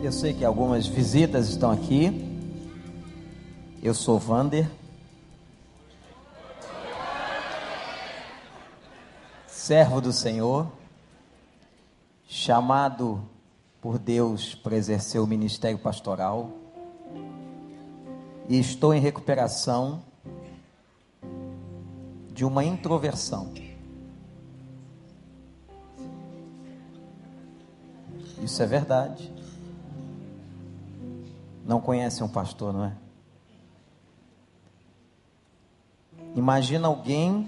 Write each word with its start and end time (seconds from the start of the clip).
Eu 0.00 0.12
sei 0.12 0.32
que 0.32 0.44
algumas 0.44 0.86
visitas 0.86 1.48
estão 1.48 1.72
aqui. 1.72 2.12
Eu 3.82 3.92
sou 3.92 4.16
Vander. 4.16 4.70
Servo 9.48 10.00
do 10.00 10.12
Senhor, 10.12 10.70
chamado 12.28 13.28
por 13.82 13.98
Deus 13.98 14.54
para 14.54 14.76
exercer 14.76 15.20
o 15.20 15.26
ministério 15.26 15.78
pastoral. 15.78 16.52
E 18.48 18.56
estou 18.56 18.94
em 18.94 19.00
recuperação 19.00 20.00
de 22.32 22.44
uma 22.44 22.64
introversão. 22.64 23.52
Isso 28.40 28.62
é 28.62 28.66
verdade. 28.66 29.37
Não 31.68 31.82
conhece 31.82 32.24
um 32.24 32.28
pastor, 32.28 32.72
não 32.72 32.86
é? 32.86 32.92
Imagina 36.34 36.88
alguém 36.88 37.46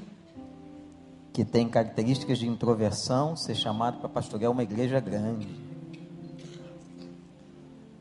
que 1.32 1.42
tem 1.42 1.66
características 1.66 2.38
de 2.38 2.46
introversão 2.46 3.34
ser 3.34 3.54
chamado 3.54 3.98
para 3.98 4.10
pastorear 4.10 4.52
uma 4.52 4.62
igreja 4.62 5.00
grande. 5.00 5.48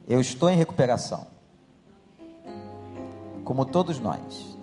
Eu 0.06 0.20
estou 0.20 0.50
em 0.50 0.58
recuperação. 0.58 1.26
Como 3.46 3.64
todos 3.64 3.98
nós. 3.98 4.58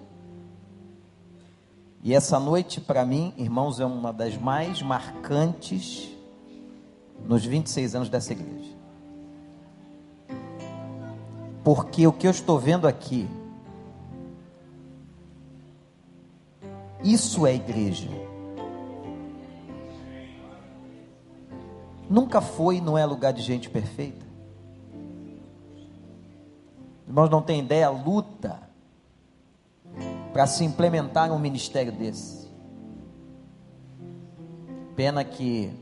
E 2.03 2.15
essa 2.15 2.39
noite, 2.39 2.83
para 2.83 3.07
mim, 3.07 3.33
irmãos, 3.39 3.81
é 3.81 3.87
uma 3.87 4.13
das 4.13 4.37
mais 4.37 4.83
marcantes 4.83 6.15
nos 7.27 7.47
26 7.47 7.95
anos 7.95 8.09
dessa 8.11 8.33
igreja. 8.33 8.76
Porque 11.67 12.07
o 12.07 12.13
que 12.13 12.29
eu 12.29 12.31
estou 12.31 12.61
vendo 12.61 12.87
aqui, 12.87 13.29
isso 17.03 17.45
é 17.45 17.57
igreja. 17.57 18.09
Nunca 22.09 22.41
foi, 22.41 22.81
não 22.81 22.97
é 22.97 23.05
lugar 23.05 23.33
de 23.33 23.43
gente 23.43 23.69
perfeita. 23.69 24.25
Irmãos, 27.05 27.29
não 27.29 27.43
tem 27.43 27.59
ideia 27.59 27.91
luta 27.91 28.61
para 30.33 30.47
se 30.47 30.63
implementar 30.63 31.33
um 31.33 31.39
ministério 31.41 31.91
desse. 31.91 32.49
Pena 34.95 35.25
que 35.25 35.77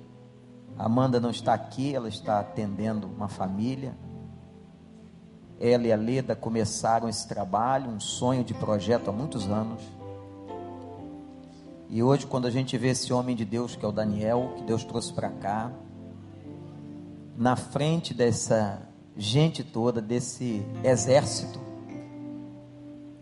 Amanda 0.79 1.21
não 1.21 1.29
está 1.29 1.53
aqui, 1.53 1.95
ela 1.95 2.09
está 2.09 2.41
atendendo 2.41 3.07
uma 3.07 3.29
família 3.29 4.03
ela 5.61 5.87
e 5.87 5.93
a 5.93 5.97
Leda 5.97 6.35
começaram 6.35 7.09
esse 7.09 7.27
trabalho, 7.27 7.91
um 7.91 8.01
sonho 8.01 8.45
de 8.45 8.55
projeto 8.55 9.09
há 9.09 9.13
muitos 9.13 9.49
anos. 9.49 9.83
E 11.89 12.03
hoje, 12.03 12.27
quando 12.27 12.47
a 12.47 12.51
gente 12.51 12.77
vê 12.77 12.89
esse 12.89 13.13
homem 13.13 13.37
de 13.37 13.45
Deus, 13.45 13.77
que 13.77 13.85
é 13.85 13.89
o 13.89 13.93
Daniel, 13.93 14.55
que 14.57 14.65
Deus 14.65 14.83
trouxe 14.83 15.13
para 15.13 15.31
cá, 15.31 15.71
na 17.37 17.57
frente 17.57 18.13
dessa 18.13 18.83
gente 19.17 19.63
toda, 19.63 20.01
desse 20.01 20.63
exército, 20.83 21.61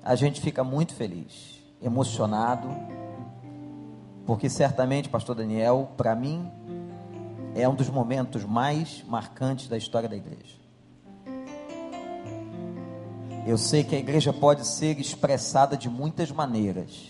a 0.02 0.14
gente 0.14 0.40
fica 0.40 0.64
muito 0.64 0.94
feliz, 0.94 1.62
emocionado, 1.82 2.68
porque 4.24 4.48
certamente, 4.48 5.08
Pastor 5.08 5.36
Daniel, 5.36 5.90
para 5.96 6.14
mim, 6.14 6.50
é 7.54 7.68
um 7.68 7.74
dos 7.74 7.90
momentos 7.90 8.44
mais 8.44 9.04
marcantes 9.06 9.68
da 9.68 9.76
história 9.76 10.08
da 10.08 10.16
igreja. 10.16 10.61
Eu 13.44 13.58
sei 13.58 13.82
que 13.82 13.96
a 13.96 13.98
igreja 13.98 14.32
pode 14.32 14.64
ser 14.64 15.00
expressada 15.00 15.76
de 15.76 15.90
muitas 15.90 16.30
maneiras, 16.30 17.08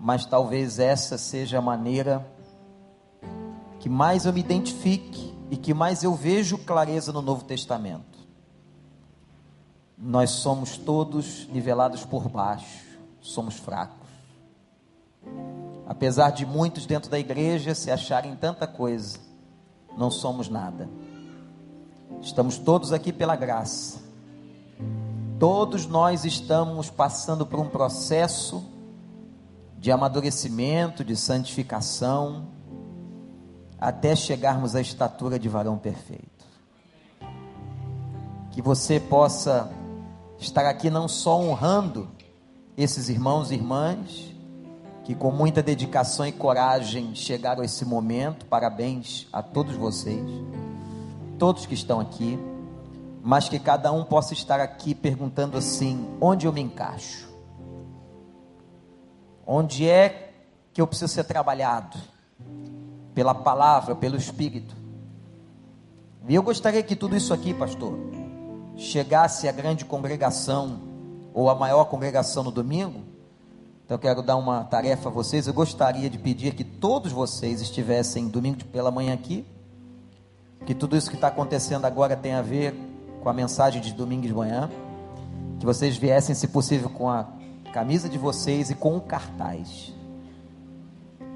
mas 0.00 0.24
talvez 0.24 0.78
essa 0.78 1.18
seja 1.18 1.58
a 1.58 1.62
maneira 1.62 2.26
que 3.78 3.90
mais 3.90 4.24
eu 4.24 4.32
me 4.32 4.40
identifique 4.40 5.34
e 5.50 5.56
que 5.58 5.74
mais 5.74 6.02
eu 6.02 6.14
vejo 6.14 6.56
clareza 6.56 7.12
no 7.12 7.20
Novo 7.20 7.44
Testamento. 7.44 8.18
Nós 9.98 10.30
somos 10.30 10.78
todos 10.78 11.46
nivelados 11.48 12.06
por 12.06 12.26
baixo, 12.30 12.82
somos 13.20 13.58
fracos. 13.58 14.08
Apesar 15.86 16.30
de 16.30 16.46
muitos 16.46 16.86
dentro 16.86 17.10
da 17.10 17.18
igreja 17.18 17.74
se 17.74 17.90
acharem 17.90 18.34
tanta 18.34 18.66
coisa, 18.66 19.18
não 19.94 20.10
somos 20.10 20.48
nada. 20.48 20.88
Estamos 22.22 22.56
todos 22.56 22.94
aqui 22.94 23.12
pela 23.12 23.36
graça 23.36 24.01
Todos 25.42 25.88
nós 25.88 26.24
estamos 26.24 26.88
passando 26.88 27.44
por 27.44 27.58
um 27.58 27.68
processo 27.68 28.62
de 29.76 29.90
amadurecimento, 29.90 31.02
de 31.02 31.16
santificação, 31.16 32.46
até 33.76 34.14
chegarmos 34.14 34.76
à 34.76 34.80
estatura 34.80 35.40
de 35.40 35.48
varão 35.48 35.76
perfeito. 35.76 36.46
Que 38.52 38.62
você 38.62 39.00
possa 39.00 39.68
estar 40.38 40.64
aqui 40.64 40.88
não 40.88 41.08
só 41.08 41.36
honrando 41.40 42.08
esses 42.76 43.08
irmãos 43.08 43.50
e 43.50 43.54
irmãs, 43.54 44.32
que 45.02 45.12
com 45.12 45.32
muita 45.32 45.60
dedicação 45.60 46.24
e 46.24 46.30
coragem 46.30 47.16
chegaram 47.16 47.62
a 47.62 47.64
esse 47.64 47.84
momento, 47.84 48.46
parabéns 48.46 49.26
a 49.32 49.42
todos 49.42 49.74
vocês, 49.74 50.24
todos 51.36 51.66
que 51.66 51.74
estão 51.74 51.98
aqui 51.98 52.38
mas 53.24 53.48
que 53.48 53.60
cada 53.60 53.92
um 53.92 54.04
possa 54.04 54.34
estar 54.34 54.58
aqui 54.58 54.94
perguntando 54.94 55.56
assim: 55.56 56.18
onde 56.20 56.46
eu 56.46 56.52
me 56.52 56.60
encaixo? 56.60 57.30
Onde 59.46 59.88
é 59.88 60.32
que 60.72 60.80
eu 60.80 60.86
preciso 60.86 61.12
ser 61.12 61.24
trabalhado? 61.24 61.96
Pela 63.14 63.34
palavra, 63.34 63.94
pelo 63.94 64.16
Espírito. 64.16 64.74
E 66.28 66.34
eu 66.34 66.42
gostaria 66.42 66.82
que 66.82 66.96
tudo 66.96 67.16
isso 67.16 67.32
aqui, 67.32 67.54
pastor, 67.54 67.96
chegasse 68.76 69.48
à 69.48 69.52
grande 69.52 69.84
congregação, 69.84 70.80
ou 71.32 71.48
à 71.48 71.54
maior 71.54 71.84
congregação 71.84 72.42
no 72.42 72.50
domingo. 72.50 73.02
Então 73.84 73.96
eu 73.96 74.00
quero 74.00 74.22
dar 74.22 74.36
uma 74.36 74.64
tarefa 74.64 75.08
a 75.08 75.12
vocês. 75.12 75.46
Eu 75.46 75.54
gostaria 75.54 76.08
de 76.10 76.18
pedir 76.18 76.54
que 76.54 76.64
todos 76.64 77.12
vocês 77.12 77.60
estivessem 77.60 78.28
domingo 78.28 78.64
pela 78.66 78.90
manhã 78.90 79.14
aqui. 79.14 79.46
Que 80.64 80.74
tudo 80.74 80.96
isso 80.96 81.10
que 81.10 81.16
está 81.16 81.28
acontecendo 81.28 81.84
agora 81.84 82.16
tem 82.16 82.32
a 82.32 82.42
ver 82.42 82.91
com 83.22 83.28
a 83.28 83.32
mensagem 83.32 83.80
de 83.80 83.92
domingo 83.94 84.26
de 84.26 84.34
manhã. 84.34 84.68
Que 85.58 85.64
vocês 85.64 85.96
viessem, 85.96 86.34
se 86.34 86.48
possível, 86.48 86.90
com 86.90 87.08
a 87.08 87.26
camisa 87.72 88.08
de 88.08 88.18
vocês 88.18 88.70
e 88.70 88.74
com 88.74 88.96
o 88.96 89.00
cartaz. 89.00 89.94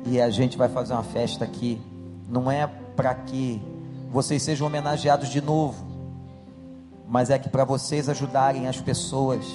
E 0.05 0.21
a 0.21 0.29
gente 0.31 0.59
vai 0.59 0.69
fazer 0.69 0.93
uma 0.93 1.05
festa 1.05 1.45
aqui. 1.45 1.81
Não 2.29 2.51
é 2.51 2.67
para 2.97 3.15
que 3.15 3.63
vocês 4.11 4.43
sejam 4.43 4.67
homenageados 4.67 5.29
de 5.29 5.41
novo, 5.41 5.85
mas 7.09 7.31
é 7.31 7.39
que 7.39 7.49
para 7.49 7.65
vocês 7.65 8.09
ajudarem 8.09 8.67
as 8.67 8.81
pessoas 8.81 9.47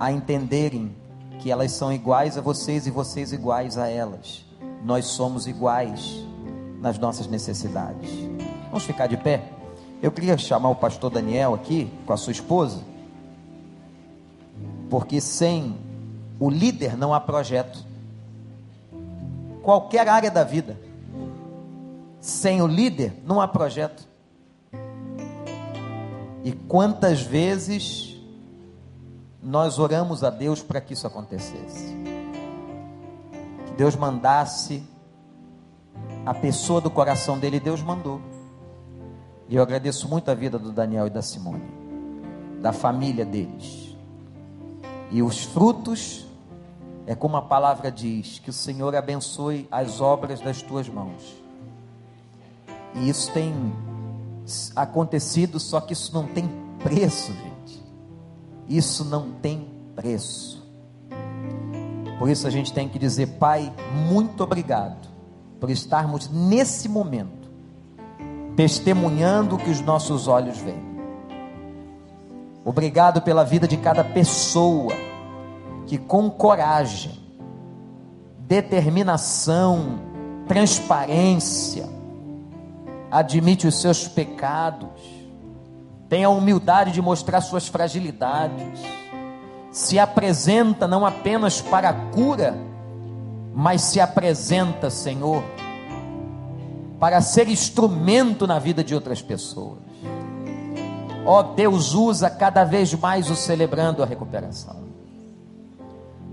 a 0.00 0.10
entenderem 0.10 0.94
que 1.40 1.50
elas 1.50 1.72
são 1.72 1.92
iguais 1.92 2.38
a 2.38 2.40
vocês 2.40 2.86
e 2.86 2.90
vocês 2.90 3.32
iguais 3.32 3.76
a 3.76 3.88
elas. 3.88 4.46
Nós 4.82 5.06
somos 5.06 5.46
iguais 5.46 6.24
nas 6.80 6.98
nossas 6.98 7.26
necessidades. 7.26 8.10
Vamos 8.70 8.84
ficar 8.84 9.06
de 9.06 9.16
pé? 9.16 9.57
Eu 10.00 10.12
queria 10.12 10.38
chamar 10.38 10.70
o 10.70 10.76
pastor 10.76 11.10
Daniel 11.10 11.54
aqui 11.54 11.90
com 12.06 12.12
a 12.12 12.16
sua 12.16 12.30
esposa, 12.30 12.80
porque 14.88 15.20
sem 15.20 15.76
o 16.38 16.48
líder 16.48 16.96
não 16.96 17.12
há 17.12 17.20
projeto. 17.20 17.84
Qualquer 19.62 20.08
área 20.08 20.30
da 20.30 20.44
vida, 20.44 20.78
sem 22.20 22.62
o 22.62 22.66
líder 22.66 23.20
não 23.24 23.40
há 23.40 23.48
projeto. 23.48 24.06
E 26.44 26.52
quantas 26.52 27.20
vezes 27.20 28.16
nós 29.42 29.80
oramos 29.80 30.22
a 30.22 30.30
Deus 30.30 30.62
para 30.62 30.80
que 30.80 30.92
isso 30.92 31.06
acontecesse? 31.06 31.96
Que 33.66 33.72
Deus 33.76 33.96
mandasse 33.96 34.82
a 36.24 36.32
pessoa 36.32 36.80
do 36.80 36.90
coração 36.90 37.36
dele, 37.36 37.58
Deus 37.58 37.82
mandou. 37.82 38.37
E 39.48 39.56
eu 39.56 39.62
agradeço 39.62 40.08
muito 40.08 40.30
a 40.30 40.34
vida 40.34 40.58
do 40.58 40.70
Daniel 40.70 41.06
e 41.06 41.10
da 41.10 41.22
Simone, 41.22 41.64
da 42.60 42.72
família 42.72 43.24
deles. 43.24 43.96
E 45.10 45.22
os 45.22 45.42
frutos, 45.44 46.26
é 47.06 47.14
como 47.14 47.36
a 47.38 47.42
palavra 47.42 47.90
diz: 47.90 48.38
que 48.38 48.50
o 48.50 48.52
Senhor 48.52 48.94
abençoe 48.94 49.66
as 49.70 50.00
obras 50.02 50.40
das 50.40 50.60
tuas 50.60 50.86
mãos. 50.88 51.42
E 52.94 53.08
isso 53.08 53.32
tem 53.32 53.54
acontecido, 54.76 55.58
só 55.58 55.80
que 55.80 55.94
isso 55.94 56.12
não 56.12 56.26
tem 56.26 56.50
preço, 56.82 57.32
gente. 57.32 57.82
Isso 58.68 59.04
não 59.04 59.32
tem 59.32 59.66
preço. 59.94 60.62
Por 62.18 62.28
isso 62.28 62.46
a 62.46 62.50
gente 62.50 62.72
tem 62.72 62.88
que 62.88 62.98
dizer, 62.98 63.38
Pai, 63.38 63.72
muito 64.10 64.42
obrigado 64.42 65.08
por 65.60 65.70
estarmos 65.70 66.28
nesse 66.28 66.88
momento 66.88 67.37
testemunhando 68.58 69.54
o 69.54 69.58
que 69.58 69.70
os 69.70 69.80
nossos 69.80 70.26
olhos 70.26 70.58
veem. 70.58 70.82
Obrigado 72.64 73.22
pela 73.22 73.44
vida 73.44 73.68
de 73.68 73.76
cada 73.76 74.02
pessoa 74.02 74.92
que, 75.86 75.96
com 75.96 76.28
coragem, 76.28 77.12
determinação, 78.40 80.00
transparência, 80.48 81.88
admite 83.12 83.64
os 83.64 83.80
seus 83.80 84.08
pecados, 84.08 84.88
tem 86.08 86.24
a 86.24 86.28
humildade 86.28 86.90
de 86.90 87.00
mostrar 87.00 87.40
suas 87.40 87.68
fragilidades, 87.68 88.80
se 89.70 90.00
apresenta 90.00 90.88
não 90.88 91.06
apenas 91.06 91.60
para 91.60 91.90
a 91.90 91.94
cura, 91.94 92.58
mas 93.54 93.82
se 93.82 94.00
apresenta, 94.00 94.90
Senhor, 94.90 95.44
para 96.98 97.20
ser 97.20 97.48
instrumento 97.48 98.46
na 98.46 98.58
vida 98.58 98.82
de 98.82 98.94
outras 98.94 99.22
pessoas. 99.22 99.78
Ó 101.24 101.40
oh, 101.40 101.42
Deus, 101.42 101.94
usa 101.94 102.30
cada 102.30 102.64
vez 102.64 102.92
mais 102.94 103.30
o 103.30 103.36
celebrando 103.36 104.02
a 104.02 104.06
recuperação, 104.06 104.76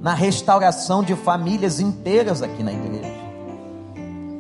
na 0.02 0.14
restauração 0.14 1.04
de 1.04 1.16
famílias 1.16 1.80
inteiras 1.80 2.42
aqui 2.42 2.64
na 2.64 2.72
igreja. 2.72 3.14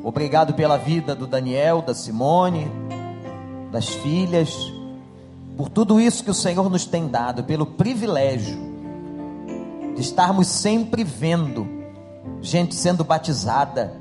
Obrigado 0.04 0.54
pela 0.54 0.77
vida 0.77 1.16
do 1.16 1.27
Daniel, 1.27 1.81
da 1.81 1.94
Simone, 1.94 2.71
das 3.71 3.89
filhas, 3.89 4.56
por 5.57 5.69
tudo 5.69 6.00
isso 6.00 6.24
que 6.24 6.31
o 6.31 6.33
Senhor 6.33 6.69
nos 6.69 6.86
tem 6.86 7.07
dado, 7.07 7.44
pelo 7.44 7.66
privilégio 7.66 8.57
de 9.95 10.01
estarmos 10.01 10.48
sempre 10.48 11.04
vendo 11.04 11.68
gente 12.42 12.75
sendo 12.75 13.04
batizada, 13.04 13.94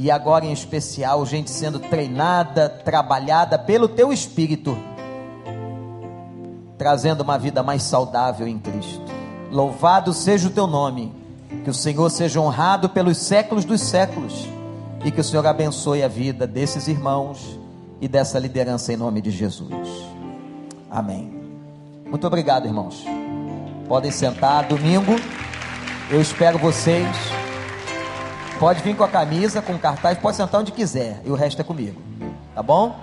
e 0.00 0.12
agora 0.12 0.46
em 0.46 0.52
especial, 0.52 1.26
gente 1.26 1.50
sendo 1.50 1.80
treinada, 1.80 2.68
trabalhada 2.68 3.58
pelo 3.58 3.88
Teu 3.88 4.12
Espírito, 4.12 4.78
trazendo 6.78 7.22
uma 7.22 7.36
vida 7.36 7.64
mais 7.64 7.82
saudável 7.82 8.46
em 8.46 8.60
Cristo. 8.60 9.02
Louvado 9.50 10.12
seja 10.12 10.46
o 10.46 10.52
Teu 10.52 10.68
nome, 10.68 11.12
que 11.64 11.70
o 11.70 11.74
Senhor 11.74 12.08
seja 12.10 12.40
honrado 12.40 12.88
pelos 12.88 13.18
séculos 13.18 13.64
dos 13.64 13.80
séculos, 13.80 14.46
e 15.04 15.10
que 15.10 15.20
o 15.20 15.24
Senhor 15.24 15.44
abençoe 15.44 16.04
a 16.04 16.08
vida 16.08 16.46
desses 16.46 16.86
irmãos 16.86 17.58
e 18.00 18.06
dessa 18.06 18.38
liderança 18.38 18.92
em 18.92 18.96
nome 18.96 19.20
de 19.20 19.32
Jesus. 19.32 19.88
Amém. 20.88 21.28
Muito 22.06 22.24
obrigado, 22.24 22.66
irmãos. 22.66 23.04
Podem 23.88 24.12
sentar. 24.12 24.68
Domingo, 24.68 25.16
eu 26.08 26.20
espero 26.20 26.56
vocês. 26.56 27.37
Pode 28.58 28.82
vir 28.82 28.96
com 28.96 29.04
a 29.04 29.08
camisa, 29.08 29.62
com 29.62 29.74
o 29.74 29.78
cartaz, 29.78 30.18
pode 30.18 30.36
sentar 30.36 30.60
onde 30.60 30.72
quiser. 30.72 31.22
E 31.24 31.30
o 31.30 31.34
resto 31.36 31.60
é 31.60 31.64
comigo. 31.64 32.02
Tá 32.56 32.60
bom? 32.60 32.98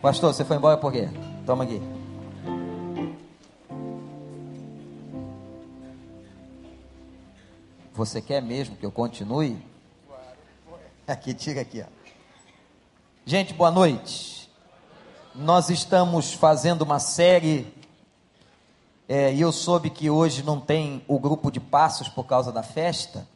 Pastor, 0.00 0.32
você 0.32 0.44
foi 0.44 0.56
embora 0.56 0.76
por 0.76 0.92
quê? 0.92 1.08
Toma 1.44 1.64
aqui. 1.64 1.82
Você 7.92 8.22
quer 8.22 8.40
mesmo 8.40 8.76
que 8.76 8.86
eu 8.86 8.92
continue? 8.92 9.60
Aqui, 11.08 11.34
tira 11.34 11.62
aqui, 11.62 11.84
ó. 11.84 11.90
Gente, 13.26 13.52
boa 13.52 13.72
noite. 13.72 14.48
Nós 15.34 15.70
estamos 15.70 16.32
fazendo 16.32 16.82
uma 16.82 17.00
série 17.00 17.66
é, 19.08 19.34
e 19.34 19.40
eu 19.40 19.50
soube 19.50 19.90
que 19.90 20.08
hoje 20.08 20.44
não 20.44 20.60
tem 20.60 21.04
o 21.08 21.18
grupo 21.18 21.50
de 21.50 21.58
passos 21.58 22.08
por 22.08 22.24
causa 22.24 22.52
da 22.52 22.62
festa. 22.62 23.26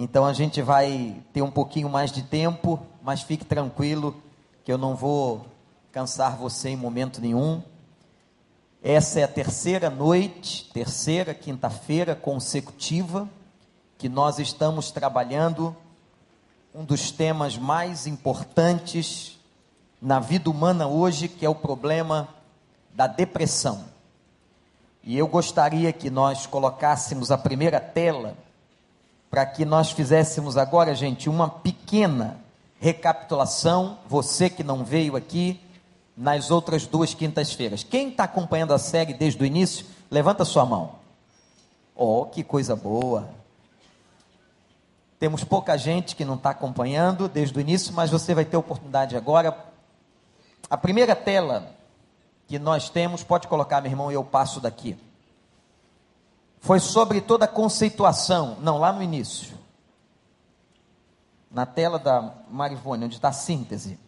Então 0.00 0.24
a 0.24 0.32
gente 0.32 0.62
vai 0.62 1.16
ter 1.32 1.42
um 1.42 1.50
pouquinho 1.50 1.88
mais 1.88 2.12
de 2.12 2.22
tempo, 2.22 2.78
mas 3.02 3.22
fique 3.22 3.44
tranquilo 3.44 4.14
que 4.62 4.70
eu 4.70 4.78
não 4.78 4.94
vou 4.94 5.44
cansar 5.90 6.36
você 6.36 6.68
em 6.68 6.76
momento 6.76 7.20
nenhum. 7.20 7.60
Essa 8.80 9.18
é 9.18 9.24
a 9.24 9.28
terceira 9.28 9.90
noite, 9.90 10.70
terceira 10.72 11.34
quinta-feira 11.34 12.14
consecutiva 12.14 13.28
que 13.98 14.08
nós 14.08 14.38
estamos 14.38 14.92
trabalhando 14.92 15.74
um 16.72 16.84
dos 16.84 17.10
temas 17.10 17.58
mais 17.58 18.06
importantes 18.06 19.36
na 20.00 20.20
vida 20.20 20.48
humana 20.48 20.86
hoje, 20.86 21.26
que 21.26 21.44
é 21.44 21.48
o 21.48 21.56
problema 21.56 22.28
da 22.94 23.08
depressão. 23.08 23.84
E 25.02 25.18
eu 25.18 25.26
gostaria 25.26 25.92
que 25.92 26.08
nós 26.08 26.46
colocássemos 26.46 27.32
a 27.32 27.36
primeira 27.36 27.80
tela 27.80 28.36
para 29.30 29.44
que 29.44 29.64
nós 29.64 29.90
fizéssemos 29.90 30.56
agora, 30.56 30.94
gente, 30.94 31.28
uma 31.28 31.48
pequena 31.48 32.38
recapitulação. 32.80 33.98
Você 34.08 34.48
que 34.48 34.62
não 34.62 34.84
veio 34.84 35.16
aqui 35.16 35.60
nas 36.16 36.50
outras 36.50 36.86
duas 36.86 37.14
quintas-feiras. 37.14 37.84
Quem 37.84 38.08
está 38.08 38.24
acompanhando 38.24 38.74
a 38.74 38.78
série 38.78 39.14
desde 39.14 39.42
o 39.42 39.46
início, 39.46 39.86
levanta 40.10 40.44
sua 40.44 40.64
mão. 40.64 40.96
Oh, 41.94 42.24
que 42.26 42.42
coisa 42.42 42.74
boa! 42.74 43.28
Temos 45.18 45.42
pouca 45.44 45.76
gente 45.76 46.14
que 46.14 46.24
não 46.24 46.34
está 46.34 46.50
acompanhando 46.50 47.28
desde 47.28 47.56
o 47.58 47.60
início, 47.60 47.92
mas 47.92 48.10
você 48.10 48.34
vai 48.34 48.44
ter 48.44 48.56
oportunidade 48.56 49.16
agora. 49.16 49.56
A 50.70 50.76
primeira 50.76 51.14
tela 51.14 51.72
que 52.46 52.58
nós 52.58 52.88
temos, 52.88 53.22
pode 53.22 53.46
colocar, 53.46 53.80
meu 53.80 53.90
irmão, 53.90 54.10
e 54.10 54.14
eu 54.14 54.24
passo 54.24 54.60
daqui 54.60 54.96
foi 56.60 56.80
sobre 56.80 57.20
toda 57.20 57.44
a 57.44 57.48
conceituação, 57.48 58.56
não, 58.60 58.78
lá 58.78 58.92
no 58.92 59.02
início. 59.02 59.56
Na 61.50 61.64
tela 61.64 61.98
da 61.98 62.34
Marivone, 62.50 63.04
onde 63.04 63.14
está 63.14 63.28
a 63.28 63.32
síntese. 63.32 63.98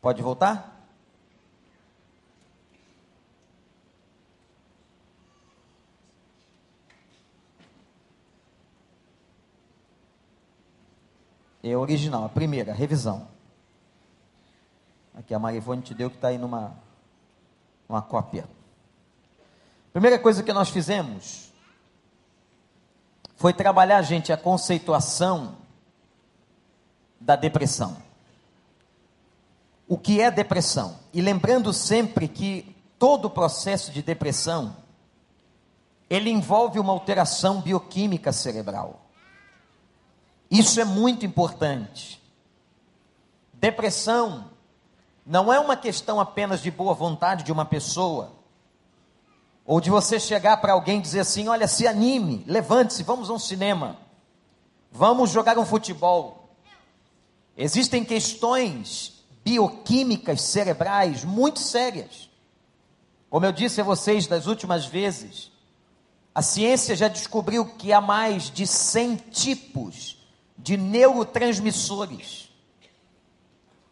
Pode 0.00 0.22
voltar? 0.22 0.76
É 11.62 11.76
original, 11.76 12.24
a 12.24 12.28
primeira, 12.28 12.72
revisão. 12.72 13.28
Aqui 15.14 15.34
a 15.34 15.38
Marivone 15.38 15.82
te 15.82 15.92
deu 15.92 16.08
que 16.08 16.16
está 16.16 16.28
aí 16.28 16.38
numa 16.38 16.87
uma 17.88 18.02
cópia. 18.02 18.48
Primeira 19.92 20.18
coisa 20.18 20.42
que 20.42 20.52
nós 20.52 20.68
fizemos 20.68 21.52
foi 23.36 23.52
trabalhar, 23.52 24.02
gente, 24.02 24.32
a 24.32 24.36
conceituação 24.36 25.56
da 27.20 27.36
depressão. 27.36 27.96
O 29.86 29.96
que 29.96 30.20
é 30.20 30.30
depressão? 30.30 30.98
E 31.14 31.22
lembrando 31.22 31.72
sempre 31.72 32.28
que 32.28 32.76
todo 32.98 33.26
o 33.26 33.30
processo 33.30 33.90
de 33.90 34.02
depressão 34.02 34.76
ele 36.10 36.30
envolve 36.30 36.78
uma 36.78 36.92
alteração 36.92 37.60
bioquímica 37.60 38.32
cerebral. 38.32 39.00
Isso 40.50 40.80
é 40.80 40.84
muito 40.84 41.26
importante. 41.26 42.20
Depressão 43.52 44.50
não 45.28 45.52
é 45.52 45.60
uma 45.60 45.76
questão 45.76 46.18
apenas 46.18 46.62
de 46.62 46.70
boa 46.70 46.94
vontade 46.94 47.44
de 47.44 47.52
uma 47.52 47.66
pessoa, 47.66 48.32
ou 49.62 49.78
de 49.78 49.90
você 49.90 50.18
chegar 50.18 50.56
para 50.56 50.72
alguém 50.72 50.98
e 50.98 51.02
dizer 51.02 51.20
assim: 51.20 51.48
olha, 51.48 51.68
se 51.68 51.86
anime, 51.86 52.42
levante-se, 52.46 53.02
vamos 53.02 53.28
a 53.28 53.34
um 53.34 53.38
cinema, 53.38 53.98
vamos 54.90 55.28
jogar 55.28 55.58
um 55.58 55.66
futebol. 55.66 56.48
Existem 57.54 58.02
questões 58.02 59.22
bioquímicas 59.44 60.40
cerebrais 60.40 61.24
muito 61.24 61.58
sérias. 61.58 62.30
Como 63.28 63.44
eu 63.44 63.52
disse 63.52 63.82
a 63.82 63.84
vocês 63.84 64.26
das 64.26 64.46
últimas 64.46 64.86
vezes, 64.86 65.52
a 66.34 66.40
ciência 66.40 66.96
já 66.96 67.08
descobriu 67.08 67.66
que 67.66 67.92
há 67.92 68.00
mais 68.00 68.50
de 68.50 68.66
100 68.66 69.16
tipos 69.30 70.16
de 70.56 70.78
neurotransmissores 70.78 72.47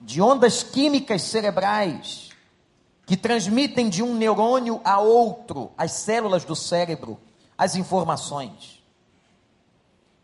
de 0.00 0.20
ondas 0.20 0.62
químicas 0.62 1.22
cerebrais 1.22 2.30
que 3.06 3.16
transmitem 3.16 3.88
de 3.88 4.02
um 4.02 4.14
neurônio 4.14 4.80
a 4.84 4.98
outro, 4.98 5.70
as 5.78 5.92
células 5.92 6.44
do 6.44 6.56
cérebro, 6.56 7.18
as 7.56 7.76
informações. 7.76 8.82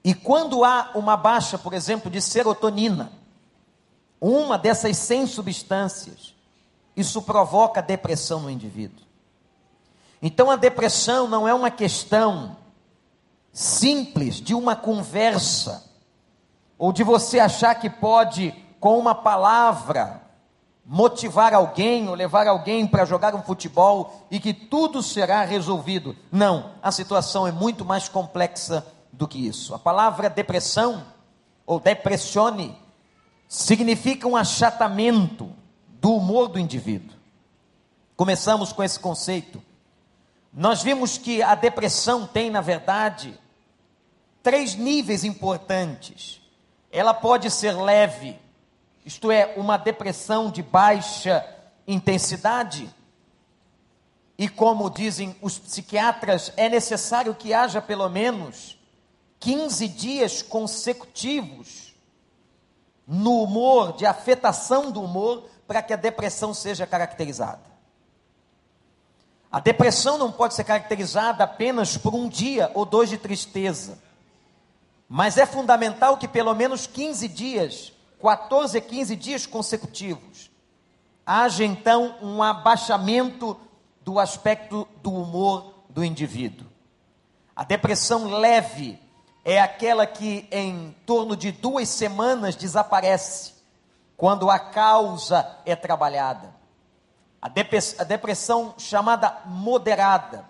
E 0.05 0.13
quando 0.13 0.65
há 0.65 0.91
uma 0.95 1.17
baixa, 1.17 1.57
por 1.57 1.73
exemplo, 1.73 2.11
de 2.11 2.21
serotonina, 2.21 3.13
uma 4.21 4.59
dessas 4.59 4.97
100 4.97 5.29
substâncias, 5.29 6.35
isso 6.97 7.23
provoca 7.23 7.81
depressão 7.81 8.41
no 8.41 8.51
indivíduo. 8.51 9.05
Então 10.21 10.51
a 10.51 10.57
depressão 10.57 11.27
não 11.27 11.47
é 11.47 11.55
uma 11.55 11.71
questão 11.71 12.57
simples 13.53 14.37
de 14.37 14.55
uma 14.55 14.75
conversa, 14.75 15.85
ou 16.79 16.93
de 16.93 17.05
você 17.05 17.39
achar 17.39 17.75
que 17.77 17.89
pode 17.89 18.55
com 18.83 18.99
uma 18.99 19.15
palavra, 19.15 20.21
motivar 20.85 21.55
alguém 21.55 22.09
ou 22.09 22.17
levar 22.17 22.49
alguém 22.49 22.85
para 22.85 23.05
jogar 23.05 23.33
um 23.33 23.41
futebol 23.41 24.27
e 24.29 24.41
que 24.41 24.53
tudo 24.53 25.01
será 25.01 25.45
resolvido. 25.45 26.17
Não, 26.33 26.73
a 26.83 26.91
situação 26.91 27.47
é 27.47 27.53
muito 27.53 27.85
mais 27.85 28.09
complexa 28.09 28.85
do 29.13 29.29
que 29.29 29.47
isso. 29.47 29.73
A 29.73 29.79
palavra 29.79 30.29
depressão 30.29 31.05
ou 31.65 31.79
depressione, 31.79 32.77
significa 33.49 34.27
um 34.27 34.35
achatamento 34.35 35.53
do 36.01 36.17
humor 36.17 36.49
do 36.49 36.59
indivíduo. 36.59 37.17
Começamos 38.17 38.73
com 38.73 38.83
esse 38.83 38.99
conceito. 38.99 39.63
Nós 40.53 40.83
vimos 40.83 41.17
que 41.17 41.41
a 41.41 41.55
depressão 41.55 42.27
tem, 42.27 42.51
na 42.51 42.61
verdade, 42.61 43.39
três 44.43 44.75
níveis 44.75 45.23
importantes. 45.23 46.43
Ela 46.91 47.15
pode 47.15 47.49
ser 47.49 47.73
leve, 47.73 48.37
isto 49.05 49.31
é, 49.31 49.55
uma 49.57 49.77
depressão 49.77 50.51
de 50.51 50.63
baixa 50.63 51.45
intensidade. 51.87 52.89
E 54.39 54.49
como 54.49 54.91
dizem 54.91 55.37
os 55.41 55.59
psiquiatras, 55.59 56.53
é 56.57 56.69
necessário 56.69 57.35
que 57.35 57.53
haja 57.53 57.81
pelo 57.81 58.09
menos 58.09 58.79
15 59.41 59.89
dias 59.89 60.43
consecutivos 60.43 61.95
no 63.07 63.43
humor, 63.43 63.93
de 63.95 64.07
afetação 64.07 64.91
do 64.91 65.03
humor, 65.03 65.45
para 65.67 65.83
que 65.83 65.93
a 65.93 65.97
depressão 65.97 66.55
seja 66.55 66.87
caracterizada. 66.87 67.73
A 69.51 69.61
depressão 69.61 70.17
não 70.17 70.33
pode 70.33 70.55
ser 70.55 70.65
caracterizada 70.65 71.45
apenas 71.45 71.97
por 71.97 72.15
um 72.15 72.29
dia 72.29 72.71
ou 72.73 72.87
dois 72.87 73.11
de 73.11 73.19
tristeza. 73.19 73.99
Mas 75.09 75.37
é 75.37 75.45
fundamental 75.45 76.17
que 76.17 76.27
pelo 76.27 76.55
menos 76.55 76.87
15 76.87 77.29
dias, 77.29 77.93
14 78.23 78.79
a 78.79 78.81
15 78.81 79.17
dias 79.17 79.47
consecutivos, 79.47 80.49
haja 81.27 81.65
então 81.65 82.15
um 82.23 82.41
abaixamento 82.41 83.59
do 84.01 84.21
aspecto 84.21 84.87
do 85.03 85.13
humor 85.13 85.75
do 85.91 86.05
indivíduo. 86.05 86.69
A 87.55 87.65
depressão 87.65 88.29
leve 88.29 88.99
é 89.45 89.61
aquela 89.61 90.07
que 90.07 90.47
em 90.53 90.95
torno 91.05 91.37
de 91.37 91.51
duas 91.51 91.89
semanas 91.89 92.55
desaparece, 92.55 93.55
quando 94.17 94.49
a 94.49 94.59
causa 94.59 95.59
é 95.67 95.75
trabalhada. 95.75 96.55
A 97.41 97.49
depressão 98.05 98.75
chamada 98.79 99.43
moderada, 99.47 100.49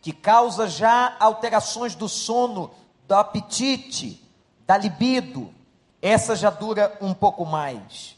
que 0.00 0.14
causa 0.14 0.66
já 0.66 1.14
alterações 1.20 1.94
do 1.94 2.08
sono, 2.08 2.70
do 3.06 3.14
apetite, 3.14 4.26
da 4.66 4.78
libido, 4.78 5.54
essa 6.00 6.36
já 6.36 6.50
dura 6.50 6.96
um 7.00 7.14
pouco 7.14 7.44
mais. 7.44 8.16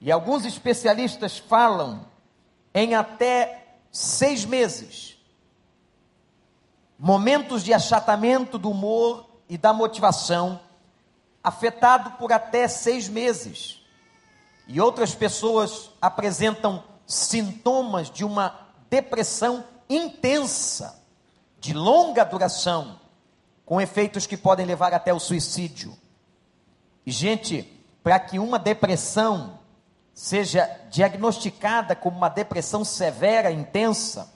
E 0.00 0.10
alguns 0.10 0.44
especialistas 0.44 1.38
falam 1.38 2.04
em 2.74 2.94
até 2.94 3.76
seis 3.90 4.44
meses. 4.44 5.16
Momentos 6.98 7.62
de 7.62 7.72
achatamento 7.72 8.58
do 8.58 8.70
humor 8.70 9.28
e 9.48 9.58
da 9.58 9.72
motivação, 9.72 10.60
afetado 11.42 12.12
por 12.12 12.32
até 12.32 12.66
seis 12.68 13.08
meses. 13.08 13.84
E 14.66 14.80
outras 14.80 15.14
pessoas 15.14 15.90
apresentam 16.00 16.82
sintomas 17.06 18.10
de 18.10 18.24
uma 18.24 18.68
depressão 18.88 19.64
intensa, 19.88 21.02
de 21.60 21.72
longa 21.74 22.24
duração, 22.24 22.98
com 23.64 23.80
efeitos 23.80 24.26
que 24.26 24.36
podem 24.36 24.66
levar 24.66 24.94
até 24.94 25.12
o 25.12 25.20
suicídio. 25.20 25.96
Gente, 27.06 27.62
para 28.02 28.18
que 28.18 28.38
uma 28.38 28.58
depressão 28.58 29.58
seja 30.14 30.68
diagnosticada 30.90 31.96
como 31.96 32.16
uma 32.16 32.28
depressão 32.28 32.84
severa, 32.84 33.50
intensa, 33.50 34.32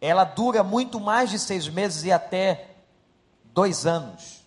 ela 0.00 0.24
dura 0.24 0.62
muito 0.62 0.98
mais 0.98 1.30
de 1.30 1.38
seis 1.38 1.68
meses 1.68 2.04
e 2.04 2.12
até 2.12 2.68
dois 3.52 3.86
anos. 3.86 4.40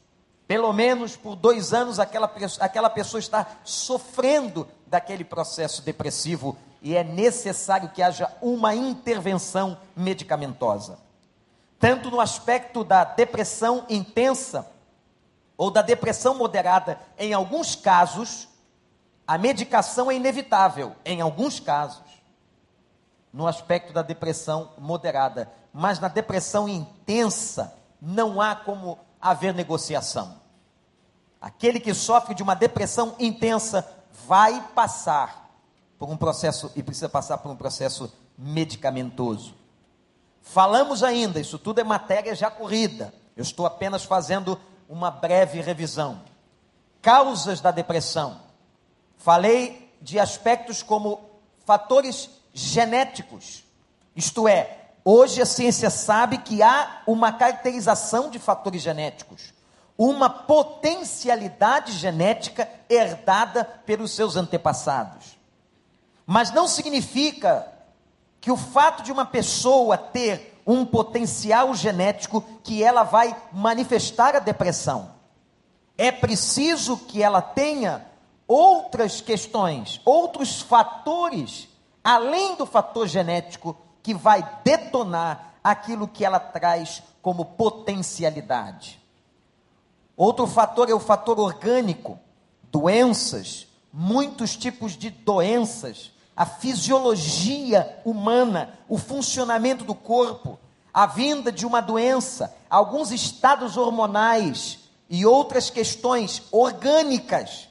Pelo 0.48 0.74
menos 0.74 1.16
por 1.16 1.36
dois 1.36 1.74
anos 1.74 2.00
aquela, 2.00 2.32
aquela 2.60 2.90
pessoa 2.90 3.20
está 3.20 3.48
sofrendo 3.64 4.68
daquele 4.86 5.24
processo 5.24 5.82
depressivo 5.82 6.58
e 6.82 6.96
é 6.96 7.04
necessário 7.04 7.90
que 7.90 8.02
haja 8.02 8.30
uma 8.42 8.76
intervenção 8.76 9.78
medicamentosa. 9.96 11.00
Tanto 11.80 12.12
no 12.12 12.20
aspecto 12.20 12.84
da 12.84 13.04
depressão 13.04 13.86
intensa 13.90 14.70
ou 15.64 15.72
da 15.72 15.82
depressão 15.82 16.36
moderada, 16.36 17.00
em 17.18 17.32
alguns 17.32 17.74
casos, 17.74 18.50
a 19.26 19.38
medicação 19.38 20.12
é 20.12 20.16
inevitável, 20.16 20.94
em 21.06 21.22
alguns 21.22 21.58
casos. 21.58 22.04
No 23.32 23.48
aspecto 23.48 23.94
da 23.94 24.02
depressão 24.02 24.74
moderada, 24.78 25.50
mas 25.72 26.02
na 26.02 26.10
depressão 26.10 26.68
intensa, 26.68 27.74
não 28.02 28.42
há 28.42 28.58
como 28.58 29.00
haver 29.22 29.54
negociação. 29.54 30.36
Aquele 31.40 31.80
que 31.80 31.94
sofre 31.94 32.36
de 32.36 32.44
uma 32.44 32.56
depressão 32.56 33.16
intensa 33.18 33.90
vai 34.28 34.68
passar 34.76 35.50
por 35.98 36.10
um 36.10 36.18
processo 36.18 36.74
e 36.76 36.84
precisa 36.84 37.08
passar 37.08 37.38
por 37.38 37.50
um 37.50 37.56
processo 37.56 38.12
medicamentoso. 38.38 39.56
Falamos 40.42 41.04
ainda, 41.04 41.40
isso 41.40 41.58
tudo 41.58 41.80
é 41.80 41.86
matéria 41.86 42.36
já 42.36 42.52
corrida. 42.52 43.14
Eu 43.34 43.44
estou 43.44 43.66
apenas 43.66 44.04
fazendo 44.04 44.60
uma 44.88 45.12
breve 45.12 45.62
revisão. 45.62 46.22
Causas 47.02 47.62
da 47.62 47.72
depressão. 47.72 48.40
Falei 49.18 49.94
de 50.02 50.20
aspectos 50.20 50.84
como 50.84 51.22
fatores 51.66 52.30
genéticos. 52.54 53.64
Isto 54.16 54.48
é, 54.48 54.90
hoje 55.04 55.42
a 55.42 55.46
ciência 55.46 55.90
sabe 55.90 56.38
que 56.40 56.62
há 56.62 57.02
uma 57.08 57.32
caracterização 57.32 58.30
de 58.30 58.38
fatores 58.38 58.82
genéticos, 58.82 59.54
uma 59.98 60.30
potencialidade 60.30 61.94
genética 61.94 62.70
herdada 62.90 63.64
pelos 63.64 64.12
seus 64.12 64.36
antepassados. 64.36 65.38
Mas 66.26 66.52
não 66.52 66.68
significa 66.68 67.68
que 68.40 68.52
o 68.52 68.58
fato 68.58 69.04
de 69.04 69.12
uma 69.12 69.26
pessoa 69.26 69.98
ter 69.98 70.53
um 70.66 70.86
potencial 70.86 71.74
genético 71.76 72.44
que 72.64 72.84
ela 72.84 73.04
vai 73.04 73.36
manifestar 73.52 74.36
a 74.36 74.40
depressão. 74.40 75.12
É 75.98 76.12
preciso 76.12 76.98
que 76.98 77.22
ela 77.22 77.42
tenha 77.42 78.06
outras 78.48 79.22
questões, 79.22 80.02
outros 80.06 80.62
fatores, 80.62 81.68
além 82.04 82.56
do 82.56 82.66
fator 82.66 83.08
genético, 83.08 83.78
que 84.02 84.14
vai 84.14 84.48
detonar 84.64 85.56
aquilo 85.64 86.08
que 86.08 86.26
ela 86.26 86.40
traz 86.40 87.02
como 87.22 87.46
potencialidade. 87.46 89.02
Outro 90.16 90.46
fator 90.46 90.90
é 90.90 90.94
o 90.94 91.00
fator 91.00 91.40
orgânico, 91.40 92.20
doenças, 92.72 93.68
muitos 93.92 94.56
tipos 94.56 94.94
de 94.94 95.10
doenças 95.10 96.13
a 96.36 96.46
fisiologia 96.46 98.00
humana, 98.04 98.78
o 98.88 98.98
funcionamento 98.98 99.84
do 99.84 99.94
corpo, 99.94 100.60
a 100.94 101.06
vinda 101.06 101.52
de 101.52 101.66
uma 101.66 101.82
doença, 101.82 102.56
alguns 102.70 103.12
estados 103.12 103.78
hormonais 103.78 104.80
e 105.10 105.26
outras 105.26 105.70
questões 105.70 106.44
orgânicas 106.52 107.68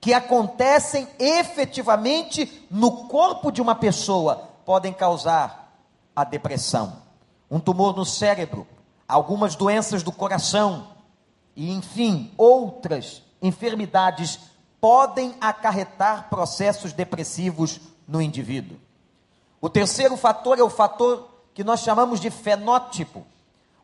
que 0.00 0.14
acontecem 0.14 1.08
efetivamente 1.18 2.66
no 2.70 3.08
corpo 3.08 3.50
de 3.50 3.60
uma 3.60 3.74
pessoa 3.74 4.48
podem 4.64 4.92
causar 4.92 5.74
a 6.14 6.24
depressão. 6.24 7.02
Um 7.50 7.58
tumor 7.58 7.96
no 7.96 8.04
cérebro, 8.04 8.66
algumas 9.06 9.54
doenças 9.54 10.02
do 10.02 10.12
coração 10.12 10.88
e, 11.56 11.72
enfim, 11.72 12.32
outras 12.36 13.22
enfermidades 13.42 14.38
podem 14.80 15.34
acarretar 15.40 16.28
processos 16.28 16.92
depressivos 16.92 17.80
no 18.06 18.22
indivíduo. 18.22 18.78
O 19.60 19.68
terceiro 19.68 20.16
fator 20.16 20.58
é 20.58 20.62
o 20.62 20.70
fator 20.70 21.28
que 21.52 21.64
nós 21.64 21.80
chamamos 21.80 22.20
de 22.20 22.30
fenótipo. 22.30 23.26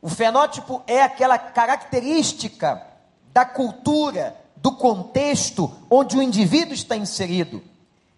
O 0.01 0.09
fenótipo 0.09 0.83
é 0.87 1.03
aquela 1.03 1.39
característica 1.39 2.87
da 3.33 3.45
cultura, 3.45 4.37
do 4.57 4.73
contexto 4.73 5.71
onde 5.91 6.17
o 6.17 6.23
indivíduo 6.23 6.73
está 6.73 6.97
inserido. 6.97 7.63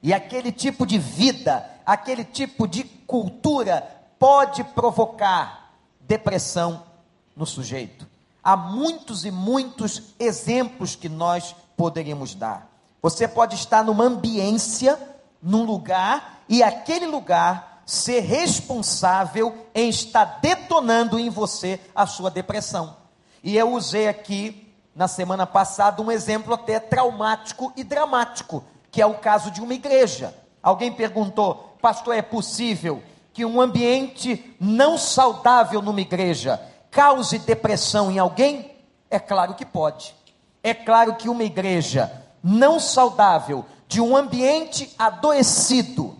E 0.03 0.13
aquele 0.13 0.53
tipo 0.53 0.85
de 0.87 0.99
vida, 0.99 1.69
aquele 1.85 2.25
tipo 2.25 2.69
de 2.69 2.85
cultura 2.85 3.81
pode 4.19 4.63
provocar 4.63 5.73
depressão 6.01 6.85
no 7.35 7.47
sujeito. 7.47 8.07
Há 8.43 8.57
muitos 8.57 9.25
e 9.25 9.31
muitos 9.31 10.15
exemplos 10.21 10.95
que 10.95 11.09
nós 11.09 11.57
poderíamos 11.77 12.35
dar. 12.35 12.71
Você 13.03 13.29
pode 13.29 13.55
estar 13.55 13.85
numa 13.85 14.05
ambiência, 14.05 14.99
num 15.43 15.65
lugar, 15.65 16.43
e 16.49 16.63
aquele 16.63 17.07
lugar 17.07 17.83
ser 17.87 18.21
responsável 18.21 19.67
em 19.75 19.89
estar 19.89 20.41
detonando 20.41 21.19
em 21.19 21.31
você 21.31 21.81
a 21.95 22.07
sua 22.07 22.31
depressão. 22.31 22.97
E 23.45 23.57
eu 23.57 23.73
usei 23.73 24.09
aqui, 24.09 24.73
na 24.95 25.07
semana 25.07 25.47
passada, 25.47 26.03
um 26.03 26.11
exemplo 26.11 26.53
até 26.55 26.81
traumático 26.81 27.73
e 27.77 27.85
dramático, 27.85 28.65
que 28.91 29.01
é 29.01 29.07
o 29.07 29.19
caso 29.19 29.53
de 29.53 29.61
uma 29.61 29.75
igreja. 29.75 30.35
Alguém 30.61 30.91
perguntou, 30.91 31.77
pastor, 31.81 32.17
é 32.17 32.23
possível 32.23 33.03
que 33.33 33.45
um 33.45 33.61
ambiente 33.61 34.57
não 34.59 34.99
saudável 34.99 35.81
numa 35.81 36.01
igreja 36.01 36.61
cause 36.91 37.39
depressão 37.39 38.11
em 38.11 38.19
alguém? 38.19 38.75
É 39.09 39.21
claro 39.21 39.55
que 39.55 39.65
pode. 39.65 40.15
É 40.67 40.75
claro 40.75 41.15
que 41.15 41.29
uma 41.29 41.45
igreja 41.45 42.11
não 42.43 42.81
saudável, 42.81 43.65
de 43.87 44.01
um 44.01 44.17
ambiente 44.17 44.93
adoecido, 44.99 46.17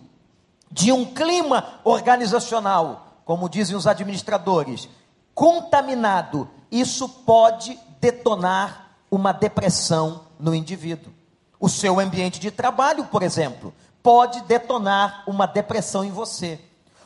de 0.71 0.89
um 0.89 1.03
clima 1.03 1.81
organizacional, 1.83 3.19
como 3.25 3.49
dizem 3.49 3.75
os 3.75 3.85
administradores, 3.85 4.87
contaminado, 5.35 6.49
isso 6.71 7.09
pode 7.09 7.77
detonar 7.99 8.91
uma 9.11 9.33
depressão 9.33 10.21
no 10.39 10.55
indivíduo. 10.55 11.11
O 11.59 11.67
seu 11.67 11.99
ambiente 11.99 12.39
de 12.39 12.49
trabalho, 12.49 13.03
por 13.03 13.23
exemplo, 13.23 13.73
pode 14.01 14.39
detonar 14.43 15.23
uma 15.27 15.45
depressão 15.45 16.05
em 16.05 16.11
você. 16.11 16.57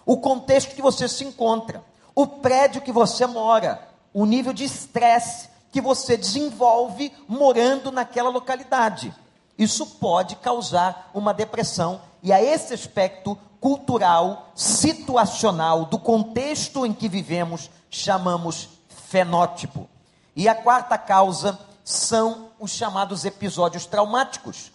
O 0.05 0.17
contexto 0.17 0.75
que 0.75 0.81
você 0.81 1.07
se 1.07 1.23
encontra, 1.23 1.83
o 2.13 2.27
prédio 2.27 2.83
que 2.83 2.91
você 2.91 3.25
mora, 3.25 3.81
o 4.13 4.27
nível 4.27 4.53
de 4.53 4.63
estresse 4.63 5.49
que 5.71 5.81
você 5.81 6.17
desenvolve 6.17 7.11
morando 7.27 7.91
naquela 7.91 8.29
localidade. 8.29 9.13
Isso 9.57 9.85
pode 9.85 10.35
causar 10.37 11.09
uma 11.13 11.33
depressão 11.33 12.01
e 12.21 12.31
a 12.33 12.41
esse 12.41 12.73
aspecto 12.73 13.37
cultural, 13.59 14.51
situacional 14.55 15.85
do 15.85 15.99
contexto 15.99 16.85
em 16.85 16.91
que 16.91 17.07
vivemos, 17.07 17.69
chamamos 17.89 18.69
fenótipo. 19.07 19.87
E 20.35 20.49
a 20.49 20.55
quarta 20.55 20.97
causa 20.97 21.59
são 21.83 22.49
os 22.59 22.71
chamados 22.71 23.23
episódios 23.23 23.85
traumáticos. 23.85 24.71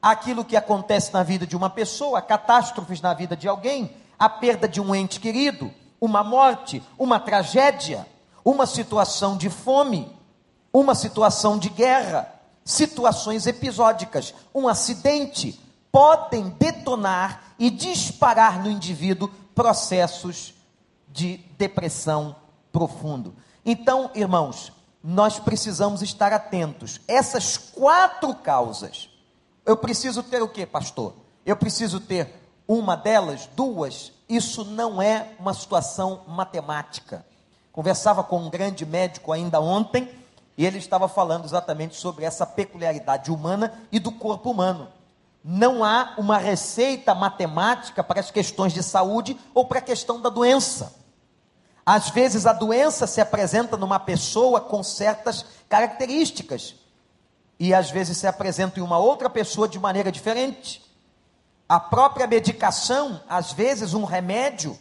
Aquilo 0.00 0.44
que 0.44 0.56
acontece 0.56 1.12
na 1.12 1.22
vida 1.22 1.46
de 1.46 1.56
uma 1.56 1.68
pessoa, 1.68 2.22
catástrofes 2.22 3.00
na 3.00 3.12
vida 3.12 3.36
de 3.36 3.48
alguém, 3.48 3.92
a 4.18 4.28
perda 4.28 4.68
de 4.68 4.80
um 4.80 4.94
ente 4.94 5.18
querido, 5.18 5.72
uma 6.00 6.22
morte, 6.22 6.82
uma 6.96 7.18
tragédia, 7.18 8.06
uma 8.44 8.66
situação 8.66 9.36
de 9.36 9.50
fome, 9.50 10.16
uma 10.72 10.94
situação 10.94 11.58
de 11.58 11.68
guerra, 11.68 12.32
situações 12.64 13.46
episódicas, 13.46 14.34
um 14.54 14.68
acidente, 14.68 15.58
podem 15.90 16.50
detonar 16.50 17.54
e 17.58 17.70
disparar 17.70 18.62
no 18.62 18.70
indivíduo 18.70 19.30
processos 19.54 20.54
de 21.08 21.38
depressão 21.56 22.36
profundo. 22.70 23.34
Então, 23.64 24.10
irmãos, 24.14 24.72
nós 25.02 25.38
precisamos 25.38 26.02
estar 26.02 26.32
atentos. 26.32 27.00
Essas 27.08 27.56
quatro 27.56 28.34
causas. 28.34 29.08
Eu 29.64 29.76
preciso 29.76 30.22
ter 30.22 30.42
o 30.42 30.48
que, 30.48 30.66
pastor? 30.66 31.14
Eu 31.44 31.56
preciso 31.56 32.00
ter 32.00 32.34
uma 32.66 32.96
delas, 32.96 33.48
duas. 33.56 34.12
Isso 34.28 34.64
não 34.64 35.00
é 35.00 35.32
uma 35.38 35.54
situação 35.54 36.22
matemática. 36.28 37.24
Conversava 37.72 38.22
com 38.22 38.38
um 38.38 38.50
grande 38.50 38.84
médico 38.84 39.32
ainda 39.32 39.60
ontem 39.60 40.17
e 40.58 40.66
ele 40.66 40.78
estava 40.78 41.06
falando 41.06 41.44
exatamente 41.44 41.94
sobre 41.94 42.24
essa 42.24 42.44
peculiaridade 42.44 43.30
humana 43.30 43.80
e 43.92 44.00
do 44.00 44.10
corpo 44.10 44.50
humano. 44.50 44.88
Não 45.44 45.84
há 45.84 46.14
uma 46.18 46.36
receita 46.36 47.14
matemática 47.14 48.02
para 48.02 48.18
as 48.18 48.32
questões 48.32 48.72
de 48.72 48.82
saúde 48.82 49.38
ou 49.54 49.64
para 49.64 49.78
a 49.78 49.82
questão 49.82 50.20
da 50.20 50.28
doença. 50.28 50.96
Às 51.86 52.10
vezes 52.10 52.44
a 52.44 52.52
doença 52.52 53.06
se 53.06 53.20
apresenta 53.20 53.76
numa 53.76 54.00
pessoa 54.00 54.60
com 54.60 54.82
certas 54.82 55.46
características, 55.68 56.74
e 57.58 57.72
às 57.72 57.90
vezes 57.90 58.18
se 58.18 58.26
apresenta 58.26 58.80
em 58.80 58.82
uma 58.82 58.98
outra 58.98 59.30
pessoa 59.30 59.68
de 59.68 59.78
maneira 59.78 60.10
diferente. 60.10 60.84
A 61.68 61.78
própria 61.78 62.26
medicação, 62.26 63.20
às 63.28 63.52
vezes 63.52 63.94
um 63.94 64.04
remédio, 64.04 64.76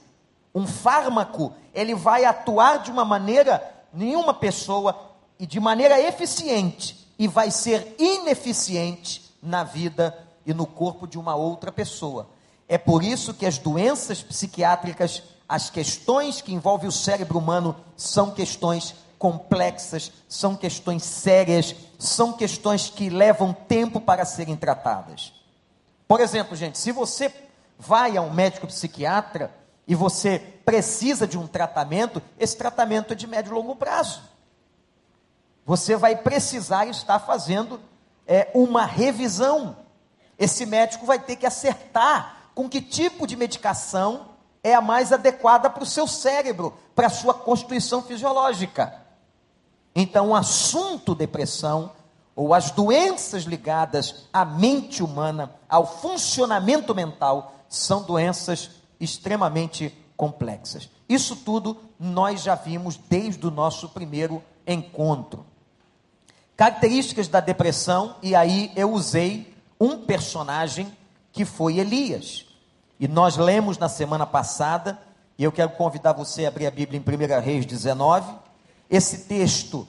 um 0.55 0.65
fármaco, 0.65 1.53
ele 1.71 1.93
vai 1.93 2.25
atuar 2.25 2.79
de 2.79 2.89
uma 2.89 3.05
maneira 3.05 3.77
em 3.93 4.15
uma 4.15 4.33
pessoa 4.33 5.06
e 5.39 5.45
de 5.45 5.59
maneira 5.59 5.99
eficiente 5.99 7.07
e 7.17 7.27
vai 7.27 7.51
ser 7.51 7.95
ineficiente 7.97 9.23
na 9.41 9.63
vida 9.63 10.17
e 10.45 10.53
no 10.53 10.65
corpo 10.65 11.07
de 11.07 11.17
uma 11.17 11.35
outra 11.35 11.71
pessoa. 11.71 12.29
É 12.67 12.77
por 12.77 13.03
isso 13.03 13.33
que 13.33 13.45
as 13.45 13.57
doenças 13.57 14.21
psiquiátricas 14.21 15.23
as 15.47 15.69
questões 15.69 16.41
que 16.41 16.53
envolvem 16.53 16.89
o 16.89 16.91
cérebro 16.91 17.39
humano 17.39 17.75
são 17.95 18.31
questões 18.31 18.93
complexas, 19.17 20.11
são 20.27 20.55
questões 20.55 21.03
sérias, 21.03 21.73
são 21.97 22.33
questões 22.33 22.89
que 22.89 23.09
levam 23.09 23.53
tempo 23.53 24.01
para 24.01 24.25
serem 24.25 24.57
tratadas. 24.57 25.33
Por 26.07 26.19
exemplo, 26.19 26.55
gente, 26.55 26.77
se 26.77 26.91
você 26.91 27.33
vai 27.79 28.17
a 28.17 28.21
um 28.21 28.33
médico 28.33 28.67
psiquiatra 28.67 29.51
e 29.87 29.95
você 29.95 30.37
precisa 30.65 31.25
de 31.25 31.37
um 31.37 31.47
tratamento, 31.47 32.21
esse 32.37 32.57
tratamento 32.57 33.13
é 33.13 33.15
de 33.15 33.25
médio 33.25 33.51
e 33.51 33.55
longo 33.55 33.75
prazo. 33.75 34.21
Você 35.67 35.97
vai 35.97 36.15
precisar 36.15 36.87
estar 36.87 37.19
fazendo 37.19 37.81
é, 38.25 38.49
uma 38.53 38.85
revisão. 38.85 39.75
Esse 40.39 40.65
médico 40.65 41.05
vai 41.05 41.19
ter 41.19 41.35
que 41.35 41.45
acertar 41.45 42.51
com 42.55 42.69
que 42.69 42.81
tipo 42.81 43.27
de 43.27 43.35
medicação 43.35 44.29
é 44.63 44.73
a 44.73 44.79
mais 44.79 45.11
adequada 45.11 45.69
para 45.69 45.83
o 45.83 45.85
seu 45.85 46.07
cérebro, 46.07 46.73
para 46.95 47.07
a 47.07 47.09
sua 47.09 47.33
constituição 47.33 48.01
fisiológica. 48.01 48.95
Então, 49.93 50.29
o 50.29 50.35
assunto 50.35 51.13
depressão, 51.13 51.91
ou 52.33 52.53
as 52.53 52.71
doenças 52.71 53.43
ligadas 53.43 54.27
à 54.31 54.45
mente 54.45 55.03
humana, 55.03 55.53
ao 55.67 55.85
funcionamento 55.85 56.95
mental, 56.95 57.55
são 57.67 58.03
doenças 58.03 58.71
extremamente 59.01 59.93
complexas. 60.15 60.89
Isso 61.09 61.35
tudo 61.35 61.77
nós 61.99 62.41
já 62.41 62.55
vimos 62.55 62.95
desde 62.95 63.45
o 63.45 63.51
nosso 63.51 63.89
primeiro 63.89 64.41
encontro. 64.65 65.45
Características 66.57 67.27
da 67.27 67.39
depressão, 67.39 68.15
e 68.19 68.33
aí 68.33 68.71
eu 68.75 68.91
usei 68.91 69.53
um 69.79 69.99
personagem 69.99 70.91
que 71.31 71.45
foi 71.45 71.77
Elias. 71.77 72.47
E 72.99 73.07
nós 73.07 73.37
lemos 73.37 73.77
na 73.77 73.87
semana 73.87 74.25
passada, 74.25 74.99
e 75.37 75.43
eu 75.43 75.51
quero 75.51 75.69
convidar 75.69 76.13
você 76.13 76.45
a 76.45 76.47
abrir 76.47 76.65
a 76.65 76.71
Bíblia 76.71 76.99
em 76.99 77.39
1 77.39 77.41
Reis 77.41 77.63
19, 77.63 78.33
esse 78.89 79.25
texto 79.25 79.87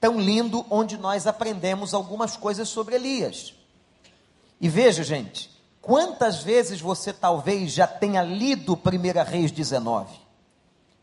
tão 0.00 0.18
lindo, 0.18 0.64
onde 0.70 0.96
nós 0.96 1.26
aprendemos 1.26 1.92
algumas 1.92 2.38
coisas 2.38 2.70
sobre 2.70 2.94
Elias. 2.94 3.52
E 4.58 4.70
veja, 4.70 5.04
gente, 5.04 5.50
quantas 5.82 6.42
vezes 6.42 6.80
você 6.80 7.12
talvez 7.12 7.72
já 7.72 7.86
tenha 7.86 8.22
lido 8.22 8.72
1 8.72 9.30
Reis 9.30 9.50
19? 9.50 10.25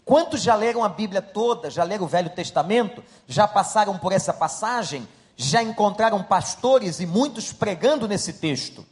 Quantos 0.05 0.41
já 0.41 0.55
leram 0.55 0.83
a 0.83 0.89
Bíblia 0.89 1.21
toda, 1.21 1.69
já 1.69 1.83
leram 1.83 2.05
o 2.05 2.07
Velho 2.07 2.29
Testamento, 2.29 3.03
já 3.27 3.47
passaram 3.47 3.97
por 3.97 4.11
essa 4.11 4.33
passagem, 4.33 5.07
já 5.35 5.63
encontraram 5.63 6.21
pastores 6.21 6.99
e 6.99 7.05
muitos 7.05 7.53
pregando 7.53 8.07
nesse 8.07 8.33
texto? 8.33 8.85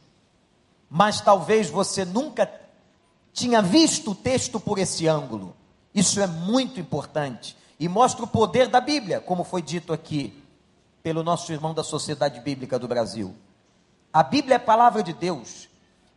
mas 0.94 1.22
talvez 1.22 1.70
você 1.70 2.04
nunca 2.04 2.52
tinha 3.32 3.62
visto 3.62 4.10
o 4.10 4.14
texto 4.14 4.60
por 4.60 4.78
esse 4.78 5.08
ângulo. 5.08 5.56
Isso 5.94 6.20
é 6.20 6.26
muito 6.26 6.78
importante 6.78 7.56
e 7.80 7.88
mostra 7.88 8.24
o 8.24 8.28
poder 8.28 8.68
da 8.68 8.78
Bíblia, 8.78 9.18
como 9.18 9.42
foi 9.42 9.62
dito 9.62 9.90
aqui 9.90 10.44
pelo 11.02 11.22
nosso 11.22 11.50
irmão 11.50 11.72
da 11.72 11.82
Sociedade 11.82 12.40
Bíblica 12.40 12.78
do 12.78 12.86
Brasil. 12.86 13.34
A 14.12 14.22
Bíblia 14.22 14.56
é 14.56 14.58
a 14.58 14.60
palavra 14.60 15.02
de 15.02 15.14
Deus 15.14 15.66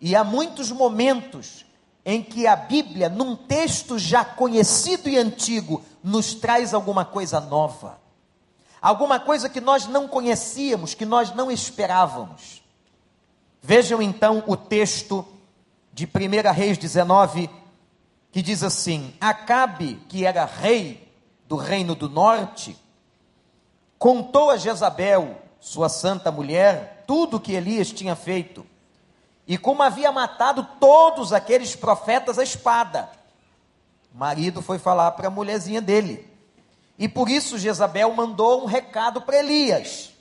e 0.02 0.14
há 0.14 0.26
muitos 0.26 0.74
momentos 0.74 1.65
em 2.06 2.22
que 2.22 2.46
a 2.46 2.56
Bíblia, 2.56 3.10
num 3.10 3.36
texto 3.36 3.98
já 3.98 4.24
conhecido 4.24 5.10
e 5.10 5.18
antigo, 5.18 5.84
nos 6.04 6.36
traz 6.36 6.72
alguma 6.72 7.04
coisa 7.04 7.40
nova, 7.40 8.00
alguma 8.80 9.20
coisa 9.20 9.50
que 9.50 9.60
nós 9.60 9.88
não 9.88 10.08
conhecíamos, 10.08 10.94
que 10.94 11.06
nós 11.06 11.34
não 11.34 11.50
esperávamos. 11.50 12.62
Vejam 13.60 14.00
então 14.00 14.44
o 14.46 14.56
texto 14.56 15.26
de 15.92 16.06
1 16.06 16.54
Reis 16.54 16.78
19, 16.78 17.50
que 18.32 18.44
diz 18.44 18.62
assim: 18.62 19.12
Acabe, 19.20 19.96
que 20.08 20.24
era 20.24 20.46
rei 20.46 21.12
do 21.48 21.56
reino 21.56 21.96
do 21.96 22.08
norte, 22.08 22.78
contou 23.98 24.52
a 24.52 24.58
Jezabel, 24.58 25.42
sua 25.60 25.90
santa 25.90 26.32
mulher, 26.32 27.04
tudo 27.08 27.38
o 27.38 27.40
que 27.40 27.54
Elias 27.54 27.92
tinha 27.92 28.16
feito, 28.16 28.64
e 29.48 29.58
como 29.58 29.84
havia 29.84 30.12
matado 30.12 30.68
todos 30.80 31.34
aqueles 31.34 31.76
profetas 31.76 32.40
à 32.40 32.44
espada. 32.44 33.10
O 34.14 34.18
marido 34.18 34.62
foi 34.62 34.80
falar 34.80 35.12
para 35.12 35.28
a 35.28 35.32
mulherzinha 35.32 35.82
dele. 35.82 36.28
E 36.98 37.08
por 37.08 37.30
isso 37.30 37.58
Jezabel 37.60 38.14
mandou 38.14 38.64
um 38.64 38.66
recado 38.66 39.22
para 39.22 39.38
Elias 39.38 40.16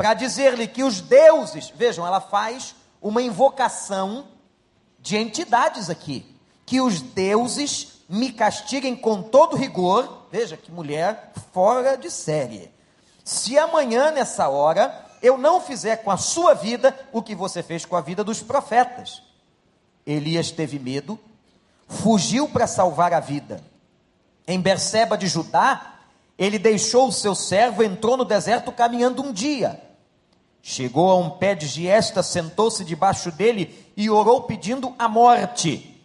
para 0.00 0.14
dizer-lhe 0.14 0.66
que 0.66 0.82
os 0.82 1.02
deuses, 1.02 1.70
vejam, 1.76 2.06
ela 2.06 2.22
faz 2.22 2.74
uma 3.02 3.20
invocação 3.20 4.28
de 4.98 5.18
entidades 5.18 5.90
aqui, 5.90 6.24
que 6.64 6.80
os 6.80 7.02
deuses 7.02 8.00
me 8.08 8.32
castiguem 8.32 8.96
com 8.96 9.20
todo 9.20 9.58
rigor. 9.58 10.26
Veja 10.32 10.56
que 10.56 10.72
mulher 10.72 11.34
fora 11.52 11.98
de 11.98 12.10
série. 12.10 12.72
Se 13.22 13.58
amanhã 13.58 14.10
nessa 14.10 14.48
hora 14.48 15.09
eu 15.22 15.36
não 15.36 15.60
fizer 15.60 15.98
com 15.98 16.10
a 16.10 16.16
sua 16.16 16.54
vida 16.54 16.98
o 17.12 17.22
que 17.22 17.34
você 17.34 17.62
fez 17.62 17.84
com 17.84 17.96
a 17.96 18.00
vida 18.00 18.24
dos 18.24 18.42
profetas. 18.42 19.22
Elias 20.06 20.50
teve 20.50 20.78
medo, 20.78 21.18
fugiu 21.86 22.48
para 22.48 22.66
salvar 22.66 23.12
a 23.12 23.20
vida. 23.20 23.62
Em 24.46 24.60
Berseba 24.60 25.16
de 25.16 25.26
Judá, 25.26 25.94
ele 26.38 26.58
deixou 26.58 27.08
o 27.08 27.12
seu 27.12 27.34
servo, 27.34 27.82
entrou 27.82 28.16
no 28.16 28.24
deserto 28.24 28.72
caminhando 28.72 29.22
um 29.22 29.32
dia. 29.32 29.80
Chegou 30.62 31.10
a 31.10 31.16
um 31.16 31.30
pé 31.30 31.54
de 31.54 31.66
giesta, 31.66 32.22
sentou-se 32.22 32.84
debaixo 32.84 33.30
dele 33.30 33.92
e 33.96 34.10
orou 34.10 34.42
pedindo 34.42 34.94
a 34.98 35.08
morte. 35.08 36.02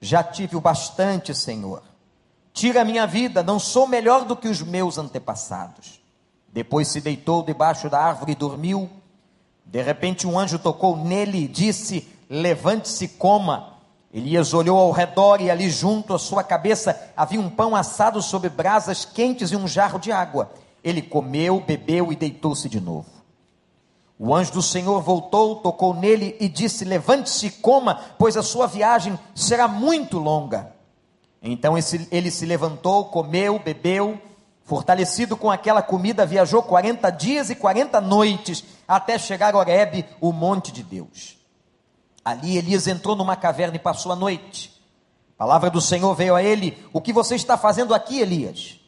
Já 0.00 0.22
tive 0.22 0.56
o 0.56 0.60
bastante, 0.60 1.34
Senhor. 1.34 1.82
Tira 2.52 2.82
a 2.82 2.84
minha 2.84 3.06
vida, 3.06 3.42
não 3.42 3.58
sou 3.58 3.86
melhor 3.86 4.24
do 4.24 4.36
que 4.36 4.48
os 4.48 4.62
meus 4.62 4.98
antepassados. 4.98 5.99
Depois 6.52 6.88
se 6.88 7.00
deitou 7.00 7.42
debaixo 7.42 7.88
da 7.88 8.00
árvore 8.00 8.32
e 8.32 8.36
dormiu. 8.36 8.88
De 9.64 9.82
repente 9.82 10.26
um 10.26 10.38
anjo 10.38 10.58
tocou 10.58 10.96
nele 10.96 11.44
e 11.44 11.48
disse: 11.48 12.08
Levante-se, 12.28 13.08
coma. 13.08 13.74
Elias 14.12 14.52
olhou 14.52 14.76
ao 14.76 14.90
redor 14.90 15.40
e 15.40 15.48
ali 15.48 15.70
junto 15.70 16.12
à 16.12 16.18
sua 16.18 16.42
cabeça 16.42 17.00
havia 17.16 17.40
um 17.40 17.48
pão 17.48 17.76
assado 17.76 18.20
sobre 18.20 18.48
brasas 18.48 19.04
quentes 19.04 19.52
e 19.52 19.56
um 19.56 19.68
jarro 19.68 20.00
de 20.00 20.10
água. 20.10 20.50
Ele 20.82 21.00
comeu, 21.00 21.60
bebeu 21.60 22.10
e 22.12 22.16
deitou-se 22.16 22.68
de 22.68 22.80
novo. 22.80 23.08
O 24.18 24.34
anjo 24.34 24.52
do 24.52 24.62
Senhor 24.62 25.00
voltou, 25.00 25.56
tocou 25.56 25.94
nele 25.94 26.36
e 26.40 26.48
disse: 26.48 26.84
Levante-se 26.84 27.46
e 27.46 27.50
coma, 27.50 28.00
pois 28.18 28.36
a 28.36 28.42
sua 28.42 28.66
viagem 28.66 29.18
será 29.34 29.68
muito 29.68 30.18
longa. 30.18 30.72
Então 31.42 31.74
ele 32.10 32.30
se 32.30 32.44
levantou, 32.44 33.06
comeu, 33.06 33.58
bebeu, 33.58 34.20
fortalecido 34.70 35.36
com 35.36 35.50
aquela 35.50 35.82
comida, 35.82 36.24
viajou 36.24 36.62
40 36.62 37.10
dias 37.10 37.50
e 37.50 37.56
40 37.56 38.00
noites 38.00 38.62
até 38.86 39.18
chegar 39.18 39.52
a 39.52 39.58
Horebe, 39.58 40.06
o 40.20 40.32
monte 40.32 40.70
de 40.70 40.84
Deus. 40.84 41.36
Ali 42.24 42.56
Elias 42.56 42.86
entrou 42.86 43.16
numa 43.16 43.34
caverna 43.34 43.74
e 43.74 43.80
passou 43.80 44.12
a 44.12 44.16
noite. 44.16 44.80
A 45.34 45.38
palavra 45.38 45.70
do 45.70 45.80
Senhor 45.80 46.14
veio 46.14 46.36
a 46.36 46.42
ele: 46.44 46.78
O 46.92 47.00
que 47.00 47.12
você 47.12 47.34
está 47.34 47.58
fazendo 47.58 47.92
aqui, 47.92 48.20
Elias? 48.20 48.78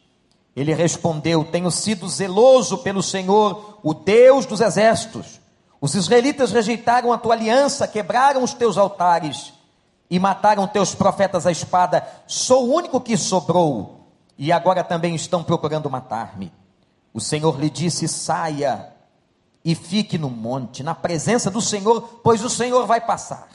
Ele 0.55 0.73
respondeu: 0.73 1.43
Tenho 1.43 1.69
sido 1.69 2.07
zeloso 2.07 2.77
pelo 2.77 3.03
Senhor, 3.03 3.79
o 3.83 3.93
Deus 3.93 4.45
dos 4.45 4.61
exércitos. 4.61 5.41
Os 5.81 5.95
israelitas 5.95 6.53
rejeitaram 6.53 7.11
a 7.11 7.17
tua 7.17 7.33
aliança, 7.33 7.89
quebraram 7.89 8.41
os 8.41 8.53
teus 8.53 8.77
altares 8.77 9.51
e 10.09 10.17
mataram 10.17 10.65
teus 10.65 10.95
profetas 10.95 11.45
à 11.45 11.51
espada. 11.51 12.07
Sou 12.25 12.69
o 12.69 12.73
único 12.73 13.01
que 13.01 13.17
sobrou 13.17 14.02
e 14.37 14.51
agora 14.51 14.83
também 14.83 15.15
estão 15.15 15.43
procurando 15.43 15.89
matar-me. 15.89 16.51
O 17.13 17.19
Senhor 17.19 17.59
lhe 17.59 17.69
disse: 17.69 18.07
Saia 18.07 18.93
e 19.63 19.75
fique 19.75 20.17
no 20.17 20.29
monte, 20.29 20.83
na 20.83 20.95
presença 20.95 21.49
do 21.49 21.61
Senhor, 21.61 22.19
pois 22.23 22.43
o 22.43 22.49
Senhor 22.49 22.85
vai 22.85 23.01
passar. 23.01 23.47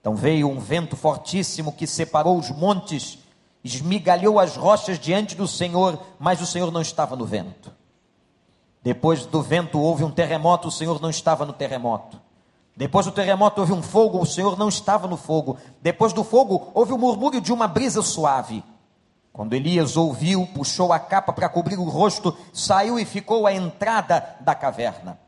Então 0.00 0.14
veio 0.14 0.48
um 0.48 0.58
vento 0.58 0.96
fortíssimo 0.96 1.72
que 1.72 1.86
separou 1.86 2.38
os 2.38 2.50
montes 2.50 3.18
esmigalhou 3.62 4.40
as 4.40 4.56
rochas 4.56 4.98
diante 4.98 5.34
do 5.34 5.46
Senhor, 5.46 5.98
mas 6.18 6.40
o 6.40 6.46
Senhor 6.46 6.70
não 6.72 6.80
estava 6.80 7.14
no 7.14 7.26
vento. 7.26 7.70
Depois 8.82 9.26
do 9.26 9.42
vento 9.42 9.78
houve 9.78 10.02
um 10.04 10.10
terremoto, 10.10 10.68
o 10.68 10.72
Senhor 10.72 11.00
não 11.00 11.10
estava 11.10 11.44
no 11.44 11.52
terremoto. 11.52 12.18
Depois 12.74 13.04
do 13.04 13.12
terremoto 13.12 13.60
houve 13.60 13.74
um 13.74 13.82
fogo, 13.82 14.20
o 14.20 14.26
Senhor 14.26 14.58
não 14.58 14.68
estava 14.68 15.06
no 15.06 15.16
fogo. 15.16 15.58
Depois 15.82 16.14
do 16.14 16.24
fogo 16.24 16.70
houve 16.72 16.92
o 16.92 16.98
murmúrio 16.98 17.40
de 17.40 17.52
uma 17.52 17.68
brisa 17.68 18.00
suave. 18.00 18.64
Quando 19.32 19.54
Elias 19.54 19.96
ouviu, 19.96 20.46
puxou 20.46 20.92
a 20.92 20.98
capa 20.98 21.32
para 21.32 21.48
cobrir 21.48 21.78
o 21.78 21.84
rosto, 21.84 22.36
saiu 22.52 22.98
e 22.98 23.04
ficou 23.04 23.46
à 23.46 23.52
entrada 23.52 24.36
da 24.40 24.54
caverna. 24.54 25.18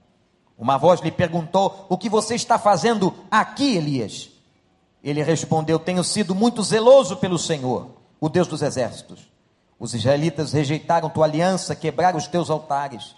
Uma 0.59 0.77
voz 0.77 1.01
lhe 1.01 1.11
perguntou: 1.11 1.87
O 1.88 1.97
que 1.97 2.09
você 2.09 2.35
está 2.35 2.59
fazendo 2.59 3.15
aqui, 3.31 3.77
Elias? 3.77 4.31
Ele 5.03 5.23
respondeu: 5.23 5.79
Tenho 5.79 6.05
sido 6.05 6.35
muito 6.35 6.62
zeloso 6.62 7.17
pelo 7.17 7.38
Senhor 7.38 7.91
o 8.21 8.29
Deus 8.29 8.47
dos 8.47 8.62
exércitos. 8.62 9.31
Os 9.79 9.95
israelitas 9.95 10.53
rejeitaram 10.53 11.11
tua 11.11 11.27
aliança, 11.27 11.75
quebraram 11.75 12.17
os 12.17 12.29
teus 12.29 12.51
altares, 12.51 13.17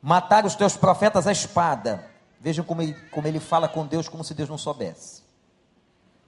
mataram 0.00 0.46
os 0.46 0.54
teus 0.54 0.76
profetas 0.76 1.26
à 1.26 1.32
espada. 1.32 2.08
Vejam 2.40 2.64
como 2.64 2.80
ele, 2.80 2.94
como 3.10 3.26
ele 3.26 3.40
fala 3.40 3.68
com 3.68 3.84
Deus, 3.84 4.08
como 4.08 4.22
se 4.22 4.32
Deus 4.32 4.48
não 4.48 4.56
soubesse. 4.56 5.22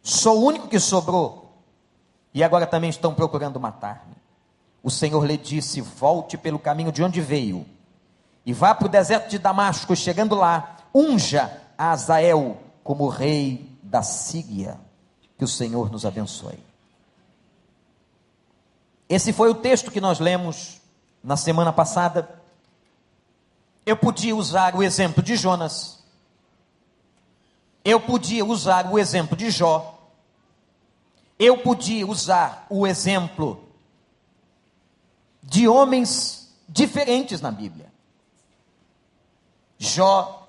Sou 0.03 0.41
o 0.41 0.45
único 0.45 0.67
que 0.67 0.81
sobrou, 0.81 1.52
e 2.35 2.43
agora 2.43 2.67
também 2.67 2.91
estão 2.91 3.15
procurando 3.15 3.61
matar-me. 3.61 4.15
O 4.83 4.91
Senhor 4.91 5.25
lhe 5.25 5.37
disse: 5.37 5.81
Volte 5.81 6.37
pelo 6.37 6.59
caminho 6.59 6.93
de 6.93 7.03
onde 7.03 7.21
veio, 7.21 7.67
e 8.45 8.53
vá 8.53 8.75
para 8.75 8.87
o 8.87 8.91
deserto 8.91 9.31
de 9.31 9.39
Damasco, 9.39 9.95
chegando 9.95 10.35
lá, 10.35 10.77
unja 10.95 11.61
a 11.79 11.93
Azael 11.93 12.59
como 12.83 13.09
rei 13.09 13.79
da 13.83 14.03
Síria. 14.03 14.79
Que 15.39 15.45
o 15.45 15.49
Senhor 15.49 15.91
nos 15.91 16.07
abençoe. 16.07 16.59
Esse 19.09 19.33
foi 19.33 19.51
o 19.51 19.55
texto 19.55 19.91
que 19.91 20.01
nós 20.01 20.19
lemos 20.19 20.81
na 21.23 21.37
semana 21.37 21.73
passada. 21.73 22.41
Eu 23.85 23.97
podia 23.97 24.35
usar 24.35 24.75
o 24.75 24.83
exemplo 24.83 25.23
de 25.23 25.37
Jonas. 25.37 26.03
Eu 27.85 28.01
podia 28.01 28.45
usar 28.45 28.91
o 28.91 28.99
exemplo 28.99 29.37
de 29.37 29.51
Jó. 29.51 29.92
Eu 31.45 31.59
podia 31.59 32.07
usar 32.07 32.69
o 32.71 32.87
exemplo 32.87 33.69
de 35.43 35.67
homens 35.67 36.55
diferentes 36.69 37.41
na 37.41 37.51
Bíblia. 37.51 37.93
Jó, 39.77 40.49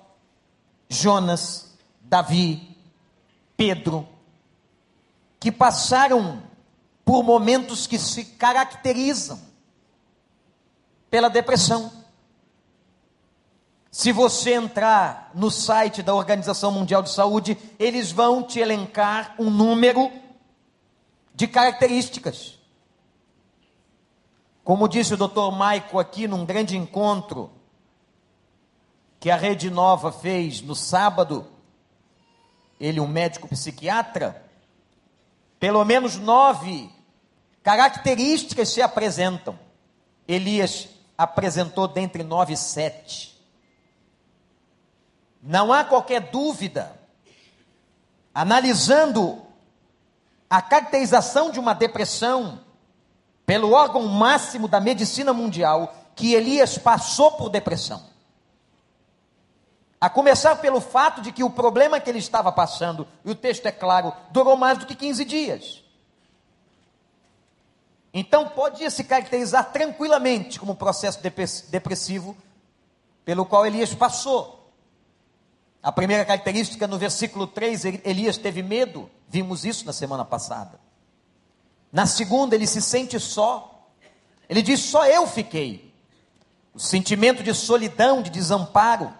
Jonas, 0.88 1.76
Davi, 2.00 2.78
Pedro, 3.56 4.06
que 5.40 5.50
passaram 5.50 6.40
por 7.04 7.24
momentos 7.24 7.88
que 7.88 7.98
se 7.98 8.24
caracterizam 8.24 9.40
pela 11.10 11.28
depressão. 11.28 11.90
Se 13.90 14.12
você 14.12 14.54
entrar 14.54 15.32
no 15.34 15.50
site 15.50 16.04
da 16.04 16.14
Organização 16.14 16.70
Mundial 16.70 17.02
de 17.02 17.10
Saúde, 17.10 17.58
eles 17.80 18.12
vão 18.12 18.44
te 18.44 18.60
elencar 18.60 19.34
um 19.40 19.50
número 19.50 20.22
de 21.34 21.48
características. 21.48 22.58
Como 24.62 24.88
disse 24.88 25.14
o 25.14 25.16
Dr. 25.16 25.52
Maico 25.52 25.98
aqui 25.98 26.28
num 26.28 26.46
grande 26.46 26.76
encontro 26.76 27.50
que 29.18 29.30
a 29.30 29.36
Rede 29.36 29.70
Nova 29.70 30.12
fez 30.12 30.62
no 30.62 30.74
sábado, 30.74 31.50
ele 32.78 33.00
um 33.00 33.06
médico 33.06 33.48
psiquiatra, 33.48 34.42
pelo 35.58 35.84
menos 35.84 36.16
nove 36.16 36.90
características 37.62 38.68
se 38.68 38.82
apresentam. 38.82 39.58
Elias 40.28 40.88
apresentou 41.16 41.88
dentre 41.88 42.22
nove 42.22 42.56
sete. 42.56 43.34
Não 45.42 45.72
há 45.72 45.84
qualquer 45.84 46.30
dúvida, 46.30 46.98
analisando 48.34 49.43
a 50.48 50.62
caracterização 50.62 51.50
de 51.50 51.58
uma 51.58 51.74
depressão 51.74 52.60
pelo 53.46 53.72
órgão 53.72 54.06
máximo 54.06 54.66
da 54.68 54.80
medicina 54.80 55.32
mundial, 55.32 55.94
que 56.14 56.34
Elias 56.34 56.78
passou 56.78 57.32
por 57.32 57.50
depressão. 57.50 58.02
A 60.00 60.08
começar 60.08 60.56
pelo 60.56 60.80
fato 60.80 61.20
de 61.20 61.32
que 61.32 61.42
o 61.42 61.50
problema 61.50 61.98
que 61.98 62.10
ele 62.10 62.18
estava 62.18 62.52
passando, 62.52 63.06
e 63.24 63.30
o 63.30 63.34
texto 63.34 63.66
é 63.66 63.72
claro, 63.72 64.12
durou 64.30 64.56
mais 64.56 64.78
do 64.78 64.86
que 64.86 64.94
15 64.94 65.24
dias. 65.24 65.84
Então 68.12 68.48
podia 68.48 68.90
se 68.90 69.02
caracterizar 69.02 69.72
tranquilamente 69.72 70.60
como 70.60 70.76
processo 70.76 71.20
depressivo 71.68 72.36
pelo 73.24 73.44
qual 73.44 73.66
Elias 73.66 73.92
passou. 73.92 74.63
A 75.84 75.92
primeira 75.92 76.24
característica 76.24 76.88
no 76.88 76.98
versículo 76.98 77.46
3, 77.46 77.84
Elias 78.04 78.38
teve 78.38 78.62
medo, 78.62 79.08
vimos 79.28 79.64
isso 79.64 79.84
na 79.84 79.92
semana 79.92 80.24
passada. 80.24 80.80
Na 81.92 82.06
segunda, 82.06 82.56
ele 82.56 82.66
se 82.66 82.80
sente 82.80 83.20
só. 83.20 83.86
Ele 84.48 84.62
diz: 84.62 84.80
Só 84.80 85.06
eu 85.06 85.26
fiquei. 85.26 85.92
O 86.72 86.80
sentimento 86.80 87.42
de 87.42 87.54
solidão, 87.54 88.22
de 88.22 88.30
desamparo 88.30 89.12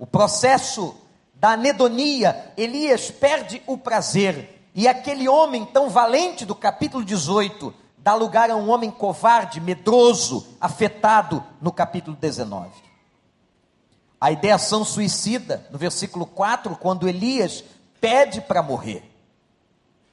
o 0.00 0.06
processo 0.06 0.96
da 1.34 1.50
anedonia, 1.50 2.54
Elias 2.56 3.10
perde 3.10 3.62
o 3.66 3.76
prazer. 3.76 4.66
E 4.74 4.88
aquele 4.88 5.28
homem 5.28 5.66
tão 5.66 5.90
valente 5.90 6.46
do 6.46 6.54
capítulo 6.54 7.04
18 7.04 7.72
dá 7.98 8.14
lugar 8.14 8.50
a 8.50 8.56
um 8.56 8.70
homem 8.70 8.90
covarde, 8.90 9.60
medroso, 9.60 10.56
afetado 10.58 11.44
no 11.60 11.70
capítulo 11.70 12.16
19. 12.16 12.89
A 14.20 14.30
ideação 14.30 14.84
suicida, 14.84 15.66
no 15.70 15.78
versículo 15.78 16.26
4, 16.26 16.76
quando 16.76 17.08
Elias 17.08 17.64
pede 18.00 18.40
para 18.40 18.62
morrer. 18.62 19.02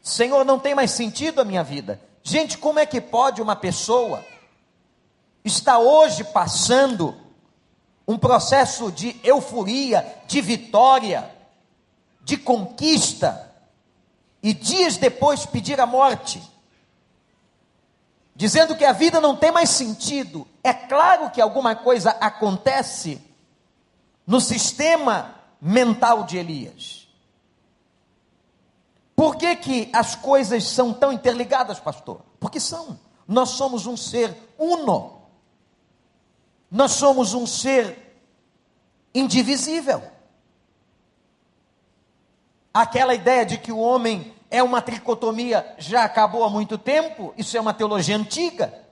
Senhor, 0.02 0.46
não 0.46 0.58
tem 0.58 0.74
mais 0.74 0.92
sentido 0.92 1.42
a 1.42 1.46
minha 1.46 1.64
vida. 1.64 2.02
Gente, 2.24 2.58
como 2.58 2.80
é 2.80 2.86
que 2.86 3.02
pode 3.02 3.42
uma 3.42 3.56
pessoa 3.56 4.24
estar 5.44 5.80
hoje 5.80 6.24
passando 6.24 7.16
um 8.08 8.18
processo 8.18 8.92
de 8.92 9.20
euforia, 9.24 10.06
de 10.28 10.40
vitória, 10.40 11.30
de 12.22 12.38
conquista, 12.38 13.48
e 14.42 14.54
dias 14.54 14.98
depois 14.98 15.46
pedir 15.46 15.80
a 15.82 15.86
morte. 15.86 16.42
dizendo 18.34 18.76
que 18.76 18.86
a 18.86 18.94
vida 18.94 19.20
não 19.20 19.36
tem 19.36 19.52
mais 19.52 19.70
sentido. 19.72 20.48
É 20.64 20.72
claro 20.72 21.32
que 21.32 21.42
alguma 21.42 21.76
coisa 21.76 22.12
acontece 22.12 23.20
no 24.28 24.42
sistema 24.42 25.36
mental 25.62 26.26
de 26.26 26.38
Elias. 26.38 27.08
Por 29.16 29.38
que, 29.38 29.56
que 29.56 29.90
as 29.94 30.16
coisas 30.16 30.66
são 30.66 30.94
tão 30.94 31.12
interligadas, 31.12 31.80
pastor? 31.80 32.22
Porque 32.40 32.60
são. 32.60 33.00
Nós 33.28 33.50
somos 33.52 33.88
um 33.88 33.98
ser 33.98 34.36
uno. 34.60 35.22
Nós 36.70 36.92
somos 36.92 37.34
um 37.34 37.48
ser 37.48 38.20
indivisível. 39.16 40.04
Aquela 42.74 43.16
ideia 43.16 43.46
de 43.46 43.58
que 43.58 43.72
o 43.72 43.80
homem 43.80 44.36
é 44.52 44.62
uma 44.62 44.82
tricotomia 44.82 45.76
já 45.78 46.04
acabou 46.04 46.44
há 46.44 46.50
muito 46.50 46.78
tempo, 46.78 47.34
isso 47.38 47.58
é 47.58 47.62
uma 47.62 47.74
teologia 47.74 48.16
antiga. 48.16 48.86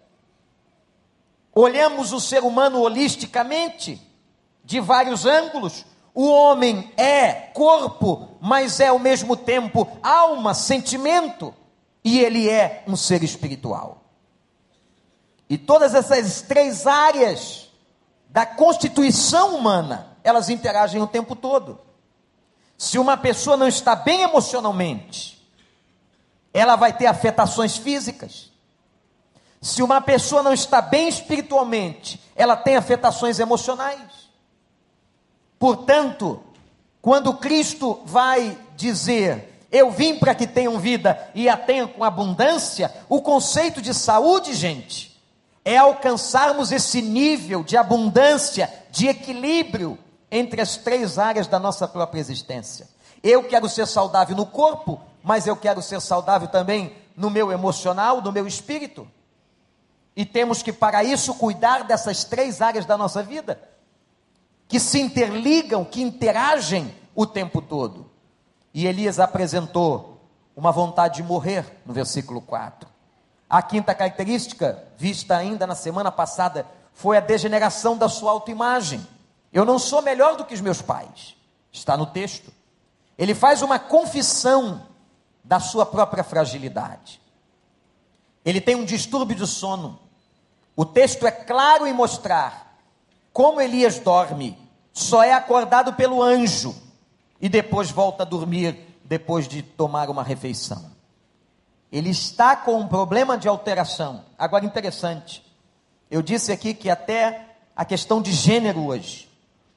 Olhamos 1.53 2.11
o 2.11 2.19
ser 2.19 2.43
humano 2.43 2.81
holisticamente, 2.81 4.01
de 4.65 4.80
vários 4.80 5.25
ângulos. 5.25 5.86
O 6.13 6.28
homem 6.28 6.91
é 6.97 7.32
corpo, 7.54 8.30
mas 8.41 8.80
é 8.80 8.88
ao 8.88 8.99
mesmo 8.99 9.38
tempo 9.38 9.88
alma, 10.01 10.54
sentimento, 10.54 11.54
e 12.04 12.19
ele 12.19 12.49
é 12.49 12.84
um 12.88 12.95
ser 12.95 13.23
espiritual. 13.23 14.01
E 15.49 15.58
todas 15.58 15.93
essas 15.93 16.41
três 16.41 16.88
áreas 16.88 17.69
da 18.30 18.45
constituição 18.45 19.56
humana, 19.56 20.17
elas 20.23 20.49
interagem 20.49 21.01
o 21.01 21.08
tempo 21.08 21.36
todo. 21.36 21.80
Se 22.78 22.97
uma 22.97 23.15
pessoa 23.15 23.56
não 23.56 23.67
está 23.67 23.95
bem 23.95 24.21
emocionalmente, 24.21 25.36
ela 26.54 26.75
vai 26.75 26.91
ter 26.93 27.06
afetações 27.06 27.78
físicas. 27.78 28.51
Se 29.62 29.82
uma 29.82 30.01
pessoa 30.01 30.41
não 30.43 30.54
está 30.54 30.82
bem 30.82 31.08
espiritualmente, 31.08 32.21
ela 32.36 32.56
tem 32.56 32.75
afetações 32.75 33.39
emocionais. 33.39 34.24
Portanto, 35.57 36.41
quando 37.01 37.35
Cristo 37.35 38.01
vai 38.05 38.57
dizer, 38.75 39.61
eu 39.71 39.91
vim 39.91 40.17
para 40.17 40.35
que 40.35 40.47
tenham 40.47 40.79
vida 40.79 41.29
e 41.33 41.49
a 41.49 41.57
tenham 41.57 41.87
com 41.87 42.03
abundância, 42.03 42.93
o 43.09 43.21
conceito 43.21 43.81
de 43.81 43.93
saúde, 43.93 44.53
gente, 44.53 45.15
é 45.63 45.77
alcançarmos 45.77 46.71
esse 46.71 47.01
nível 47.01 47.63
de 47.63 47.75
abundância, 47.75 48.71
de 48.91 49.07
equilíbrio 49.07 49.97
entre 50.31 50.61
as 50.61 50.77
três 50.77 51.17
áreas 51.17 51.47
da 51.47 51.59
nossa 51.59 51.87
própria 51.87 52.19
existência. 52.19 52.87
Eu 53.23 53.43
quero 53.43 53.67
ser 53.67 53.87
saudável 53.87 54.35
no 54.35 54.45
corpo, 54.45 55.01
mas 55.23 55.47
eu 55.47 55.55
quero 55.55 55.81
ser 55.81 55.99
saudável 55.99 56.47
também 56.47 56.95
no 57.17 57.29
meu 57.29 57.51
emocional, 57.51 58.21
no 58.21 58.31
meu 58.31 58.45
espírito. 58.45 59.07
E 60.15 60.23
temos 60.23 60.61
que, 60.61 60.71
para 60.71 61.03
isso, 61.03 61.33
cuidar 61.33 61.83
dessas 61.83 62.23
três 62.23 62.61
áreas 62.61 62.85
da 62.85 62.97
nossa 62.97 63.23
vida, 63.23 63.59
que 64.67 64.80
se 64.80 64.99
interligam, 64.99 65.86
que 65.86 66.01
interagem 66.01 66.93
o 67.13 67.25
tempo 67.25 67.62
todo. 67.62 68.10
E 68.73 68.88
Elias 68.88 69.19
apresentou 69.19 70.19
uma 70.56 70.71
vontade 70.71 71.17
de 71.17 71.23
morrer, 71.23 71.82
no 71.86 71.93
versículo 71.93 72.41
4. 72.41 72.89
A 73.49 73.62
quinta 73.62 73.93
característica, 73.93 74.84
vista 74.97 75.36
ainda 75.36 75.67
na 75.67 75.75
semana 75.75 76.12
passada, 76.12 76.65
foi 76.93 77.17
a 77.17 77.21
degeneração 77.21 77.97
da 77.97 78.10
sua 78.10 78.32
autoimagem. 78.32 79.06
Eu 79.54 79.65
não 79.65 79.78
sou 79.78 80.01
melhor 80.01 80.36
do 80.36 80.45
que 80.45 80.54
os 80.54 80.62
meus 80.62 80.82
pais. 80.82 81.36
Está 81.71 81.95
no 81.95 82.06
texto. 82.06 82.51
Ele 83.17 83.36
faz 83.36 83.62
uma 83.62 83.78
confissão 83.78 84.82
da 85.43 85.60
sua 85.60 85.86
própria 85.86 86.23
fragilidade. 86.23 87.21
Ele 88.43 88.60
tem 88.60 88.75
um 88.75 88.86
distúrbio 88.86 89.36
de 89.36 89.45
sono. 89.45 89.99
O 90.75 90.86
texto 90.86 91.25
é 91.25 91.32
claro 91.32 91.86
em 91.88 91.93
mostrar 91.93 92.64
como 93.35 93.59
Elias 93.59 93.99
dorme. 93.99 94.57
Só 94.93 95.21
é 95.21 95.33
acordado 95.33 95.91
pelo 95.91 96.23
anjo 96.23 96.73
e 97.41 97.49
depois 97.49 97.91
volta 97.91 98.23
a 98.23 98.25
dormir 98.25 98.79
depois 99.03 99.45
de 99.45 99.61
tomar 99.61 100.09
uma 100.09 100.23
refeição. 100.23 100.89
Ele 101.91 102.11
está 102.11 102.55
com 102.55 102.79
um 102.79 102.87
problema 102.87 103.37
de 103.37 103.49
alteração. 103.49 104.23
Agora, 104.39 104.63
interessante, 104.63 105.43
eu 106.09 106.21
disse 106.21 106.49
aqui 106.49 106.73
que 106.73 106.89
até 106.89 107.57
a 107.75 107.83
questão 107.83 108.21
de 108.21 108.31
gênero 108.31 108.85
hoje 108.85 109.29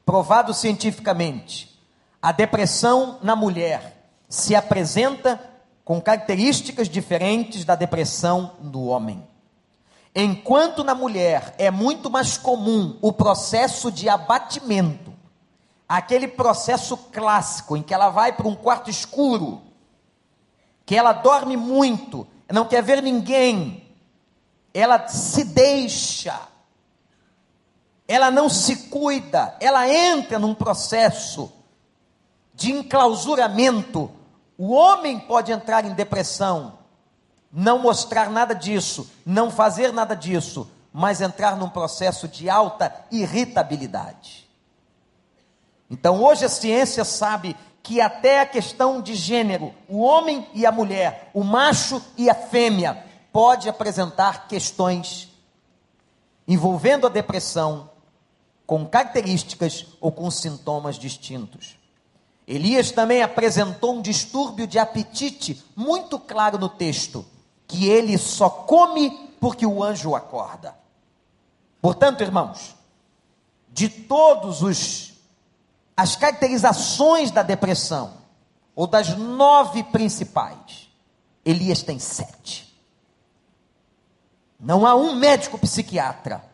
provado 0.06 0.54
cientificamente, 0.54 1.76
a 2.22 2.30
depressão 2.30 3.18
na 3.24 3.34
mulher 3.34 4.08
se 4.28 4.54
apresenta 4.54 5.40
com 5.84 6.00
características 6.00 6.88
diferentes 6.88 7.64
da 7.64 7.74
depressão 7.74 8.52
no 8.62 8.84
homem. 8.84 9.27
Enquanto 10.20 10.82
na 10.82 10.94
mulher 10.94 11.54
é 11.58 11.70
muito 11.70 12.10
mais 12.10 12.36
comum 12.36 12.98
o 13.00 13.12
processo 13.12 13.92
de 13.92 14.08
abatimento, 14.08 15.14
aquele 15.88 16.26
processo 16.26 16.96
clássico 16.96 17.76
em 17.76 17.82
que 17.82 17.94
ela 17.94 18.10
vai 18.10 18.32
para 18.32 18.48
um 18.48 18.56
quarto 18.56 18.90
escuro, 18.90 19.62
que 20.84 20.96
ela 20.96 21.12
dorme 21.12 21.56
muito, 21.56 22.26
não 22.52 22.64
quer 22.64 22.82
ver 22.82 23.02
ninguém, 23.02 23.86
ela 24.74 25.06
se 25.06 25.44
deixa 25.44 26.48
ela 28.08 28.30
não 28.30 28.48
se 28.48 28.88
cuida, 28.88 29.54
ela 29.60 29.86
entra 29.86 30.38
num 30.38 30.54
processo 30.54 31.52
de 32.54 32.72
enclausuramento. 32.72 34.10
O 34.56 34.72
homem 34.72 35.20
pode 35.20 35.52
entrar 35.52 35.84
em 35.84 35.92
depressão, 35.92 36.77
não 37.52 37.78
mostrar 37.78 38.30
nada 38.30 38.54
disso, 38.54 39.10
não 39.24 39.50
fazer 39.50 39.92
nada 39.92 40.14
disso, 40.14 40.70
mas 40.92 41.20
entrar 41.20 41.56
num 41.56 41.68
processo 41.68 42.28
de 42.28 42.48
alta 42.48 42.94
irritabilidade. 43.10 44.48
Então, 45.90 46.22
hoje 46.22 46.44
a 46.44 46.48
ciência 46.48 47.04
sabe 47.04 47.56
que 47.82 48.00
até 48.00 48.40
a 48.40 48.46
questão 48.46 49.00
de 49.00 49.14
gênero, 49.14 49.74
o 49.88 50.00
homem 50.00 50.46
e 50.52 50.66
a 50.66 50.72
mulher, 50.72 51.30
o 51.32 51.42
macho 51.42 52.02
e 52.16 52.28
a 52.28 52.34
fêmea, 52.34 53.04
pode 53.32 53.68
apresentar 53.68 54.46
questões 54.46 55.28
envolvendo 56.46 57.06
a 57.06 57.10
depressão 57.10 57.90
com 58.66 58.86
características 58.86 59.86
ou 60.00 60.12
com 60.12 60.30
sintomas 60.30 60.96
distintos. 60.96 61.78
Elias 62.46 62.90
também 62.90 63.22
apresentou 63.22 63.94
um 63.94 64.02
distúrbio 64.02 64.66
de 64.66 64.78
apetite 64.78 65.62
muito 65.76 66.18
claro 66.18 66.58
no 66.58 66.68
texto, 66.68 67.24
que 67.68 67.86
ele 67.88 68.18
só 68.18 68.50
come 68.50 69.10
porque 69.38 69.64
o 69.64 69.84
anjo 69.84 70.16
acorda. 70.16 70.74
Portanto, 71.80 72.22
irmãos, 72.22 72.74
de 73.68 73.88
todos 73.88 74.62
os 74.62 75.08
as 75.96 76.14
caracterizações 76.14 77.32
da 77.32 77.42
depressão, 77.42 78.18
ou 78.76 78.86
das 78.86 79.16
nove 79.16 79.82
principais, 79.82 80.88
Elias 81.44 81.82
tem 81.82 81.98
sete. 81.98 82.72
Não 84.60 84.86
há 84.86 84.94
um 84.94 85.16
médico 85.16 85.58
psiquiatra 85.58 86.44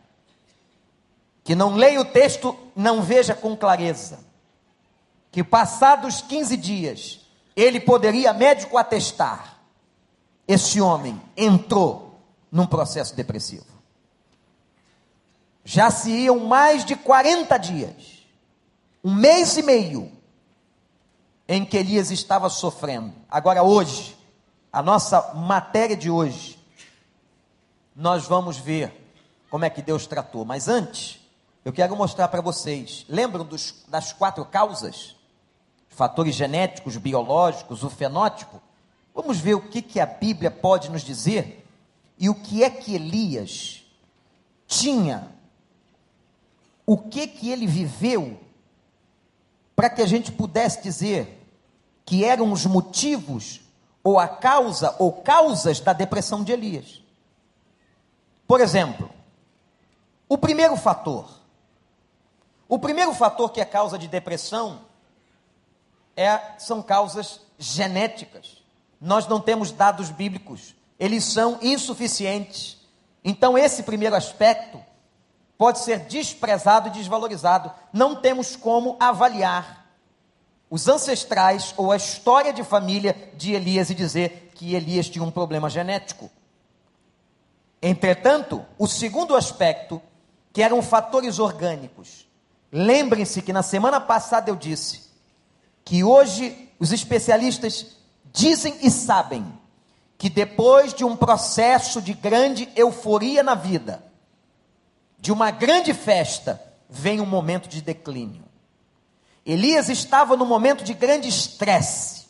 que 1.43 1.53
não 1.53 1.75
leia 1.75 2.01
o 2.01 2.05
texto, 2.05 2.57
não 2.75 3.03
veja 3.03 3.35
com 3.35 3.55
clareza, 3.55 4.19
que 5.31 5.43
passados 5.43 6.21
15 6.21 6.57
dias, 6.57 7.19
ele 7.55 7.79
poderia 7.79 8.33
médico 8.33 8.79
atestar, 8.79 9.54
esse 10.47 10.79
homem 10.79 11.21
entrou 11.35 12.19
num 12.51 12.65
processo 12.65 13.15
depressivo. 13.15 13.65
Já 15.63 15.89
se 15.89 16.11
iam 16.11 16.39
mais 16.39 16.85
de 16.85 16.95
40 16.95 17.57
dias, 17.57 18.25
um 19.03 19.13
mês 19.13 19.57
e 19.57 19.63
meio, 19.63 20.11
em 21.47 21.65
que 21.65 21.77
Elias 21.77 22.11
estava 22.11 22.49
sofrendo. 22.49 23.13
Agora, 23.29 23.63
hoje, 23.63 24.15
a 24.71 24.81
nossa 24.81 25.33
matéria 25.33 25.95
de 25.95 26.09
hoje, 26.09 26.59
nós 27.95 28.25
vamos 28.25 28.57
ver 28.57 28.93
como 29.49 29.65
é 29.65 29.69
que 29.69 29.81
Deus 29.81 30.05
tratou. 30.05 30.43
Mas 30.43 30.67
antes, 30.67 31.19
eu 31.63 31.71
quero 31.71 31.95
mostrar 31.95 32.27
para 32.27 32.41
vocês. 32.41 33.05
Lembram 33.07 33.45
dos, 33.45 33.83
das 33.87 34.11
quatro 34.13 34.45
causas? 34.45 35.15
Fatores 35.89 36.35
genéticos, 36.35 36.97
biológicos, 36.97 37.83
o 37.83 37.89
fenótipo? 37.89 38.61
Vamos 39.15 39.39
ver 39.39 39.53
o 39.53 39.61
que, 39.61 39.81
que 39.81 40.01
a 40.01 40.05
Bíblia 40.05 40.51
pode 40.51 40.91
nos 40.91 41.01
dizer 41.01 41.65
e 42.19 42.29
o 42.29 42.35
que 42.35 42.65
é 42.65 42.69
que 42.69 42.93
Elias 42.93 43.85
tinha, 44.67 45.31
o 46.85 46.97
que 46.97 47.25
que 47.25 47.49
ele 47.49 47.65
viveu, 47.65 48.37
para 49.73 49.89
que 49.89 50.01
a 50.01 50.05
gente 50.05 50.33
pudesse 50.33 50.83
dizer 50.83 51.41
que 52.05 52.25
eram 52.25 52.51
os 52.51 52.65
motivos 52.65 53.61
ou 54.03 54.19
a 54.19 54.27
causa 54.27 54.93
ou 54.99 55.11
causas 55.13 55.79
da 55.79 55.93
depressão 55.93 56.43
de 56.43 56.51
Elias. 56.51 57.01
Por 58.45 58.59
exemplo, 58.59 59.09
o 60.27 60.37
primeiro 60.37 60.75
fator, 60.75 61.29
o 62.67 62.77
primeiro 62.77 63.13
fator 63.13 63.49
que 63.49 63.61
é 63.61 63.65
causa 63.65 63.97
de 63.97 64.09
depressão 64.09 64.81
é, 66.17 66.59
são 66.59 66.81
causas 66.81 67.39
genéticas. 67.57 68.64
Nós 68.99 69.27
não 69.27 69.39
temos 69.39 69.71
dados 69.71 70.09
bíblicos, 70.09 70.75
eles 70.99 71.23
são 71.25 71.59
insuficientes. 71.61 72.77
Então, 73.23 73.57
esse 73.57 73.83
primeiro 73.83 74.15
aspecto 74.15 74.79
pode 75.57 75.79
ser 75.79 75.99
desprezado 75.99 76.89
e 76.89 76.91
desvalorizado. 76.91 77.71
Não 77.91 78.15
temos 78.15 78.55
como 78.55 78.95
avaliar 78.99 79.85
os 80.69 80.87
ancestrais 80.87 81.73
ou 81.77 81.91
a 81.91 81.97
história 81.97 82.51
de 82.51 82.63
família 82.63 83.31
de 83.35 83.53
Elias 83.53 83.89
e 83.89 83.95
dizer 83.95 84.51
que 84.55 84.75
Elias 84.75 85.09
tinha 85.09 85.23
um 85.23 85.31
problema 85.31 85.69
genético. 85.69 86.29
Entretanto, 87.81 88.65
o 88.77 88.87
segundo 88.87 89.35
aspecto, 89.35 90.01
que 90.51 90.61
eram 90.61 90.81
fatores 90.81 91.37
orgânicos. 91.37 92.25
Lembrem-se 92.71 93.41
que 93.41 93.53
na 93.53 93.61
semana 93.61 93.99
passada 93.99 94.49
eu 94.49 94.55
disse 94.55 95.03
que 95.83 96.03
hoje 96.03 96.69
os 96.79 96.91
especialistas 96.91 97.97
dizem 98.35 98.77
e 98.81 98.91
sabem 98.91 99.45
que 100.17 100.29
depois 100.29 100.93
de 100.93 101.05
um 101.05 101.15
processo 101.15 102.01
de 102.01 102.13
grande 102.13 102.69
euforia 102.75 103.41
na 103.41 103.55
vida, 103.55 104.03
de 105.17 105.31
uma 105.31 105.49
grande 105.51 105.93
festa, 105.93 106.61
vem 106.89 107.21
um 107.21 107.25
momento 107.25 107.67
de 107.67 107.81
declínio. 107.81 108.43
Elias 109.45 109.89
estava 109.89 110.35
no 110.35 110.45
momento 110.45 110.83
de 110.83 110.93
grande 110.93 111.29
estresse. 111.29 112.25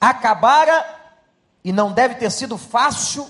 Acabara, 0.00 0.84
e 1.62 1.72
não 1.72 1.92
deve 1.92 2.16
ter 2.16 2.30
sido 2.30 2.58
fácil, 2.58 3.28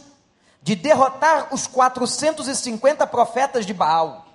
de 0.62 0.74
derrotar 0.74 1.52
os 1.52 1.66
450 1.66 3.06
profetas 3.06 3.66
de 3.66 3.74
Baal. 3.74 4.26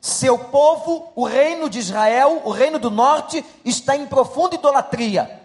Seu 0.00 0.38
povo, 0.38 1.12
o 1.14 1.24
reino 1.24 1.70
de 1.70 1.78
Israel, 1.78 2.42
o 2.44 2.50
reino 2.50 2.78
do 2.78 2.90
norte, 2.90 3.44
está 3.64 3.96
em 3.96 4.06
profunda 4.06 4.56
idolatria. 4.56 5.41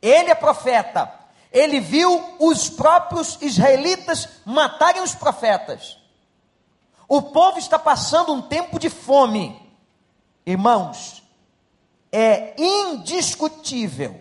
Ele 0.00 0.30
é 0.30 0.34
profeta. 0.34 1.12
Ele 1.52 1.80
viu 1.80 2.22
os 2.38 2.68
próprios 2.68 3.38
israelitas 3.40 4.28
matarem 4.44 5.02
os 5.02 5.14
profetas. 5.14 5.98
O 7.08 7.22
povo 7.22 7.58
está 7.58 7.78
passando 7.78 8.32
um 8.32 8.42
tempo 8.42 8.78
de 8.78 8.90
fome. 8.90 9.60
Irmãos, 10.44 11.22
é 12.12 12.54
indiscutível 12.60 14.20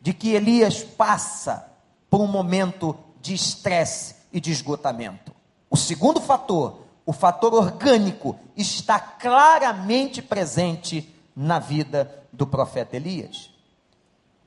de 0.00 0.12
que 0.12 0.34
Elias 0.34 0.82
passa 0.82 1.70
por 2.10 2.20
um 2.20 2.26
momento 2.26 2.96
de 3.20 3.34
estresse 3.34 4.16
e 4.32 4.40
de 4.40 4.50
esgotamento. 4.50 5.34
O 5.70 5.76
segundo 5.76 6.20
fator, 6.20 6.82
o 7.06 7.12
fator 7.12 7.54
orgânico, 7.54 8.38
está 8.56 8.98
claramente 8.98 10.20
presente 10.20 11.14
na 11.34 11.58
vida 11.58 12.22
do 12.32 12.46
profeta 12.46 12.96
Elias. 12.96 13.53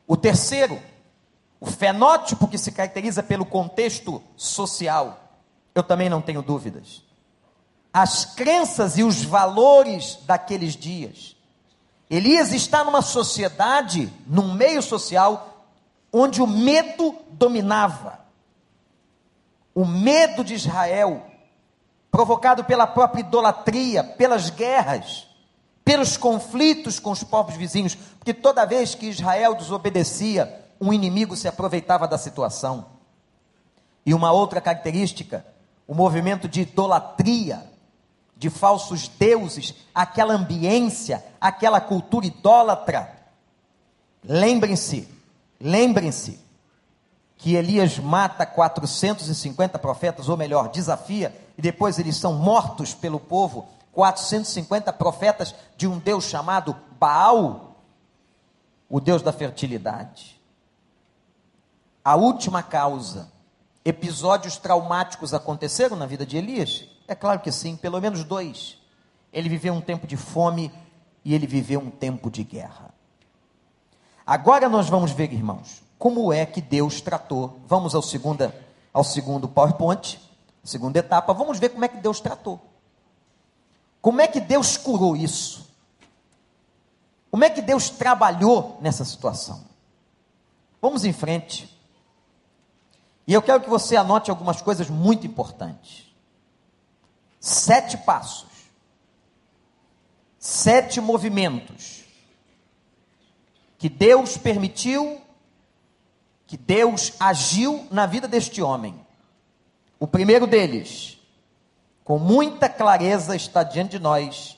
O 0.07 0.15
terceiro, 0.15 0.81
o 1.59 1.65
fenótipo 1.65 2.47
que 2.47 2.57
se 2.57 2.71
caracteriza 2.71 3.21
pelo 3.21 3.45
contexto 3.45 4.23
social, 4.37 5.19
eu 5.75 5.83
também 5.83 6.09
não 6.09 6.21
tenho 6.21 6.41
dúvidas. 6.41 7.03
As 7.91 8.23
crenças 8.23 8.97
e 8.97 9.03
os 9.03 9.23
valores 9.23 10.17
daqueles 10.25 10.75
dias. 10.75 11.35
Elias 12.09 12.53
está 12.53 12.85
numa 12.85 13.01
sociedade, 13.01 14.11
num 14.25 14.53
meio 14.53 14.81
social, 14.81 15.65
onde 16.11 16.41
o 16.41 16.47
medo 16.47 17.13
dominava. 17.31 18.19
O 19.75 19.83
medo 19.83 20.43
de 20.43 20.53
Israel, 20.53 21.25
provocado 22.09 22.63
pela 22.63 22.87
própria 22.87 23.19
idolatria, 23.19 24.03
pelas 24.03 24.49
guerras, 24.49 25.26
pelos 25.87 26.17
conflitos 26.17 26.99
com 26.99 27.11
os 27.11 27.23
povos 27.23 27.55
vizinhos, 27.55 27.95
porque 27.95 28.33
toda 28.33 28.65
vez 28.65 28.93
que 28.93 29.05
Israel 29.05 29.55
desobedecia, 29.55 30.65
um 30.81 30.91
inimigo 30.91 31.33
se 31.33 31.47
aproveitava 31.47 32.05
da 32.05 32.17
situação. 32.17 32.87
E 34.05 34.13
uma 34.13 34.33
outra 34.33 34.59
característica, 34.59 35.45
o 35.87 35.95
movimento 35.95 36.45
de 36.49 36.59
idolatria, 36.59 37.71
de 38.35 38.49
falsos 38.49 39.07
deuses, 39.07 39.75
aquela 39.95 40.33
ambiência, 40.33 41.23
aquela 41.39 41.79
cultura 41.79 42.25
idólatra. 42.25 43.09
Lembrem-se, 44.27 45.07
lembrem-se, 45.57 46.37
que 47.37 47.55
Elias 47.55 47.97
mata 47.97 48.45
450 48.45 49.79
profetas, 49.79 50.27
ou 50.27 50.35
melhor, 50.35 50.67
desafia, 50.67 51.33
e 51.57 51.61
depois 51.61 51.97
eles 51.97 52.17
são 52.17 52.33
mortos 52.33 52.93
pelo 52.93 53.21
povo, 53.21 53.69
450 53.97 54.93
profetas 54.93 55.55
de 55.75 55.87
um 55.87 55.97
Deus 55.97 56.25
chamado 56.25 56.75
Baal, 56.99 57.81
o 58.87 58.99
Deus 58.99 59.23
da 59.23 59.33
fertilidade. 59.33 60.39
A 62.05 62.15
última 62.15 62.61
causa, 62.61 63.31
episódios 63.83 64.55
traumáticos 64.57 65.33
aconteceram 65.33 65.97
na 65.97 66.05
vida 66.05 66.27
de 66.27 66.37
Elias? 66.37 66.85
É 67.07 67.15
claro 67.15 67.39
que 67.39 67.51
sim, 67.51 67.75
pelo 67.75 67.99
menos 67.99 68.23
dois. 68.23 68.77
Ele 69.33 69.49
viveu 69.49 69.73
um 69.73 69.81
tempo 69.81 70.05
de 70.05 70.15
fome 70.15 70.71
e 71.25 71.33
ele 71.33 71.47
viveu 71.47 71.79
um 71.79 71.89
tempo 71.89 72.29
de 72.29 72.43
guerra. 72.43 72.93
Agora 74.23 74.69
nós 74.69 74.87
vamos 74.87 75.09
ver, 75.09 75.33
irmãos, 75.33 75.81
como 75.97 76.31
é 76.31 76.45
que 76.45 76.61
Deus 76.61 77.01
tratou. 77.01 77.59
Vamos 77.65 77.95
ao, 77.95 78.03
segunda, 78.03 78.55
ao 78.93 79.03
segundo 79.03 79.47
PowerPoint, 79.47 80.19
segunda 80.63 80.99
etapa. 80.99 81.33
Vamos 81.33 81.57
ver 81.57 81.69
como 81.69 81.83
é 81.83 81.87
que 81.87 81.97
Deus 81.97 82.19
tratou. 82.19 82.66
Como 84.07 84.21
é 84.21 84.27
que 84.29 84.39
Deus 84.39 84.77
curou 84.77 85.17
isso? 85.17 85.67
Como 87.29 87.43
é 87.43 87.49
que 87.49 87.61
Deus 87.61 87.89
trabalhou 87.89 88.77
nessa 88.79 89.03
situação? 89.03 89.65
Vamos 90.81 91.03
em 91.03 91.11
frente. 91.11 91.77
E 93.27 93.33
eu 93.33 93.41
quero 93.41 93.59
que 93.59 93.69
você 93.69 93.97
anote 93.97 94.29
algumas 94.31 94.61
coisas 94.61 94.89
muito 94.89 95.27
importantes. 95.27 96.05
Sete 97.37 97.97
passos, 97.97 98.47
sete 100.39 101.01
movimentos 101.01 102.05
que 103.77 103.89
Deus 103.89 104.37
permitiu 104.37 105.19
que 106.45 106.55
Deus 106.55 107.11
agiu 107.19 107.85
na 107.91 108.05
vida 108.05 108.25
deste 108.25 108.61
homem. 108.61 109.05
O 109.99 110.07
primeiro 110.07 110.47
deles, 110.47 111.16
com 112.07 112.17
muita 112.17 112.69
clareza 112.69 113.35
está 113.35 113.63
diante 113.63 113.97
de 113.97 113.99
nós, 113.99 114.57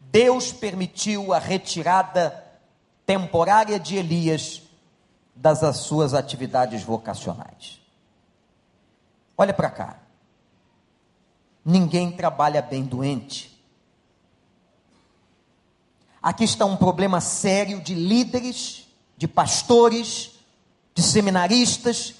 Deus 0.00 0.52
permitiu 0.52 1.32
a 1.32 1.38
retirada 1.38 2.44
temporária 3.06 3.78
de 3.78 3.94
Elias 3.94 4.62
das 5.32 5.76
suas 5.76 6.14
atividades 6.14 6.82
vocacionais. 6.82 7.80
Olha 9.38 9.54
para 9.54 9.70
cá. 9.70 10.00
Ninguém 11.64 12.10
trabalha 12.10 12.60
bem 12.60 12.82
doente. 12.82 13.64
Aqui 16.20 16.42
está 16.42 16.64
um 16.64 16.76
problema 16.76 17.20
sério 17.20 17.80
de 17.80 17.94
líderes, 17.94 18.88
de 19.16 19.28
pastores, 19.28 20.40
de 20.92 21.02
seminaristas, 21.02 22.16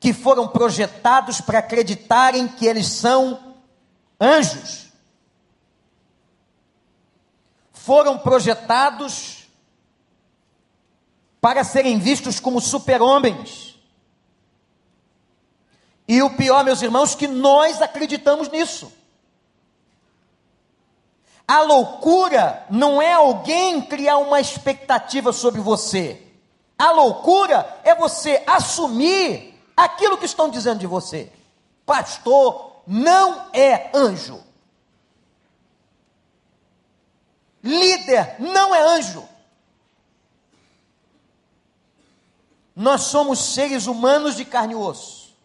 que 0.00 0.14
foram 0.14 0.48
projetados 0.48 1.42
para 1.42 1.58
acreditarem 1.58 2.48
que 2.48 2.64
eles 2.64 2.86
são 2.86 3.54
anjos. 4.18 4.88
Foram 7.70 8.18
projetados 8.18 9.46
para 11.38 11.62
serem 11.62 11.98
vistos 11.98 12.40
como 12.40 12.62
super-homens. 12.62 13.78
E 16.08 16.22
o 16.22 16.30
pior, 16.30 16.64
meus 16.64 16.80
irmãos, 16.80 17.14
que 17.14 17.28
nós 17.28 17.82
acreditamos 17.82 18.48
nisso. 18.48 18.90
A 21.46 21.60
loucura 21.62 22.64
não 22.70 23.02
é 23.02 23.12
alguém 23.12 23.82
criar 23.82 24.16
uma 24.18 24.40
expectativa 24.40 25.32
sobre 25.32 25.60
você. 25.60 26.22
A 26.78 26.90
loucura 26.90 27.80
é 27.84 27.94
você 27.94 28.42
assumir 28.46 29.49
aquilo 29.84 30.18
que 30.18 30.26
estão 30.26 30.48
dizendo 30.48 30.80
de 30.80 30.86
você. 30.86 31.32
Pastor 31.84 32.82
não 32.86 33.50
é 33.52 33.90
anjo. 33.94 34.42
Líder 37.62 38.36
não 38.40 38.74
é 38.74 38.80
anjo. 38.80 39.28
Nós 42.74 43.02
somos 43.02 43.38
seres 43.38 43.86
humanos 43.86 44.36
de 44.36 44.44
carne 44.44 44.72
e 44.72 44.76
osso. 44.76 45.36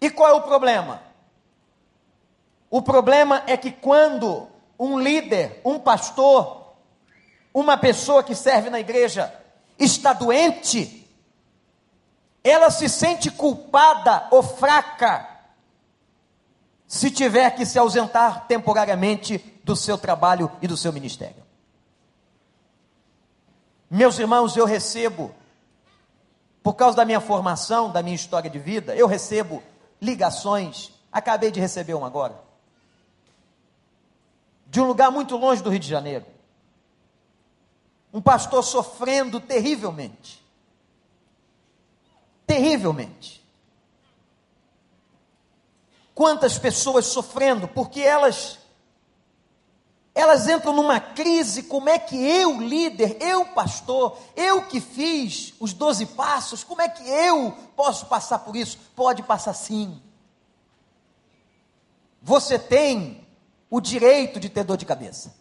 E 0.00 0.10
qual 0.10 0.30
é 0.30 0.34
o 0.34 0.42
problema? 0.42 1.02
O 2.68 2.82
problema 2.82 3.42
é 3.46 3.56
que 3.56 3.70
quando 3.70 4.48
um 4.78 4.98
líder, 4.98 5.60
um 5.64 5.78
pastor, 5.78 6.74
uma 7.52 7.76
pessoa 7.76 8.22
que 8.22 8.34
serve 8.34 8.68
na 8.68 8.80
igreja 8.80 9.32
está 9.78 10.12
doente, 10.12 11.03
ela 12.44 12.70
se 12.70 12.88
sente 12.88 13.30
culpada 13.30 14.28
ou 14.30 14.42
fraca 14.42 15.26
se 16.86 17.10
tiver 17.10 17.50
que 17.52 17.64
se 17.64 17.78
ausentar 17.78 18.46
temporariamente 18.46 19.38
do 19.64 19.74
seu 19.74 19.96
trabalho 19.96 20.52
e 20.60 20.68
do 20.68 20.76
seu 20.76 20.92
ministério. 20.92 21.42
Meus 23.90 24.18
irmãos, 24.18 24.54
eu 24.56 24.66
recebo 24.66 25.34
por 26.62 26.74
causa 26.74 26.96
da 26.96 27.04
minha 27.04 27.20
formação, 27.20 27.90
da 27.90 28.02
minha 28.02 28.14
história 28.14 28.48
de 28.48 28.58
vida, 28.58 28.94
eu 28.94 29.06
recebo 29.06 29.62
ligações. 30.00 30.92
Acabei 31.10 31.50
de 31.50 31.60
receber 31.60 31.94
uma 31.94 32.06
agora. 32.06 32.40
De 34.66 34.80
um 34.80 34.86
lugar 34.86 35.10
muito 35.10 35.36
longe 35.36 35.62
do 35.62 35.70
Rio 35.70 35.78
de 35.78 35.88
Janeiro. 35.88 36.26
Um 38.12 38.20
pastor 38.20 38.62
sofrendo 38.62 39.40
terrivelmente. 39.40 40.43
Terrivelmente. 42.46 43.42
Quantas 46.14 46.58
pessoas 46.58 47.06
sofrendo 47.06 47.66
porque 47.66 48.00
elas 48.00 48.58
elas 50.14 50.48
entram 50.48 50.72
numa 50.72 51.00
crise, 51.00 51.64
como 51.64 51.88
é 51.88 51.98
que 51.98 52.14
eu, 52.16 52.60
líder, 52.60 53.16
eu, 53.20 53.46
pastor, 53.46 54.16
eu 54.36 54.62
que 54.62 54.80
fiz 54.80 55.52
os 55.58 55.72
doze 55.72 56.06
passos, 56.06 56.62
como 56.62 56.80
é 56.80 56.88
que 56.88 57.02
eu 57.02 57.50
posso 57.74 58.06
passar 58.06 58.38
por 58.38 58.54
isso? 58.54 58.78
Pode 58.94 59.24
passar 59.24 59.52
sim. 59.54 60.00
Você 62.22 62.58
tem 62.60 63.26
o 63.68 63.80
direito 63.80 64.38
de 64.38 64.48
ter 64.48 64.62
dor 64.62 64.76
de 64.76 64.86
cabeça. 64.86 65.34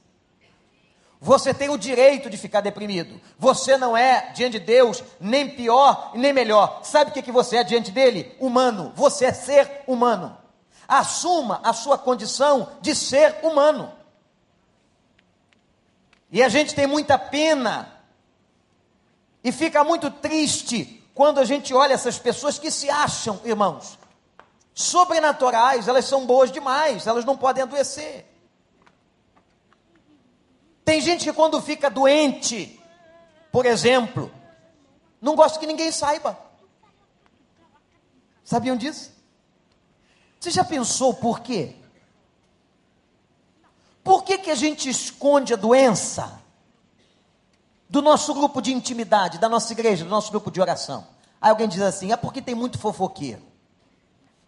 Você 1.24 1.53
tem 1.53 1.69
o 1.69 1.78
direito 1.78 2.30
de 2.30 2.36
ficar 2.36 2.59
deprimido. 2.59 3.19
Você 3.39 3.78
não 3.78 3.95
é, 3.95 4.34
diante 4.36 4.59
de 4.59 4.65
Deus, 4.65 5.01
nem 5.21 5.49
pior 5.49 6.11
nem 6.13 6.34
melhor. 6.34 6.82
Sabe 6.84 7.11
o 7.11 7.13
que, 7.13 7.21
que 7.21 7.32
você 7.32 7.57
é 7.57 7.63
diante 7.63 7.91
dele? 7.91 8.36
Humano. 8.41 8.91
Você 8.93 9.24
é 9.24 9.32
ser 9.32 9.84
humano. 9.88 10.38
Assuma 10.86 11.61
a 11.63 11.71
sua 11.71 11.97
condição 11.97 12.74
de 12.82 12.93
ser 12.93 13.39
humano. 13.41 13.89
E 16.30 16.43
a 16.43 16.49
gente 16.49 16.76
tem 16.76 16.86
muita 16.86 17.17
pena 17.17 17.89
e 19.41 19.49
fica 19.53 19.82
muito 19.82 20.11
triste 20.11 21.09
quando 21.15 21.39
a 21.39 21.45
gente 21.45 21.74
olha 21.74 21.93
essas 21.93 22.19
pessoas 22.19 22.59
que 22.59 22.69
se 22.69 22.89
acham, 22.89 23.39
irmãos, 23.45 23.97
sobrenaturais, 24.74 25.88
elas 25.88 26.03
são 26.03 26.26
boas 26.26 26.51
demais, 26.51 27.07
elas 27.07 27.24
não 27.24 27.38
podem 27.38 27.63
adoecer. 27.63 28.32
Tem 30.84 30.99
gente 31.01 31.23
que 31.23 31.34
quando 31.34 31.61
fica 31.61 31.89
doente, 31.89 32.79
por 33.51 33.65
exemplo, 33.65 34.31
não 35.21 35.36
gosta 35.36 35.59
que 35.59 35.65
ninguém 35.65 35.91
saiba. 35.91 36.38
Sabiam 38.43 38.75
disso? 38.75 39.11
Você 40.39 40.51
já 40.51 40.63
pensou 40.63 41.13
por 41.13 41.39
quê? 41.39 41.75
Por 44.03 44.23
que, 44.23 44.38
que 44.38 44.51
a 44.51 44.55
gente 44.55 44.89
esconde 44.89 45.53
a 45.53 45.55
doença 45.55 46.41
do 47.89 48.01
nosso 48.01 48.34
grupo 48.34 48.61
de 48.61 48.73
intimidade, 48.73 49.38
da 49.38 49.47
nossa 49.47 49.71
igreja, 49.71 50.03
do 50.03 50.09
nosso 50.09 50.29
grupo 50.29 50.51
de 50.51 50.59
oração? 50.59 51.07
Aí 51.39 51.49
alguém 51.49 51.69
diz 51.69 51.81
assim: 51.81 52.11
é 52.11 52.17
porque 52.17 52.41
tem 52.41 52.53
muito 52.53 52.77
fofoqueiro. 52.77 53.41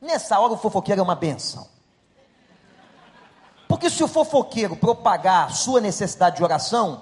Nessa 0.02 0.38
hora 0.38 0.52
o 0.52 0.58
fofoqueiro 0.58 1.00
é 1.00 1.04
uma 1.04 1.16
benção. 1.16 1.66
Porque 3.68 3.90
se 3.90 4.04
o 4.04 4.08
fofoqueiro 4.08 4.76
propagar 4.76 5.52
sua 5.52 5.82
necessidade 5.82 6.38
de 6.38 6.44
oração, 6.44 7.02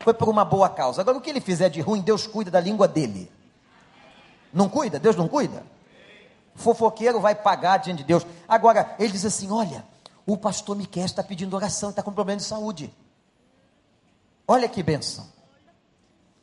foi 0.00 0.12
por 0.12 0.28
uma 0.28 0.44
boa 0.44 0.68
causa. 0.68 1.00
Agora, 1.00 1.16
o 1.16 1.20
que 1.20 1.30
ele 1.30 1.40
fizer 1.40 1.68
de 1.68 1.80
ruim, 1.80 2.00
Deus 2.00 2.26
cuida 2.26 2.50
da 2.50 2.60
língua 2.60 2.86
dele. 2.86 3.30
Não 4.52 4.68
cuida? 4.68 4.98
Deus 4.98 5.16
não 5.16 5.26
cuida? 5.26 5.64
O 6.54 6.58
fofoqueiro 6.58 7.20
vai 7.20 7.34
pagar 7.34 7.78
diante 7.78 7.98
de 7.98 8.04
Deus. 8.04 8.26
Agora, 8.46 8.94
ele 8.98 9.12
diz 9.12 9.24
assim: 9.24 9.50
olha, 9.50 9.84
o 10.26 10.36
pastor 10.36 10.76
Miquel 10.76 11.04
está 11.04 11.22
pedindo 11.22 11.56
oração, 11.56 11.90
está 11.90 12.02
com 12.02 12.12
problema 12.12 12.38
de 12.38 12.44
saúde. 12.44 12.94
Olha 14.46 14.68
que 14.68 14.82
benção. 14.82 15.26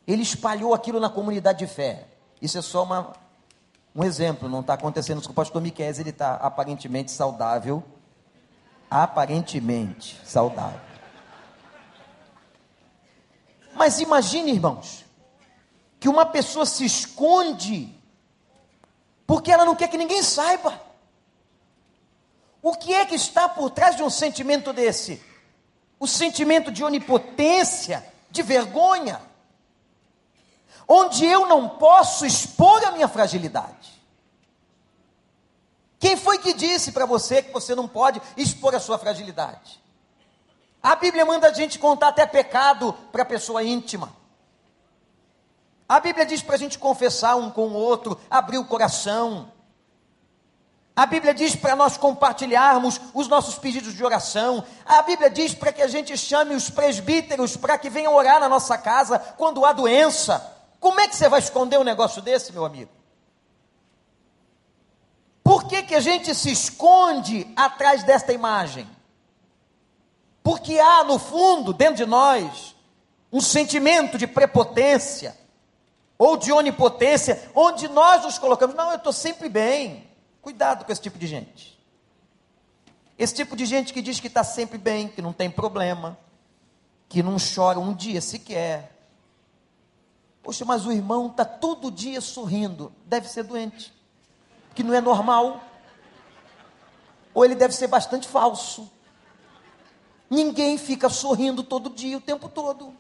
Ele 0.08 0.24
espalhou 0.24 0.74
aquilo 0.74 1.00
na 1.00 1.10
comunidade 1.10 1.60
de 1.60 1.68
fé. 1.68 2.08
Isso 2.42 2.58
é 2.58 2.62
só 2.62 2.84
uma, 2.84 3.14
um 3.96 4.04
exemplo, 4.04 4.50
não 4.50 4.62
está 4.62 4.74
acontecendo 4.74 5.22
com 5.22 5.32
o 5.32 5.36
pastor 5.36 5.62
Miquel, 5.62 5.88
ele 5.88 6.10
está 6.10 6.34
aparentemente 6.36 7.12
saudável. 7.12 7.84
Aparentemente 8.92 10.20
saudável. 10.26 10.80
Mas 13.74 14.00
imagine, 14.00 14.52
irmãos, 14.52 15.06
que 15.98 16.10
uma 16.10 16.26
pessoa 16.26 16.66
se 16.66 16.86
esconde 16.86 17.98
porque 19.26 19.50
ela 19.50 19.64
não 19.64 19.76
quer 19.76 19.88
que 19.88 19.98
ninguém 19.98 20.22
saiba. 20.22 20.78
O 22.62 22.74
que 22.74 22.94
é 22.94 23.06
que 23.06 23.16
está 23.16 23.48
por 23.48 23.70
trás 23.70 23.96
de 23.96 24.04
um 24.04 24.10
sentimento 24.10 24.74
desse? 24.74 25.24
O 25.98 26.06
sentimento 26.06 26.70
de 26.70 26.84
onipotência, 26.84 28.06
de 28.30 28.44
vergonha, 28.44 29.22
onde 30.88 31.26
eu 31.26 31.48
não 31.48 31.70
posso 31.70 32.26
expor 32.26 32.86
a 32.86 32.92
minha 32.92 33.08
fragilidade. 33.08 33.91
Quem 36.02 36.18
foi 36.18 36.40
que 36.40 36.52
disse 36.52 36.92
para 36.92 37.06
você 37.06 37.44
que 37.44 37.54
você 37.54 37.76
não 37.76 37.88
pode 37.88 38.20
expor 38.36 38.74
a 38.74 38.80
sua 38.80 38.98
fragilidade? 38.98 39.80
A 40.82 40.96
Bíblia 40.96 41.24
manda 41.24 41.48
a 41.48 41.54
gente 41.54 41.78
contar 41.78 42.08
até 42.08 42.26
pecado 42.26 42.92
para 43.12 43.22
a 43.22 43.26
pessoa 43.26 43.64
íntima. 43.64 44.12
A 45.88 46.00
Bíblia 46.00 46.26
diz 46.26 46.42
para 46.42 46.56
a 46.56 46.58
gente 46.58 46.80
confessar 46.80 47.36
um 47.36 47.52
com 47.52 47.68
o 47.68 47.74
outro, 47.74 48.20
abrir 48.32 48.58
o 48.58 48.66
coração. 48.66 49.52
A 50.96 51.06
Bíblia 51.06 51.36
diz 51.36 51.56
para 51.56 51.76
nós 51.76 51.98
compartilharmos 51.98 53.00
os 53.14 53.28
nossos 53.28 53.60
pedidos 53.60 53.94
de 53.94 54.04
oração. 54.04 54.64
A 54.84 55.04
Bíblia 55.04 55.30
diz 55.30 55.54
para 55.54 55.72
que 55.72 55.84
a 55.84 55.88
gente 55.88 56.18
chame 56.18 56.56
os 56.56 56.68
presbíteros 56.68 57.56
para 57.56 57.78
que 57.78 57.92
venham 57.92 58.16
orar 58.16 58.40
na 58.40 58.50
nossa 58.50 58.76
casa 58.76 59.20
quando 59.38 59.64
há 59.64 59.72
doença. 59.72 60.52
Como 60.80 61.00
é 61.00 61.08
que 61.08 61.16
você 61.16 61.30
vai 61.30 61.40
esconder 61.40 61.78
um 61.78 61.84
negócio 61.84 62.24
desse, 62.24 62.52
meu 62.52 62.66
amigo? 62.66 63.01
Por 65.44 65.68
que, 65.68 65.84
que 65.84 65.96
a 65.96 66.00
gente 66.00 66.34
se 66.36 66.52
esconde 66.52 67.52
atrás 67.56 68.04
desta 68.04 68.32
imagem? 68.32 68.88
Porque 70.44 70.80
há 70.80 71.04
no 71.04 71.20
fundo, 71.20 71.74
dentro 71.74 71.98
de 71.98 72.06
nós, 72.06 72.76
um 73.32 73.42
sentimento 73.42 74.18
de 74.18 74.28
prepotência 74.28 75.38
ou 76.18 76.38
de 76.38 76.52
onipotência, 76.52 77.50
onde 77.56 77.88
nós 77.88 78.24
nos 78.24 78.38
colocamos. 78.38 78.76
Não, 78.76 78.92
eu 78.92 78.98
estou 78.98 79.14
sempre 79.14 79.50
bem. 79.50 80.08
Cuidado 80.42 80.86
com 80.86 80.92
esse 80.92 81.02
tipo 81.02 81.18
de 81.18 81.28
gente. 81.28 81.80
Esse 83.18 83.34
tipo 83.34 83.56
de 83.56 83.66
gente 83.66 83.94
que 83.94 84.02
diz 84.02 84.20
que 84.20 84.28
está 84.28 84.44
sempre 84.44 84.78
bem, 84.78 85.08
que 85.08 85.22
não 85.22 85.34
tem 85.34 85.50
problema, 85.50 86.18
que 87.08 87.22
não 87.22 87.38
chora 87.38 87.80
um 87.80 87.94
dia 87.94 88.22
sequer. 88.22 88.92
Poxa, 90.42 90.66
mas 90.66 90.86
o 90.86 90.92
irmão 90.92 91.28
está 91.28 91.46
todo 91.46 91.92
dia 91.92 92.20
sorrindo. 92.20 92.92
Deve 93.06 93.28
ser 93.28 93.44
doente. 93.44 93.94
Que 94.74 94.84
não 94.84 94.94
é 94.94 95.02
normal. 95.02 95.62
Ou 97.34 97.46
ele 97.46 97.56
deve 97.56 97.74
ser 97.74 97.88
bastante 97.88 98.28
falso. 98.28 98.90
Ninguém 100.30 100.78
fica 100.78 101.10
sorrindo 101.10 101.64
todo 101.64 101.90
dia, 101.90 102.18
o 102.18 102.22
tempo 102.22 102.48
todo. 102.48 102.94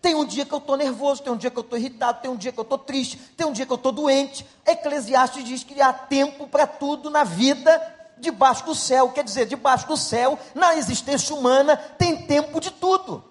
Tem 0.00 0.14
um 0.14 0.24
dia 0.24 0.46
que 0.46 0.52
eu 0.54 0.58
estou 0.58 0.76
nervoso, 0.76 1.22
tem 1.22 1.32
um 1.32 1.36
dia 1.36 1.50
que 1.50 1.58
eu 1.58 1.62
estou 1.62 1.78
irritado, 1.78 2.22
tem 2.22 2.30
um 2.30 2.36
dia 2.36 2.50
que 2.50 2.58
eu 2.58 2.62
estou 2.62 2.78
triste, 2.78 3.18
tem 3.36 3.46
um 3.46 3.52
dia 3.52 3.66
que 3.66 3.72
eu 3.72 3.76
estou 3.76 3.92
doente. 3.92 4.46
Eclesiastes 4.66 5.44
diz 5.44 5.62
que 5.62 5.80
há 5.80 5.92
tempo 5.92 6.46
para 6.46 6.66
tudo 6.66 7.10
na 7.10 7.22
vida 7.22 7.96
debaixo 8.18 8.64
do 8.64 8.74
céu. 8.74 9.10
Quer 9.10 9.24
dizer, 9.24 9.46
debaixo 9.46 9.86
do 9.86 9.96
céu, 9.96 10.38
na 10.54 10.74
existência 10.76 11.34
humana, 11.34 11.76
tem 11.76 12.16
tempo 12.26 12.60
de 12.60 12.70
tudo. 12.70 13.24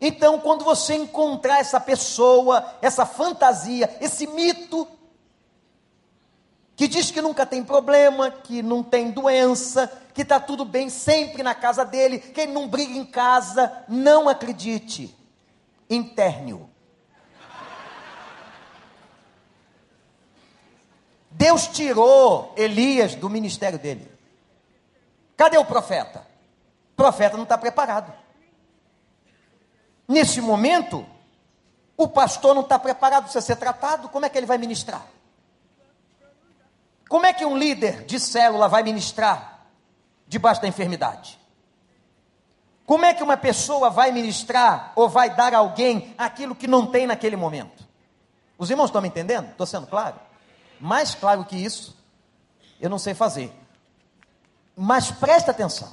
Então, 0.00 0.40
quando 0.40 0.64
você 0.64 0.94
encontrar 0.94 1.60
essa 1.60 1.78
pessoa, 1.78 2.64
essa 2.82 3.06
fantasia, 3.06 3.96
esse 4.00 4.26
mito, 4.26 4.88
que 6.80 6.88
diz 6.88 7.10
que 7.10 7.20
nunca 7.20 7.44
tem 7.44 7.62
problema, 7.62 8.30
que 8.30 8.62
não 8.62 8.82
tem 8.82 9.10
doença, 9.10 9.86
que 10.14 10.22
está 10.22 10.40
tudo 10.40 10.64
bem 10.64 10.88
sempre 10.88 11.42
na 11.42 11.54
casa 11.54 11.84
dele, 11.84 12.18
que 12.18 12.40
ele 12.40 12.52
não 12.52 12.66
briga 12.66 12.94
em 12.94 13.04
casa, 13.04 13.84
não 13.86 14.30
acredite 14.30 15.14
intérneo. 15.90 16.70
Deus 21.30 21.66
tirou 21.66 22.54
Elias 22.56 23.14
do 23.14 23.28
ministério 23.28 23.78
dele. 23.78 24.10
Cadê 25.36 25.58
o 25.58 25.66
profeta? 25.66 26.26
O 26.94 26.96
profeta 26.96 27.36
não 27.36 27.44
está 27.44 27.58
preparado. 27.58 28.10
Nesse 30.08 30.40
momento, 30.40 31.04
o 31.94 32.08
pastor 32.08 32.54
não 32.54 32.62
está 32.62 32.78
preparado 32.78 33.30
para 33.30 33.40
ser 33.42 33.56
tratado, 33.56 34.08
como 34.08 34.24
é 34.24 34.30
que 34.30 34.38
ele 34.38 34.46
vai 34.46 34.56
ministrar? 34.56 35.19
Como 37.10 37.26
é 37.26 37.32
que 37.32 37.44
um 37.44 37.58
líder 37.58 38.04
de 38.04 38.20
célula 38.20 38.68
vai 38.68 38.84
ministrar 38.84 39.66
debaixo 40.28 40.62
da 40.62 40.68
enfermidade? 40.68 41.40
Como 42.86 43.04
é 43.04 43.12
que 43.12 43.20
uma 43.20 43.36
pessoa 43.36 43.90
vai 43.90 44.12
ministrar 44.12 44.92
ou 44.94 45.08
vai 45.08 45.34
dar 45.34 45.52
a 45.52 45.58
alguém 45.58 46.14
aquilo 46.16 46.54
que 46.54 46.68
não 46.68 46.86
tem 46.86 47.08
naquele 47.08 47.34
momento? 47.34 47.84
Os 48.56 48.70
irmãos 48.70 48.90
estão 48.90 49.02
me 49.02 49.08
entendendo? 49.08 49.50
Estou 49.50 49.66
sendo 49.66 49.88
claro? 49.88 50.20
Mais 50.78 51.12
claro 51.12 51.44
que 51.44 51.56
isso, 51.56 51.96
eu 52.80 52.88
não 52.88 52.98
sei 52.98 53.12
fazer. 53.12 53.52
Mas 54.76 55.10
presta 55.10 55.50
atenção. 55.50 55.92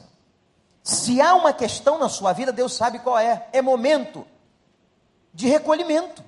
Se 0.83 1.19
há 1.19 1.33
uma 1.33 1.51
questão 1.51 1.97
na 1.97 2.09
sua 2.09 2.31
vida, 2.31 2.51
Deus 2.53 2.75
sabe 2.75 2.99
qual 2.99 3.17
é. 3.17 3.47
É 3.51 3.59
momento 3.59 4.23
de 5.33 5.47
recolhimento. 5.47 6.23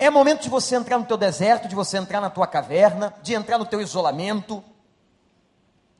É 0.00 0.08
momento 0.08 0.40
de 0.40 0.48
você 0.48 0.76
entrar 0.76 0.96
no 0.96 1.04
teu 1.04 1.18
deserto, 1.18 1.68
de 1.68 1.74
você 1.74 1.98
entrar 1.98 2.22
na 2.22 2.30
tua 2.30 2.46
caverna, 2.46 3.14
de 3.22 3.34
entrar 3.34 3.58
no 3.58 3.66
teu 3.66 3.82
isolamento 3.82 4.64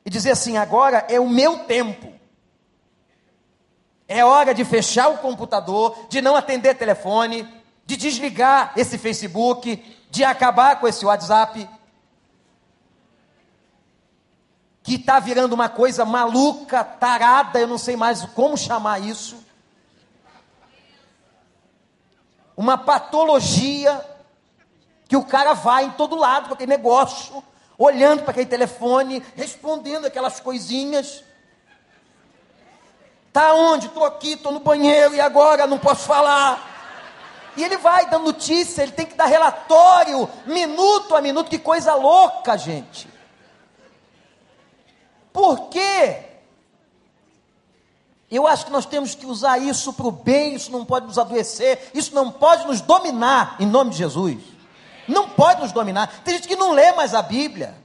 e 0.03 0.09
dizer 0.09 0.31
assim: 0.31 0.57
agora 0.57 1.05
é 1.07 1.19
o 1.19 1.29
meu 1.29 1.59
tempo. 1.65 2.11
É 4.07 4.25
hora 4.25 4.55
de 4.55 4.65
fechar 4.65 5.07
o 5.09 5.19
computador, 5.19 6.07
de 6.09 6.19
não 6.19 6.35
atender 6.35 6.73
telefone, 6.73 7.47
de 7.85 7.95
desligar 7.95 8.73
esse 8.75 8.97
Facebook, 8.97 9.77
de 10.09 10.23
acabar 10.23 10.79
com 10.79 10.87
esse 10.87 11.05
WhatsApp, 11.05 11.69
que 14.81 14.95
está 14.95 15.19
virando 15.19 15.53
uma 15.53 15.69
coisa 15.69 16.03
maluca, 16.03 16.83
tarada, 16.83 17.59
eu 17.59 17.67
não 17.67 17.77
sei 17.77 17.95
mais 17.95 18.25
como 18.25 18.57
chamar 18.57 18.97
isso. 18.97 19.37
Uma 22.61 22.77
patologia 22.77 24.05
que 25.07 25.17
o 25.17 25.25
cara 25.25 25.53
vai 25.53 25.85
em 25.85 25.89
todo 25.89 26.15
lado 26.15 26.47
com 26.47 26.53
aquele 26.53 26.69
negócio, 26.69 27.43
olhando 27.75 28.21
para 28.21 28.29
aquele 28.29 28.45
telefone, 28.45 29.25
respondendo 29.35 30.05
aquelas 30.05 30.39
coisinhas. 30.39 31.23
Tá 33.33 33.55
onde? 33.55 33.87
Estou 33.87 34.05
aqui, 34.05 34.33
estou 34.33 34.51
no 34.51 34.59
banheiro 34.59 35.15
e 35.15 35.19
agora 35.19 35.65
não 35.65 35.79
posso 35.79 36.03
falar. 36.03 37.51
E 37.57 37.63
ele 37.63 37.77
vai 37.77 38.05
dando 38.05 38.25
notícia, 38.25 38.83
ele 38.83 38.91
tem 38.91 39.07
que 39.07 39.15
dar 39.15 39.25
relatório, 39.25 40.29
minuto 40.45 41.15
a 41.15 41.19
minuto, 41.21 41.49
que 41.49 41.57
coisa 41.57 41.95
louca, 41.95 42.59
gente. 42.59 43.09
Por 45.33 45.67
quê? 45.69 46.30
Eu 48.31 48.47
acho 48.47 48.65
que 48.65 48.71
nós 48.71 48.85
temos 48.85 49.13
que 49.13 49.25
usar 49.25 49.57
isso 49.57 49.91
para 49.91 50.07
o 50.07 50.11
bem, 50.11 50.55
isso 50.55 50.71
não 50.71 50.85
pode 50.85 51.05
nos 51.05 51.19
adoecer, 51.19 51.91
isso 51.93 52.15
não 52.15 52.31
pode 52.31 52.65
nos 52.65 52.79
dominar, 52.79 53.57
em 53.59 53.65
nome 53.65 53.91
de 53.91 53.97
Jesus. 53.97 54.41
Não 55.05 55.27
pode 55.27 55.59
nos 55.59 55.73
dominar. 55.73 56.21
Tem 56.23 56.35
gente 56.35 56.47
que 56.47 56.55
não 56.55 56.71
lê 56.71 56.93
mais 56.93 57.13
a 57.13 57.21
Bíblia. 57.21 57.75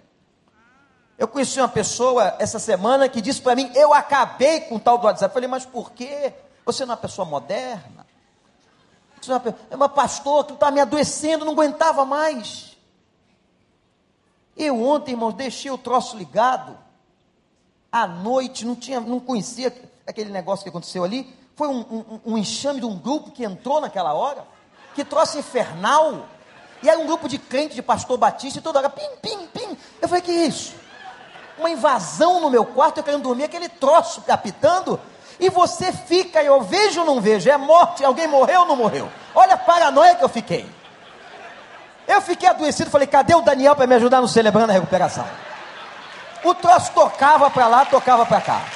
Eu 1.18 1.26
conheci 1.26 1.58
uma 1.58 1.68
pessoa 1.68 2.36
essa 2.38 2.60
semana 2.60 3.08
que 3.08 3.20
disse 3.20 3.42
para 3.42 3.56
mim: 3.56 3.72
Eu 3.74 3.92
acabei 3.92 4.60
com 4.60 4.76
o 4.76 4.80
tal 4.80 4.98
do 4.98 5.06
WhatsApp. 5.06 5.30
Eu 5.30 5.34
falei, 5.34 5.48
mas 5.48 5.66
por 5.66 5.90
quê? 5.90 6.32
Você 6.64 6.84
não 6.84 6.92
é 6.92 6.94
uma 6.94 7.00
pessoa 7.00 7.26
moderna? 7.26 8.06
Você 9.20 9.30
não 9.30 9.38
é 9.38 9.40
uma, 9.40 9.56
é 9.70 9.76
uma 9.76 9.88
pastor 9.88 10.44
que 10.44 10.52
está 10.52 10.70
me 10.70 10.80
adoecendo, 10.80 11.44
não 11.44 11.54
aguentava 11.54 12.04
mais. 12.04 12.76
Eu 14.56 14.80
ontem, 14.80 15.12
irmãos, 15.12 15.34
deixei 15.34 15.70
o 15.70 15.78
troço 15.78 16.16
ligado 16.16 16.78
à 17.90 18.06
noite, 18.06 18.64
não, 18.64 18.76
tinha, 18.76 19.00
não 19.00 19.18
conhecia 19.18 19.70
aquele 20.06 20.30
negócio 20.30 20.62
que 20.62 20.68
aconteceu 20.68 21.04
ali. 21.04 21.34
Foi 21.54 21.68
um, 21.68 21.80
um, 21.80 22.20
um 22.32 22.38
enxame 22.38 22.80
de 22.80 22.86
um 22.86 22.96
grupo 22.96 23.30
que 23.30 23.44
entrou 23.44 23.80
naquela 23.80 24.12
hora, 24.12 24.44
que 24.94 25.04
trouxe 25.04 25.38
infernal. 25.38 26.26
E 26.82 26.88
era 26.88 26.98
um 26.98 27.06
grupo 27.06 27.28
de 27.28 27.38
crente, 27.38 27.74
de 27.74 27.82
pastor 27.82 28.18
batista, 28.18 28.58
e 28.58 28.62
toda 28.62 28.78
hora, 28.78 28.90
pim, 28.90 29.08
pim, 29.22 29.46
pim. 29.46 29.76
Eu 30.00 30.08
falei, 30.08 30.22
que 30.22 30.32
isso? 30.32 30.74
Uma 31.58 31.70
invasão 31.70 32.40
no 32.40 32.50
meu 32.50 32.64
quarto, 32.66 32.98
eu 32.98 33.04
querendo 33.04 33.22
dormir, 33.22 33.44
aquele 33.44 33.68
troço 33.68 34.22
apitando, 34.28 35.00
e 35.40 35.48
você 35.48 35.90
fica, 35.90 36.42
eu 36.42 36.60
vejo 36.60 37.00
ou 37.00 37.06
não 37.06 37.20
vejo, 37.20 37.50
é 37.50 37.56
morte, 37.56 38.04
alguém 38.04 38.26
morreu 38.26 38.60
ou 38.60 38.66
não 38.66 38.76
morreu? 38.76 39.10
Olha 39.34 39.54
a 39.54 39.58
paranoia 39.58 40.14
que 40.14 40.24
eu 40.24 40.28
fiquei. 40.28 40.68
Eu 42.06 42.20
fiquei 42.20 42.48
adoecido, 42.48 42.90
falei, 42.90 43.06
cadê 43.06 43.34
o 43.34 43.40
Daniel 43.40 43.74
para 43.74 43.86
me 43.86 43.94
ajudar 43.94 44.20
no 44.20 44.28
Celebrando 44.28 44.70
a 44.70 44.74
Recuperação? 44.74 45.26
O 46.44 46.54
troço 46.54 46.92
tocava 46.92 47.50
para 47.50 47.66
lá, 47.66 47.84
tocava 47.86 48.24
para 48.24 48.40
cá. 48.40 48.75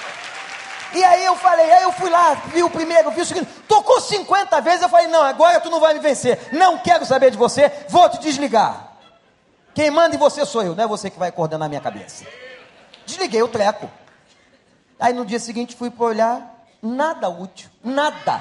E 0.93 1.05
aí 1.05 1.25
eu 1.25 1.37
falei, 1.37 1.71
aí 1.71 1.83
eu 1.83 1.93
fui 1.93 2.11
lá, 2.11 2.35
vi 2.35 2.63
o 2.63 2.71
primeiro, 2.71 3.11
vi 3.11 3.21
o 3.21 3.25
segundo, 3.25 3.47
tocou 3.69 4.01
50 4.01 4.61
vezes, 4.61 4.83
eu 4.83 4.89
falei, 4.89 5.07
não, 5.07 5.23
agora 5.23 5.61
tu 5.61 5.71
não 5.71 5.79
vai 5.79 5.95
me 5.95 6.01
vencer, 6.01 6.49
não 6.53 6.79
quero 6.79 7.07
saber 7.07 7.31
de 7.31 7.37
você, 7.37 7.71
vou 7.89 8.09
te 8.09 8.19
desligar. 8.19 8.89
Quem 9.73 9.91
manda 9.91 10.17
em 10.17 10.19
você 10.19 10.45
sou 10.45 10.63
eu, 10.63 10.75
não 10.75 10.85
é 10.85 10.87
você 10.87 11.09
que 11.09 11.19
vai 11.19 11.31
coordenar 11.31 11.67
a 11.67 11.69
minha 11.69 11.81
cabeça. 11.81 12.25
Desliguei 13.07 13.43
o 13.43 13.49
treco. 13.49 13.89
Aí 14.99 15.13
no 15.13 15.25
dia 15.25 15.39
seguinte 15.39 15.77
fui 15.77 15.91
para 15.91 16.05
olhar, 16.05 16.65
nada 16.83 17.29
útil, 17.29 17.71
nada. 17.83 18.41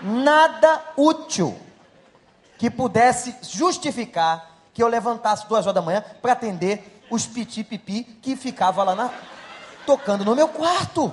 Nada 0.00 0.82
útil 0.96 1.58
que 2.58 2.70
pudesse 2.70 3.34
justificar 3.42 4.50
que 4.72 4.82
eu 4.82 4.88
levantasse 4.88 5.46
duas 5.46 5.66
horas 5.66 5.74
da 5.74 5.82
manhã 5.82 6.04
para 6.20 6.32
atender 6.32 7.02
os 7.10 7.26
piti-pipi 7.26 8.04
que 8.20 8.36
ficava 8.36 8.82
lá 8.82 8.94
na, 8.94 9.10
tocando 9.86 10.24
no 10.24 10.34
meu 10.34 10.48
quarto. 10.48 11.12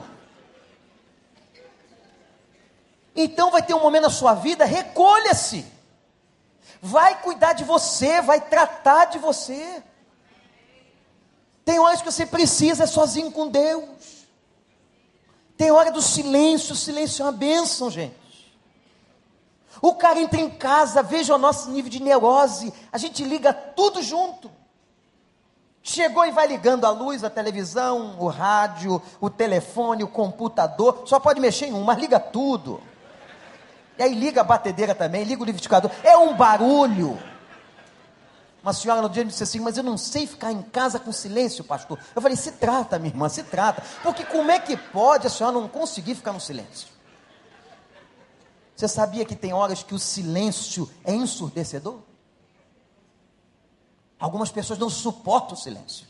Então 3.16 3.52
vai 3.52 3.62
ter 3.62 3.74
um 3.74 3.82
momento 3.82 4.04
na 4.04 4.10
sua 4.10 4.34
vida, 4.34 4.66
recolha-se. 4.66 5.66
Vai 6.82 7.22
cuidar 7.22 7.54
de 7.54 7.64
você, 7.64 8.22
vai 8.22 8.42
tratar 8.42 9.06
de 9.06 9.18
você. 9.18 9.84
Tem 11.64 11.80
horas 11.80 12.02
que 12.02 12.12
você 12.12 12.26
precisa 12.26 12.84
é 12.84 12.88
sozinho 12.88 13.32
com 13.32 13.48
Deus. 13.48 14.28
Tem 15.56 15.72
hora 15.72 15.92
do 15.92 16.02
silêncio, 16.02 16.74
o 16.74 16.78
silêncio 16.78 17.22
é 17.22 17.26
uma 17.26 17.32
bênção, 17.32 17.90
gente. 17.90 18.24
O 19.82 19.96
cara 19.96 20.20
entra 20.20 20.40
em 20.40 20.50
casa, 20.50 21.04
veja 21.04 21.36
o 21.36 21.38
nosso 21.38 21.70
nível 21.70 21.92
de 21.92 22.02
neurose, 22.02 22.74
a 22.92 22.98
gente 22.98 23.24
liga 23.24 23.54
tudo 23.54 24.02
junto. 24.02 24.50
Chegou 25.82 26.26
e 26.26 26.32
vai 26.32 26.48
ligando 26.48 26.86
a 26.86 26.90
luz, 26.90 27.24
a 27.24 27.30
televisão, 27.30 28.16
o 28.18 28.28
rádio, 28.28 29.02
o 29.20 29.30
telefone, 29.30 30.04
o 30.04 30.08
computador. 30.08 31.04
Só 31.06 31.20
pode 31.20 31.42
mexer 31.42 31.68
em 31.68 31.74
um, 31.74 31.84
mas 31.84 32.00
liga 32.00 32.20
tudo. 32.20 32.82
E 33.98 34.04
aí 34.04 34.14
liga 34.14 34.42
a 34.42 34.44
batedeira 34.44 34.96
também, 34.96 35.24
liga 35.24 35.42
o 35.42 35.46
liquidificador. 35.46 35.92
É 36.04 36.18
um 36.18 36.36
barulho. 36.36 37.20
Uma 38.64 38.72
senhora 38.72 39.02
no 39.02 39.10
dia 39.10 39.26
me 39.26 39.30
disse 39.30 39.44
assim, 39.44 39.60
mas 39.60 39.78
eu 39.78 39.84
não 39.84 39.98
sei 39.98 40.26
ficar 40.26 40.52
em 40.52 40.62
casa 40.62 40.98
com 40.98 41.12
silêncio, 41.12 41.66
pastor. 41.66 42.00
Eu 42.16 42.22
falei, 42.22 42.38
se 42.38 42.54
trata, 42.54 42.98
minha 42.98 43.14
irmã, 43.14 43.28
se 43.28 43.44
trata. 43.44 43.84
Porque 44.02 44.24
como 44.24 44.50
é 44.50 44.60
que 44.60 44.78
pode 44.78 45.28
a 45.28 45.30
senhora 45.30 45.60
não 45.60 45.68
conseguir 45.68 46.16
ficar 46.16 46.32
no 46.32 46.40
silêncio? 46.40 46.88
Você 48.74 48.88
sabia 48.88 49.26
que 49.26 49.36
tem 49.36 49.54
horas 49.54 49.84
que 49.84 49.94
o 49.94 50.00
silêncio 50.00 50.90
é 51.04 51.14
ensurdecedor? 51.14 52.00
Algumas 54.18 54.50
pessoas 54.50 54.80
não 54.80 54.90
suportam 54.90 55.54
o 55.54 55.60
silêncio. 55.60 56.08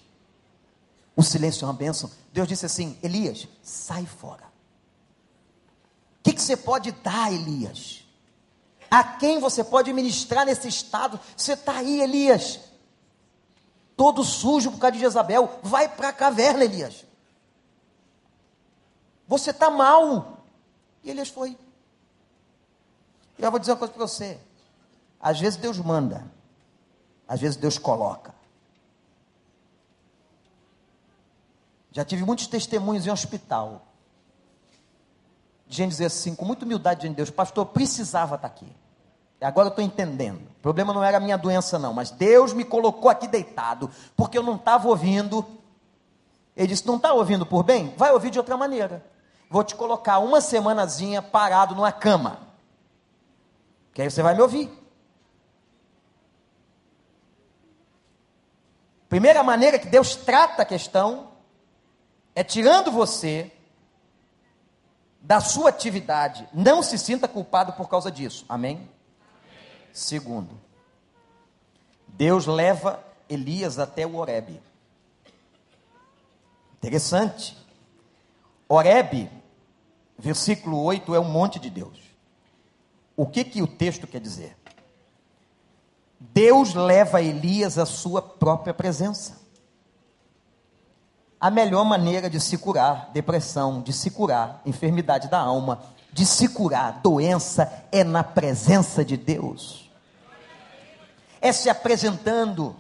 O 1.16 1.24
silêncio 1.24 1.66
é 1.66 1.68
uma 1.68 1.74
bênção. 1.74 2.10
Deus 2.32 2.48
disse 2.48 2.66
assim: 2.68 2.98
Elias, 3.02 3.48
sai 3.64 4.06
fora. 4.06 4.53
Que, 6.24 6.32
que 6.32 6.42
você 6.42 6.56
pode 6.56 6.92
dar, 6.92 7.32
Elias? 7.32 8.04
A 8.90 9.04
quem 9.04 9.40
você 9.40 9.64
pode 9.64 9.92
ministrar 9.92 10.46
nesse 10.46 10.70
estado? 10.70 11.20
Você 11.36 11.54
está 11.54 11.78
aí, 11.78 12.02
Elias. 12.02 12.62
Todo 13.98 14.24
sujo 14.24 14.72
por 14.72 14.80
causa 14.80 14.94
de 14.94 15.00
Jezabel. 15.00 15.60
Vai 15.62 15.90
para 15.90 16.10
a 16.10 16.14
caverna, 16.14 16.64
Elias. 16.64 17.06
Você 19.28 19.50
está 19.50 19.70
mal. 19.70 20.46
E 21.04 21.10
Elias 21.10 21.30
foi. 21.30 21.58
E 23.38 23.44
eu 23.44 23.52
vou 23.52 23.60
dizer 23.60 23.74
uma 23.74 23.78
coisa 23.78 23.94
para 23.94 24.08
você. 24.08 24.40
Às 25.20 25.40
vezes 25.40 25.58
Deus 25.58 25.78
manda. 25.80 26.26
Às 27.28 27.42
vezes 27.42 27.58
Deus 27.58 27.78
coloca. 27.78 28.34
Já 31.92 32.06
tive 32.06 32.24
muitos 32.24 32.48
testemunhos 32.48 33.06
em 33.06 33.12
hospital. 33.12 33.93
Gente 35.74 35.90
dizer 35.90 36.06
assim, 36.06 36.36
com 36.36 36.46
muita 36.46 36.66
humildade 36.66 37.02
diante 37.02 37.14
de 37.14 37.18
Deus, 37.18 37.32
pastor, 37.32 37.66
precisava 37.66 38.36
estar 38.36 38.48
aqui. 38.48 38.72
Agora 39.42 39.68
eu 39.68 39.70
estou 39.72 39.84
entendendo. 39.84 40.40
O 40.40 40.62
problema 40.62 40.94
não 40.94 41.04
era 41.04 41.18
a 41.18 41.20
minha 41.20 41.36
doença, 41.36 41.80
não, 41.80 41.92
mas 41.92 42.12
Deus 42.12 42.54
me 42.54 42.64
colocou 42.64 43.10
aqui 43.10 43.28
deitado, 43.28 43.90
porque 44.16 44.38
eu 44.38 44.44
não 44.44 44.56
estava 44.56 44.88
ouvindo. 44.88 45.44
Ele 46.56 46.68
disse: 46.68 46.86
não 46.86 46.98
está 46.98 47.12
ouvindo 47.12 47.44
por 47.44 47.64
bem? 47.64 47.92
Vai 47.98 48.12
ouvir 48.12 48.30
de 48.30 48.38
outra 48.38 48.56
maneira. 48.56 49.04
Vou 49.50 49.64
te 49.64 49.74
colocar 49.74 50.20
uma 50.20 50.40
semanazinha 50.42 51.24
parado 51.24 51.74
numa 51.74 51.92
cama. 51.92 52.38
Que 53.96 54.04
aí 54.04 54.12
você 54.12 54.22
vai 54.22 54.36
me 54.36 54.44
ouvir. 54.44 54.72
Primeira 59.10 59.42
maneira 59.42 59.80
que 59.80 59.88
Deus 59.88 60.16
trata 60.16 60.62
a 60.62 60.66
questão 60.66 61.32
é 62.36 62.44
tirando 62.44 62.92
você 62.92 63.52
da 65.24 65.40
sua 65.40 65.70
atividade. 65.70 66.48
Não 66.54 66.84
se 66.84 66.98
sinta 66.98 67.30
culpado 67.30 67.72
por 67.74 67.88
causa 67.88 68.12
disso. 68.12 68.46
Amém? 68.50 68.76
Amém? 68.76 68.90
Segundo, 69.94 70.60
Deus 72.08 72.46
leva 72.46 73.02
Elias 73.30 73.80
até 73.80 74.06
o 74.06 74.18
Horebe. 74.18 74.62
Interessante. 76.74 77.58
Horebe, 78.68 79.32
versículo 80.18 80.82
8, 80.84 81.16
é 81.16 81.20
um 81.20 81.32
monte 81.32 81.58
de 81.58 81.70
Deus. 81.70 82.00
O 83.16 83.26
que, 83.26 83.44
que 83.44 83.62
o 83.62 83.68
texto 83.68 84.08
quer 84.08 84.20
dizer? 84.20 84.58
Deus 86.20 86.74
leva 86.74 87.22
Elias 87.22 87.78
à 87.78 87.86
sua 87.86 88.22
própria 88.22 88.74
presença. 88.74 89.43
A 91.44 91.52
melhor 91.52 91.84
maneira 91.84 92.30
de 92.30 92.40
se 92.40 92.58
curar 92.58 93.10
depressão, 93.12 93.82
de 93.82 93.92
se 93.92 94.10
curar 94.10 94.62
enfermidade 94.66 95.28
da 95.28 95.40
alma, 95.40 95.84
de 96.14 96.26
se 96.26 96.48
curar 96.48 97.02
doença 97.02 97.84
é 97.92 98.02
na 98.02 98.24
presença 98.24 99.04
de 99.04 99.18
Deus. 99.18 99.92
é 101.42 101.52
se 101.52 101.70
apresentando. 101.70 102.74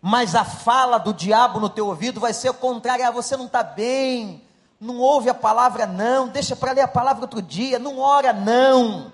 Mas 0.00 0.36
a 0.36 0.44
fala 0.44 0.98
do 0.98 1.12
diabo 1.12 1.58
no 1.58 1.68
teu 1.68 1.88
ouvido 1.88 2.20
vai 2.20 2.32
ser 2.32 2.50
o 2.50 2.54
contrário, 2.54 3.04
ah, 3.04 3.10
você 3.10 3.36
não 3.36 3.46
está 3.46 3.64
bem, 3.64 4.40
não 4.80 4.98
ouve 5.00 5.28
a 5.28 5.34
palavra 5.34 5.84
não, 5.84 6.28
deixa 6.28 6.54
para 6.54 6.70
ler 6.70 6.82
a 6.82 6.88
palavra 6.88 7.22
outro 7.22 7.42
dia, 7.42 7.80
não 7.80 7.98
ora 7.98 8.32
não. 8.32 9.12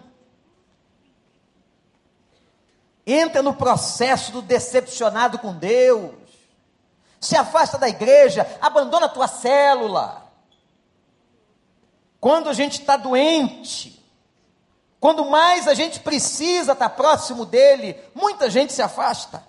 Entra 3.06 3.42
no 3.42 3.54
processo 3.54 4.32
do 4.32 4.42
decepcionado 4.42 5.38
com 5.38 5.54
Deus. 5.54 6.27
Se 7.20 7.36
afasta 7.36 7.78
da 7.78 7.88
igreja, 7.88 8.46
abandona 8.60 9.06
a 9.06 9.08
tua 9.08 9.26
célula. 9.26 10.24
Quando 12.20 12.48
a 12.48 12.52
gente 12.52 12.80
está 12.80 12.96
doente, 12.96 14.04
quando 15.00 15.24
mais 15.24 15.68
a 15.68 15.74
gente 15.74 16.00
precisa 16.00 16.72
estar 16.72 16.88
tá 16.88 16.94
próximo 16.94 17.44
dele, 17.44 17.96
muita 18.14 18.50
gente 18.50 18.72
se 18.72 18.82
afasta. 18.82 19.46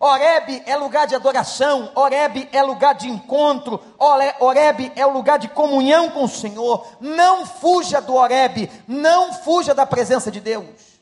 Oreb 0.00 0.62
é 0.64 0.76
lugar 0.76 1.08
de 1.08 1.16
adoração, 1.16 1.90
Oreb 1.96 2.48
é 2.52 2.62
lugar 2.62 2.94
de 2.94 3.08
encontro, 3.08 3.82
Oreb 3.98 4.92
é 4.94 5.04
o 5.04 5.10
lugar 5.10 5.40
de 5.40 5.48
comunhão 5.48 6.10
com 6.10 6.22
o 6.22 6.28
Senhor. 6.28 6.86
Não 7.00 7.44
fuja 7.44 8.00
do 8.00 8.14
Oreb, 8.14 8.70
não 8.86 9.32
fuja 9.32 9.74
da 9.74 9.84
presença 9.84 10.30
de 10.30 10.40
Deus. 10.40 10.98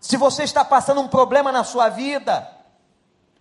Se 0.00 0.16
você 0.16 0.42
está 0.42 0.64
passando 0.64 1.00
um 1.00 1.06
problema 1.06 1.52
na 1.52 1.62
sua 1.62 1.88
vida, 1.88 2.50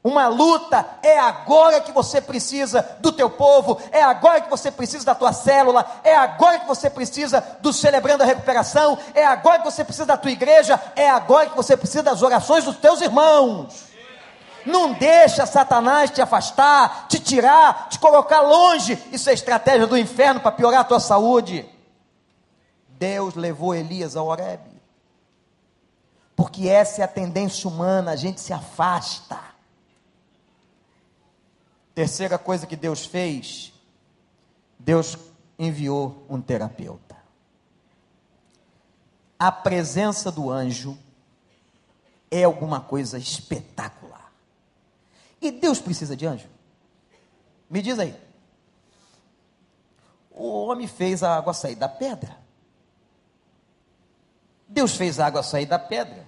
uma 0.04 0.28
luta, 0.28 0.84
é 1.04 1.20
agora 1.20 1.80
que 1.80 1.91
você 1.91 2.20
precisa 2.20 2.97
do 2.99 3.12
teu 3.12 3.30
povo, 3.30 3.80
é 3.91 4.02
agora 4.02 4.41
que 4.41 4.49
você 4.49 4.72
precisa 4.72 5.06
da 5.06 5.14
tua 5.14 5.32
célula, 5.32 5.86
é 6.04 6.16
agora 6.16 6.60
que 6.60 6.68
você 6.68 6.89
precisa 6.89 7.39
do 7.62 7.72
celebrando 7.72 8.24
a 8.24 8.26
recuperação, 8.26 8.97
é 9.14 9.24
agora 9.24 9.60
que 9.60 9.66
você 9.66 9.84
precisa 9.84 10.08
da 10.08 10.18
tua 10.18 10.32
igreja, 10.32 10.82
é 10.95 11.08
agora 11.08 11.49
que 11.49 11.56
você 11.56 11.78
precisa 11.78 12.02
das 12.02 12.24
orações 12.24 12.64
dos 12.64 12.78
teus 12.78 12.99
irmãos. 12.99 13.91
Não 14.66 14.93
deixa 14.93 15.45
Satanás 15.45 16.10
te 16.10 16.22
afastar, 16.22 17.08
te 17.08 17.20
tirar, 17.20 17.89
te 17.89 17.99
colocar 17.99 18.41
longe. 18.41 18.97
Isso 19.12 19.30
é 19.30 19.34
estratégia 19.34 19.88
do 19.88 19.97
inferno 19.97 20.39
para 20.39 20.52
piorar 20.52 20.82
a 20.82 20.86
tua 20.86 20.99
saúde. 20.99 21.68
Deus 22.88 23.36
levou 23.36 23.74
Elias 23.74 24.16
ao 24.16 24.28
Horebe. 24.28 24.82
Porque 26.36 26.68
essa 26.68 27.02
é 27.02 27.04
a 27.04 27.08
tendência 27.08 27.68
humana, 27.68 28.12
a 28.12 28.16
gente 28.16 28.39
se 28.39 28.54
afasta. 28.54 29.51
Terceira 32.02 32.39
coisa 32.39 32.66
que 32.66 32.76
Deus 32.76 33.06
fez, 33.06 33.72
Deus 34.80 35.16
enviou 35.60 36.26
um 36.28 36.41
terapeuta. 36.41 37.16
A 39.38 39.52
presença 39.52 40.32
do 40.32 40.49
anjo 40.49 40.97
é 42.32 42.43
alguma 42.43 42.82
coisa 42.82 43.20
espetacular. 43.20 44.34
E 45.39 45.52
Deus 45.52 45.80
precisa 45.80 46.18
de 46.18 46.26
anjo? 46.26 46.47
Me 47.70 47.84
diz 47.84 47.99
aí. 47.99 48.20
O 50.32 50.66
homem 50.66 50.88
fez 50.88 51.22
a 51.22 51.38
água 51.38 51.54
sair 51.54 51.76
da 51.76 51.88
pedra. 51.88 52.36
Deus 54.68 54.95
fez 54.95 55.20
a 55.20 55.28
água 55.28 55.43
sair 55.43 55.68
da 55.68 55.78
pedra. 55.78 56.28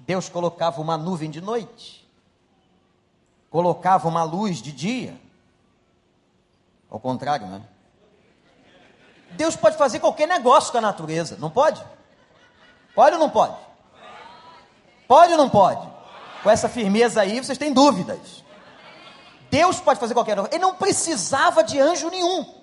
Deus 0.00 0.28
colocava 0.28 0.80
uma 0.80 0.98
nuvem 0.98 1.30
de 1.30 1.40
noite 1.40 1.97
colocava 3.50 4.08
uma 4.08 4.22
luz 4.22 4.60
de 4.60 4.72
dia. 4.72 5.18
Ao 6.90 6.98
contrário, 6.98 7.46
né? 7.46 7.62
Deus 9.32 9.56
pode 9.56 9.76
fazer 9.76 10.00
qualquer 10.00 10.26
negócio 10.26 10.72
com 10.72 10.78
a 10.78 10.82
natureza, 10.82 11.36
não 11.38 11.50
pode? 11.50 11.82
Pode 12.94 13.14
ou 13.14 13.20
não 13.20 13.30
pode? 13.30 13.56
Pode 15.06 15.32
ou 15.32 15.38
não 15.38 15.50
pode? 15.50 15.86
Com 16.42 16.50
essa 16.50 16.68
firmeza 16.68 17.20
aí, 17.20 17.38
vocês 17.38 17.58
têm 17.58 17.72
dúvidas. 17.72 18.42
Deus 19.50 19.80
pode 19.80 20.00
fazer 20.00 20.14
qualquer 20.14 20.36
negócio. 20.36 20.54
Ele 20.54 20.62
não 20.62 20.74
precisava 20.74 21.62
de 21.62 21.78
anjo 21.80 22.10
nenhum. 22.10 22.58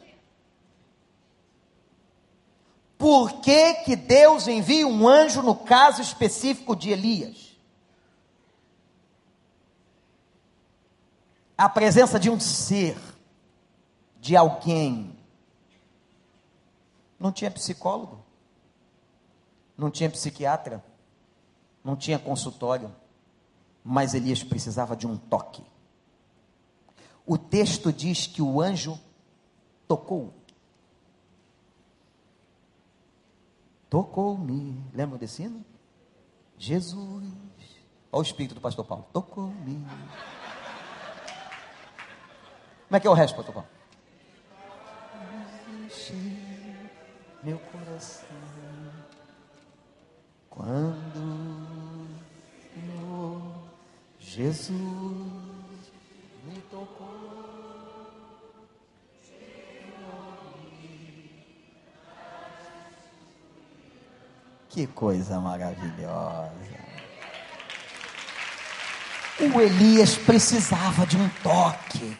Por 2.97 3.41
que, 3.41 3.73
que 3.75 3.95
Deus 3.95 4.47
envia 4.47 4.87
um 4.87 5.07
anjo 5.07 5.41
no 5.41 5.55
caso 5.55 6.01
específico 6.01 6.75
de 6.75 6.91
Elias? 6.91 7.44
A 11.57 11.69
presença 11.69 12.19
de 12.19 12.29
um 12.29 12.39
ser, 12.39 12.97
de 14.19 14.35
alguém. 14.35 15.17
Não 17.19 17.31
tinha 17.31 17.49
psicólogo, 17.49 18.23
não 19.77 19.89
tinha 19.89 20.09
psiquiatra, 20.09 20.83
não 21.83 21.95
tinha 21.95 22.19
consultório, 22.19 22.93
mas 23.83 24.13
Elias 24.13 24.43
precisava 24.43 24.95
de 24.95 25.07
um 25.07 25.17
toque. 25.17 25.63
O 27.25 27.37
texto 27.37 27.91
diz 27.91 28.27
que 28.27 28.41
o 28.41 28.61
anjo 28.61 28.99
tocou. 29.87 30.33
Tocou-me. 33.89 34.83
Lembra 34.93 35.17
desse 35.17 35.43
hino? 35.43 35.63
Jesus. 36.57 37.23
Olha 38.11 38.19
o 38.19 38.21
espírito 38.21 38.55
do 38.55 38.61
pastor 38.61 38.85
Paulo. 38.85 39.05
Tocou-me. 39.11 39.85
Como 42.87 42.97
é 42.97 42.99
que 42.99 43.07
é 43.07 43.09
o 43.09 43.13
resto, 43.13 43.35
pastor 43.35 43.53
Paulo? 43.53 43.69
Meu 47.43 47.59
coração 47.59 48.27
quando 50.55 51.45
Jesus 54.19 54.91
me 56.45 56.59
tocou. 56.71 57.15
Que 64.69 64.87
coisa 64.87 65.39
maravilhosa. 65.39 66.51
O 69.39 69.61
Elias 69.61 70.17
precisava 70.17 71.05
de 71.05 71.17
um 71.17 71.29
toque 71.41 72.17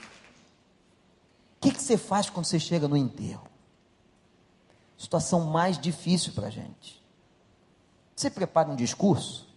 que, 1.66 1.72
que 1.72 1.82
você 1.82 1.98
faz 1.98 2.30
quando 2.30 2.46
você 2.46 2.60
chega 2.60 2.88
no 2.88 2.96
enterro? 2.96 3.48
Situação 4.98 5.46
mais 5.46 5.78
difícil 5.80 6.32
para 6.34 6.48
a 6.48 6.50
gente. 6.50 7.04
Você 8.16 8.30
prepara 8.30 8.70
um 8.70 8.76
discurso? 8.76 9.48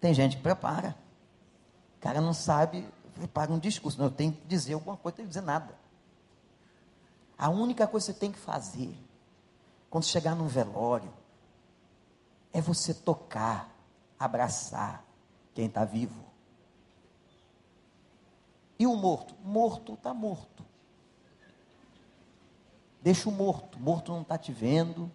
Tem 0.00 0.14
gente 0.14 0.36
que 0.36 0.42
prepara. 0.42 0.96
O 1.98 2.00
cara 2.00 2.20
não 2.20 2.32
sabe, 2.32 2.88
prepara 3.14 3.52
um 3.52 3.58
discurso. 3.58 4.00
Não, 4.00 4.08
tenho 4.08 4.32
que 4.32 4.46
dizer 4.46 4.74
alguma 4.74 4.96
coisa, 4.96 5.16
tenho 5.16 5.28
que 5.28 5.34
dizer 5.34 5.44
nada. 5.44 5.76
A 7.36 7.50
única 7.50 7.86
coisa 7.86 8.06
que 8.06 8.12
você 8.12 8.18
tem 8.18 8.32
que 8.32 8.38
fazer, 8.38 8.96
quando 9.90 10.04
chegar 10.04 10.34
num 10.34 10.46
velório, 10.46 11.12
é 12.52 12.60
você 12.60 12.94
tocar, 12.94 13.74
abraçar 14.18 15.04
quem 15.54 15.66
está 15.66 15.84
vivo. 15.84 16.24
E 18.78 18.86
o 18.86 18.94
morto? 18.94 19.34
Morto 19.42 19.94
está 19.94 20.14
morto. 20.14 20.65
Deixa 23.06 23.28
o 23.28 23.32
morto. 23.32 23.78
O 23.78 23.80
morto 23.80 24.10
não 24.10 24.22
está 24.22 24.36
te 24.36 24.50
vendo. 24.50 25.08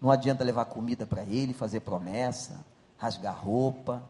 Não 0.00 0.12
adianta 0.12 0.44
levar 0.44 0.66
comida 0.66 1.04
para 1.04 1.24
ele, 1.24 1.52
fazer 1.52 1.80
promessa, 1.80 2.64
rasgar 2.96 3.36
roupa. 3.36 4.08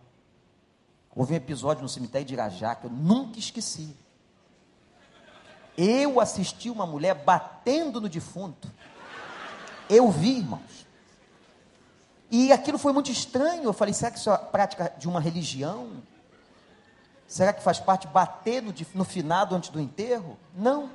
Houve 1.15 1.33
um 1.33 1.37
episódio 1.37 1.83
no 1.83 1.89
cemitério 1.89 2.27
de 2.27 2.35
Irajá 2.35 2.75
que 2.75 2.85
eu 2.85 2.91
nunca 2.91 3.39
esqueci. 3.39 3.97
Eu 5.79 6.21
assisti 6.21 6.69
uma 6.69 6.85
mulher 6.85 7.15
batendo 7.15 8.03
no 8.03 8.09
defunto. 8.11 8.71
Eu 9.89 10.11
vi, 10.11 10.37
irmãos. 10.41 10.87
E 12.31 12.53
aquilo 12.53 12.77
foi 12.77 12.93
muito 12.93 13.11
estranho. 13.11 13.65
Eu 13.65 13.73
falei, 13.73 13.95
será 13.95 14.11
que 14.11 14.19
isso 14.19 14.31
é 14.31 14.37
prática 14.37 14.93
de 14.99 15.09
uma 15.09 15.21
religião? 15.21 16.03
Será 17.27 17.55
que 17.55 17.63
faz 17.63 17.81
parte 17.81 18.07
bater 18.09 18.63
no, 18.63 18.75
no 18.95 19.05
finado 19.07 19.55
antes 19.55 19.71
do 19.71 19.81
enterro? 19.81 20.37
Não. 20.55 20.91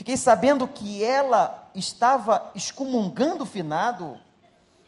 Fiquei 0.00 0.16
sabendo 0.16 0.66
que 0.66 1.04
ela 1.04 1.70
estava 1.74 2.50
excomungando 2.54 3.44
o 3.44 3.46
finado 3.46 4.18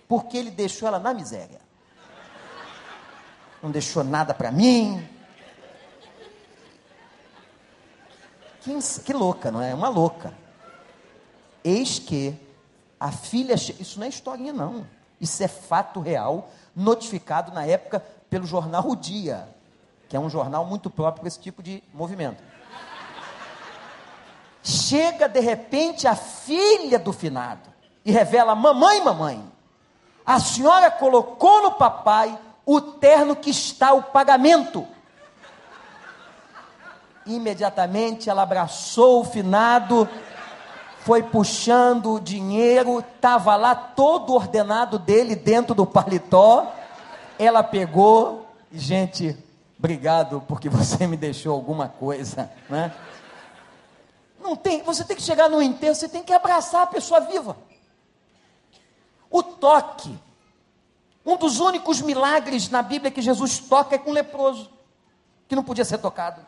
porque 0.08 0.38
ele 0.38 0.50
deixou 0.50 0.88
ela 0.88 0.98
na 0.98 1.12
miséria. 1.12 1.60
Não 3.62 3.70
deixou 3.70 4.02
nada 4.02 4.32
para 4.32 4.50
mim. 4.50 5.06
Que, 8.62 8.74
que 9.04 9.12
louca, 9.12 9.50
não 9.50 9.60
é? 9.60 9.74
Uma 9.74 9.90
louca. 9.90 10.32
Eis 11.62 11.98
que 11.98 12.34
a 12.98 13.12
filha. 13.12 13.52
Isso 13.52 13.98
não 13.98 14.06
é 14.06 14.08
historinha, 14.08 14.54
não. 14.54 14.86
Isso 15.20 15.42
é 15.42 15.48
fato 15.48 16.00
real, 16.00 16.50
notificado 16.74 17.52
na 17.52 17.66
época 17.66 18.00
pelo 18.30 18.46
jornal 18.46 18.88
O 18.88 18.96
Dia, 18.96 19.46
que 20.08 20.16
é 20.16 20.18
um 20.18 20.30
jornal 20.30 20.64
muito 20.64 20.88
próprio 20.88 21.20
para 21.20 21.28
esse 21.28 21.38
tipo 21.38 21.62
de 21.62 21.82
movimento. 21.92 22.42
Chega 24.62 25.28
de 25.28 25.40
repente 25.40 26.06
a 26.06 26.14
filha 26.14 26.98
do 26.98 27.12
finado 27.12 27.68
e 28.04 28.12
revela: 28.12 28.54
Mamãe, 28.54 29.02
mamãe, 29.02 29.44
A 30.24 30.38
senhora 30.38 30.90
colocou 30.90 31.62
no 31.62 31.72
papai 31.72 32.38
o 32.64 32.80
terno 32.80 33.34
que 33.34 33.50
está 33.50 33.92
o 33.92 34.02
pagamento. 34.02 34.86
Imediatamente 37.26 38.30
ela 38.30 38.42
abraçou 38.42 39.20
o 39.20 39.24
finado, 39.24 40.08
foi 41.00 41.22
puxando 41.22 42.14
o 42.14 42.20
dinheiro, 42.20 43.00
estava 43.00 43.56
lá 43.56 43.74
todo 43.74 44.32
ordenado 44.32 44.98
dele 44.98 45.34
dentro 45.34 45.74
do 45.74 45.84
paletó. 45.84 46.72
Ela 47.38 47.64
pegou, 47.64 48.46
gente, 48.72 49.36
obrigado 49.76 50.42
porque 50.46 50.68
você 50.68 51.06
me 51.06 51.16
deixou 51.16 51.52
alguma 51.52 51.88
coisa, 51.88 52.50
né? 52.68 52.92
Não 54.42 54.56
tem, 54.56 54.82
você 54.82 55.04
tem 55.04 55.16
que 55.16 55.22
chegar 55.22 55.48
no 55.48 55.62
enterro, 55.62 55.94
você 55.94 56.08
tem 56.08 56.22
que 56.22 56.32
abraçar 56.32 56.82
a 56.82 56.86
pessoa 56.86 57.20
viva. 57.20 57.56
O 59.30 59.42
toque. 59.42 60.18
Um 61.24 61.36
dos 61.36 61.60
únicos 61.60 62.00
milagres 62.00 62.68
na 62.68 62.82
Bíblia 62.82 63.10
que 63.10 63.22
Jesus 63.22 63.60
toca 63.60 63.94
é 63.94 63.98
com 63.98 64.10
leproso, 64.10 64.68
que 65.46 65.54
não 65.54 65.62
podia 65.62 65.84
ser 65.84 65.98
tocado. 65.98 66.44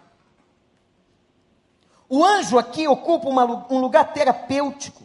O 2.08 2.24
anjo 2.24 2.58
aqui 2.58 2.86
ocupa 2.88 3.28
uma, 3.28 3.44
um 3.72 3.78
lugar 3.78 4.12
terapêutico. 4.12 5.04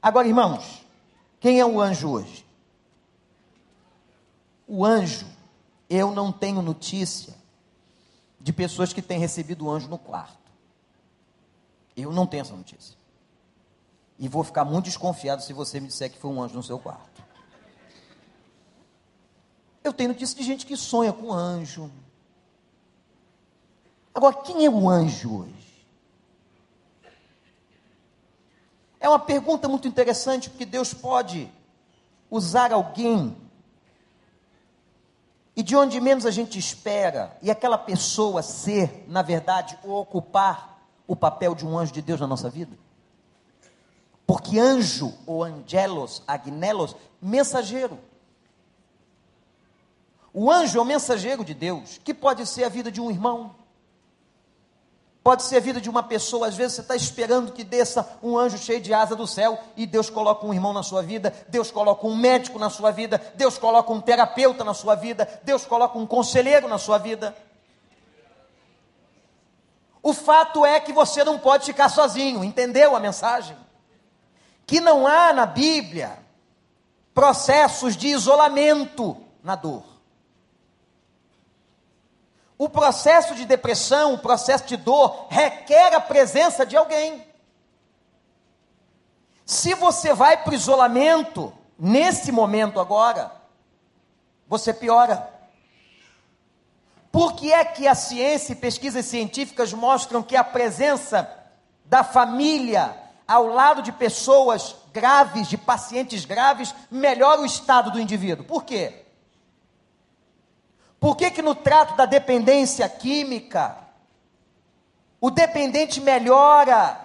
Agora, 0.00 0.28
irmãos, 0.28 0.86
quem 1.40 1.58
é 1.58 1.66
o 1.66 1.80
anjo 1.80 2.08
hoje? 2.08 2.46
O 4.66 4.84
anjo, 4.84 5.26
eu 5.88 6.12
não 6.12 6.30
tenho 6.30 6.62
notícia 6.62 7.34
de 8.40 8.52
pessoas 8.52 8.92
que 8.92 9.02
têm 9.02 9.18
recebido 9.18 9.66
o 9.66 9.70
anjo 9.70 9.88
no 9.88 9.98
quarto. 9.98 10.39
Eu 12.02 12.12
não 12.12 12.26
tenho 12.26 12.42
essa 12.42 12.54
notícia. 12.54 12.96
E 14.18 14.28
vou 14.28 14.44
ficar 14.44 14.64
muito 14.64 14.84
desconfiado 14.86 15.42
se 15.42 15.52
você 15.52 15.80
me 15.80 15.86
disser 15.86 16.10
que 16.10 16.18
foi 16.18 16.30
um 16.30 16.42
anjo 16.42 16.54
no 16.54 16.62
seu 16.62 16.78
quarto. 16.78 17.22
Eu 19.82 19.92
tenho 19.92 20.10
notícia 20.10 20.36
de 20.36 20.42
gente 20.42 20.66
que 20.66 20.76
sonha 20.76 21.12
com 21.12 21.32
anjo. 21.32 21.90
Agora, 24.14 24.34
quem 24.42 24.66
é 24.66 24.70
o 24.70 24.88
anjo 24.88 25.40
hoje? 25.40 25.86
É 29.00 29.08
uma 29.08 29.18
pergunta 29.18 29.66
muito 29.68 29.88
interessante, 29.88 30.50
porque 30.50 30.66
Deus 30.66 30.92
pode 30.92 31.50
usar 32.30 32.72
alguém 32.72 33.34
e 35.56 35.62
de 35.62 35.76
onde 35.76 36.00
menos 36.00 36.24
a 36.24 36.30
gente 36.30 36.58
espera, 36.58 37.36
e 37.42 37.50
aquela 37.50 37.76
pessoa 37.76 38.42
ser, 38.42 39.04
na 39.08 39.20
verdade, 39.20 39.78
ou 39.82 40.00
ocupar 40.00 40.69
o 41.10 41.16
papel 41.16 41.56
de 41.56 41.66
um 41.66 41.76
anjo 41.76 41.92
de 41.92 42.00
Deus 42.00 42.20
na 42.20 42.26
nossa 42.28 42.48
vida? 42.48 42.78
Porque 44.24 44.60
anjo, 44.60 45.12
ou 45.26 45.42
angelos, 45.42 46.22
agnelos, 46.24 46.94
mensageiro. 47.20 47.98
O 50.32 50.48
anjo 50.48 50.78
é 50.78 50.80
o 50.80 50.84
mensageiro 50.84 51.44
de 51.44 51.52
Deus, 51.52 51.98
que 52.04 52.14
pode 52.14 52.46
ser 52.46 52.62
a 52.62 52.68
vida 52.68 52.92
de 52.92 53.00
um 53.00 53.10
irmão, 53.10 53.56
Pode 55.22 55.42
ser 55.42 55.58
a 55.58 55.60
vida 55.60 55.82
de 55.82 55.90
uma 55.90 56.02
pessoa, 56.02 56.46
às 56.46 56.56
vezes 56.56 56.76
você 56.76 56.80
está 56.80 56.96
esperando 56.96 57.52
que 57.52 57.62
desça 57.62 58.18
um 58.22 58.38
anjo 58.38 58.56
cheio 58.56 58.80
de 58.80 58.94
asa 58.94 59.14
do 59.14 59.26
céu 59.26 59.58
e 59.76 59.86
Deus 59.86 60.08
coloca 60.08 60.46
um 60.46 60.54
irmão 60.54 60.72
na 60.72 60.82
sua 60.82 61.02
vida, 61.02 61.34
Deus 61.48 61.70
coloca 61.70 62.06
um 62.06 62.16
médico 62.16 62.58
na 62.58 62.70
sua 62.70 62.90
vida, 62.90 63.20
Deus 63.34 63.58
coloca 63.58 63.92
um 63.92 64.00
terapeuta 64.00 64.64
na 64.64 64.72
sua 64.72 64.94
vida, 64.94 65.28
Deus 65.44 65.66
coloca 65.66 65.98
um 65.98 66.06
conselheiro 66.06 66.66
na 66.68 66.78
sua 66.78 66.96
vida. 66.96 67.36
O 70.02 70.12
fato 70.12 70.64
é 70.64 70.80
que 70.80 70.92
você 70.92 71.22
não 71.24 71.38
pode 71.38 71.66
ficar 71.66 71.88
sozinho, 71.88 72.42
entendeu 72.42 72.96
a 72.96 73.00
mensagem? 73.00 73.56
Que 74.66 74.80
não 74.80 75.06
há 75.06 75.32
na 75.32 75.46
Bíblia 75.46 76.18
processos 77.12 77.96
de 77.96 78.08
isolamento 78.08 79.16
na 79.42 79.54
dor. 79.54 79.84
O 82.56 82.68
processo 82.68 83.34
de 83.34 83.44
depressão, 83.44 84.14
o 84.14 84.18
processo 84.18 84.66
de 84.66 84.76
dor, 84.76 85.26
requer 85.28 85.94
a 85.94 86.00
presença 86.00 86.64
de 86.64 86.76
alguém. 86.76 87.26
Se 89.46 89.74
você 89.74 90.14
vai 90.14 90.42
para 90.42 90.52
o 90.52 90.54
isolamento, 90.54 91.52
nesse 91.78 92.30
momento 92.30 92.78
agora, 92.78 93.32
você 94.46 94.72
piora. 94.72 95.39
Por 97.10 97.34
que 97.34 97.52
é 97.52 97.64
que 97.64 97.88
a 97.88 97.94
ciência 97.94 98.52
e 98.52 98.56
pesquisas 98.56 99.04
científicas 99.06 99.72
mostram 99.72 100.22
que 100.22 100.36
a 100.36 100.44
presença 100.44 101.28
da 101.84 102.04
família 102.04 102.96
ao 103.26 103.46
lado 103.46 103.82
de 103.82 103.92
pessoas 103.92 104.74
graves, 104.92 105.48
de 105.48 105.56
pacientes 105.56 106.24
graves, 106.24 106.74
melhora 106.90 107.40
o 107.40 107.46
estado 107.46 107.90
do 107.90 108.00
indivíduo? 108.00 108.44
Por 108.44 108.64
quê? 108.64 109.04
Por 110.98 111.16
que, 111.16 111.30
que 111.30 111.40
no 111.40 111.54
trato 111.54 111.96
da 111.96 112.06
dependência 112.06 112.88
química, 112.88 113.78
o 115.20 115.30
dependente 115.30 116.00
melhora 116.00 117.00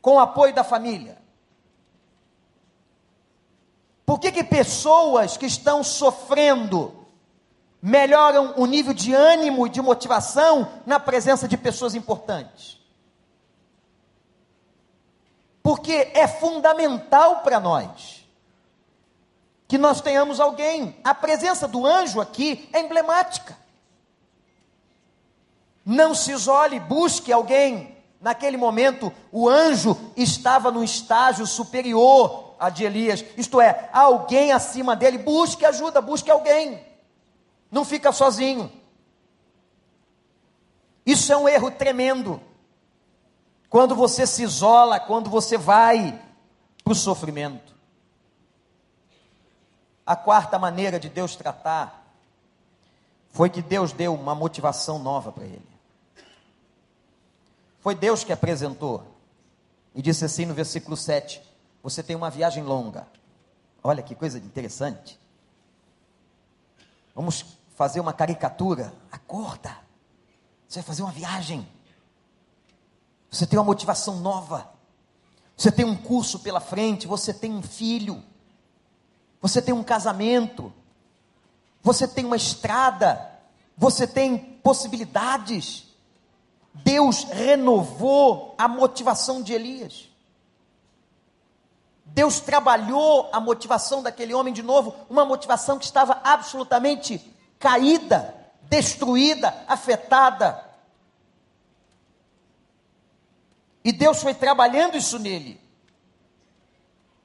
com 0.00 0.14
o 0.14 0.20
apoio 0.20 0.54
da 0.54 0.64
família? 0.64 1.18
Por 4.04 4.18
que, 4.18 4.32
que 4.32 4.44
pessoas 4.44 5.36
que 5.36 5.46
estão 5.46 5.84
sofrendo 5.84 7.01
melhoram 7.82 8.54
o 8.56 8.64
nível 8.64 8.94
de 8.94 9.12
ânimo 9.12 9.66
e 9.66 9.70
de 9.70 9.82
motivação 9.82 10.70
na 10.86 11.00
presença 11.00 11.48
de 11.48 11.56
pessoas 11.56 11.96
importantes? 11.96 12.80
Porque 15.60 16.12
é 16.14 16.28
fundamental 16.28 17.40
para 17.40 17.58
nós 17.58 18.24
que 19.66 19.78
nós 19.78 20.00
tenhamos 20.00 20.38
alguém. 20.38 20.96
A 21.02 21.14
presença 21.14 21.66
do 21.66 21.86
anjo 21.86 22.20
aqui 22.20 22.68
é 22.72 22.80
emblemática. 22.80 23.56
Não 25.84 26.14
se 26.14 26.30
isole, 26.30 26.78
busque 26.78 27.32
alguém. 27.32 27.96
Naquele 28.20 28.56
momento, 28.56 29.12
o 29.32 29.48
anjo 29.48 29.98
estava 30.16 30.70
no 30.70 30.84
estágio 30.84 31.46
superior 31.46 32.54
a 32.62 32.70
de 32.70 32.84
Elias, 32.84 33.24
isto 33.36 33.60
é, 33.60 33.90
alguém 33.92 34.52
acima 34.52 34.94
dele. 34.94 35.18
Busque 35.18 35.66
ajuda, 35.66 36.00
busque 36.00 36.30
alguém. 36.30 36.91
Não 37.72 37.86
fica 37.86 38.12
sozinho. 38.12 38.70
Isso 41.06 41.32
é 41.32 41.36
um 41.36 41.48
erro 41.48 41.70
tremendo. 41.70 42.38
Quando 43.70 43.94
você 43.94 44.26
se 44.26 44.42
isola, 44.42 45.00
quando 45.00 45.30
você 45.30 45.56
vai 45.56 46.22
para 46.84 46.92
o 46.92 46.94
sofrimento. 46.94 47.72
A 50.04 50.14
quarta 50.14 50.58
maneira 50.58 51.00
de 51.00 51.08
Deus 51.08 51.34
tratar 51.34 52.14
foi 53.30 53.48
que 53.48 53.62
Deus 53.62 53.92
deu 53.92 54.14
uma 54.14 54.34
motivação 54.34 54.98
nova 54.98 55.32
para 55.32 55.44
ele. 55.44 55.72
Foi 57.80 57.94
Deus 57.94 58.22
que 58.22 58.32
apresentou 58.32 59.02
e 59.94 60.02
disse 60.02 60.26
assim 60.26 60.44
no 60.44 60.52
versículo 60.52 60.96
7: 60.96 61.42
Você 61.82 62.02
tem 62.02 62.14
uma 62.14 62.28
viagem 62.28 62.62
longa. 62.62 63.08
Olha 63.82 64.02
que 64.02 64.14
coisa 64.14 64.38
interessante. 64.38 65.18
Vamos 67.14 67.61
fazer 67.74 68.00
uma 68.00 68.12
caricatura. 68.12 68.92
Acorda. 69.10 69.76
Você 70.68 70.80
vai 70.80 70.84
fazer 70.84 71.02
uma 71.02 71.12
viagem. 71.12 71.66
Você 73.30 73.46
tem 73.46 73.58
uma 73.58 73.64
motivação 73.64 74.20
nova. 74.20 74.70
Você 75.56 75.70
tem 75.70 75.84
um 75.84 75.96
curso 75.96 76.40
pela 76.40 76.60
frente. 76.60 77.06
Você 77.06 77.32
tem 77.32 77.52
um 77.52 77.62
filho 77.62 78.22
você 79.42 79.60
tem 79.60 79.74
um 79.74 79.82
casamento, 79.82 80.72
você 81.82 82.06
tem 82.06 82.24
uma 82.24 82.36
estrada, 82.36 83.28
você 83.76 84.06
tem 84.06 84.38
possibilidades. 84.38 85.88
Deus 86.72 87.24
renovou 87.24 88.54
a 88.56 88.68
motivação 88.68 89.42
de 89.42 89.52
Elias. 89.52 90.08
Deus 92.04 92.38
trabalhou 92.38 93.28
a 93.32 93.40
motivação 93.40 94.00
daquele 94.00 94.32
homem 94.32 94.54
de 94.54 94.62
novo, 94.62 94.94
uma 95.10 95.24
motivação 95.24 95.76
que 95.76 95.86
estava 95.86 96.20
absolutamente 96.22 97.31
caída, 97.62 98.34
destruída, 98.62 99.64
afetada. 99.68 100.68
E 103.84 103.92
Deus 103.92 104.20
foi 104.20 104.34
trabalhando 104.34 104.96
isso 104.96 105.18
nele. 105.18 105.60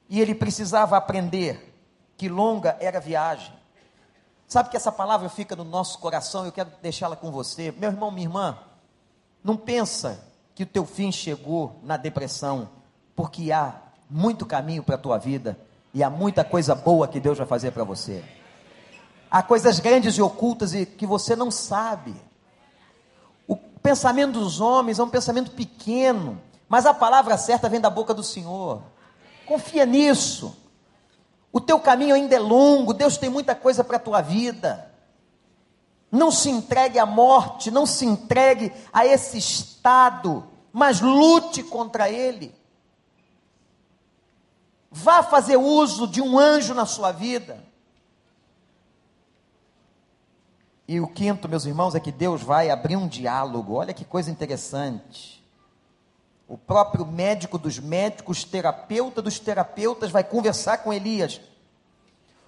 E 0.08 0.20
ele 0.20 0.34
precisava 0.34 0.96
aprender 0.96 1.74
que 2.16 2.28
longa 2.28 2.76
era 2.80 2.98
a 2.98 3.00
viagem. 3.00 3.52
Sabe 4.46 4.70
que 4.70 4.76
essa 4.76 4.90
palavra 4.90 5.28
fica 5.28 5.54
no 5.54 5.64
nosso 5.64 5.98
coração, 5.98 6.46
eu 6.46 6.52
quero 6.52 6.70
deixá-la 6.80 7.16
com 7.16 7.30
você. 7.30 7.72
Meu 7.72 7.90
irmão, 7.90 8.10
minha 8.10 8.26
irmã, 8.26 8.58
não 9.44 9.56
pensa 9.56 10.24
que 10.54 10.62
o 10.62 10.66
teu 10.66 10.86
fim 10.86 11.12
chegou 11.12 11.78
na 11.82 11.96
depressão, 11.96 12.70
porque 13.14 13.52
há 13.52 13.74
muito 14.08 14.46
caminho 14.46 14.82
para 14.82 14.94
a 14.94 14.98
tua 14.98 15.18
vida 15.18 15.58
e 15.92 16.02
há 16.02 16.08
muita 16.08 16.44
coisa 16.44 16.74
boa 16.74 17.06
que 17.06 17.20
Deus 17.20 17.36
vai 17.36 17.46
fazer 17.46 17.72
para 17.72 17.84
você. 17.84 18.24
Há 19.30 19.42
coisas 19.42 19.78
grandes 19.78 20.14
e 20.16 20.22
ocultas 20.22 20.72
e 20.74 20.86
que 20.86 21.06
você 21.06 21.36
não 21.36 21.50
sabe. 21.50 22.14
O 23.46 23.56
pensamento 23.56 24.38
dos 24.38 24.60
homens 24.60 24.98
é 24.98 25.02
um 25.02 25.08
pensamento 25.08 25.50
pequeno, 25.50 26.40
mas 26.68 26.86
a 26.86 26.94
palavra 26.94 27.36
certa 27.36 27.68
vem 27.68 27.80
da 27.80 27.90
boca 27.90 28.14
do 28.14 28.22
Senhor. 28.22 28.82
Confia 29.46 29.84
nisso. 29.84 30.56
O 31.52 31.60
teu 31.60 31.80
caminho 31.80 32.14
ainda 32.14 32.36
é 32.36 32.38
longo, 32.38 32.94
Deus 32.94 33.16
tem 33.16 33.30
muita 33.30 33.54
coisa 33.54 33.82
para 33.82 33.96
a 33.96 34.00
tua 34.00 34.20
vida. 34.20 34.90
Não 36.10 36.30
se 36.30 36.50
entregue 36.50 36.98
à 36.98 37.04
morte, 37.04 37.70
não 37.70 37.84
se 37.84 38.06
entregue 38.06 38.72
a 38.92 39.04
esse 39.04 39.36
estado, 39.36 40.46
mas 40.72 41.00
lute 41.00 41.62
contra 41.62 42.10
ele. 42.10 42.54
Vá 44.90 45.22
fazer 45.22 45.56
uso 45.56 46.06
de 46.06 46.22
um 46.22 46.38
anjo 46.38 46.72
na 46.72 46.86
sua 46.86 47.12
vida. 47.12 47.62
E 50.88 50.98
o 51.00 51.06
quinto, 51.06 51.46
meus 51.46 51.66
irmãos, 51.66 51.94
é 51.94 52.00
que 52.00 52.10
Deus 52.10 52.42
vai 52.42 52.70
abrir 52.70 52.96
um 52.96 53.06
diálogo. 53.06 53.74
Olha 53.74 53.92
que 53.92 54.06
coisa 54.06 54.30
interessante. 54.30 55.44
O 56.48 56.56
próprio 56.56 57.04
médico 57.04 57.58
dos 57.58 57.78
médicos, 57.78 58.42
terapeuta 58.42 59.20
dos 59.20 59.38
terapeutas, 59.38 60.10
vai 60.10 60.24
conversar 60.24 60.78
com 60.78 60.90
Elias. 60.90 61.42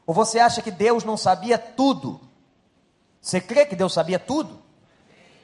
Ou 0.07 0.15
você 0.15 0.39
acha 0.39 0.63
que 0.63 0.71
Deus 0.71 1.05
não 1.05 1.19
sabia 1.19 1.59
tudo? 1.59 2.19
Você 3.21 3.43
crê 3.43 3.67
que 3.67 3.77
Deus 3.77 3.93
sabia 3.93 4.19
tudo? 4.19 4.59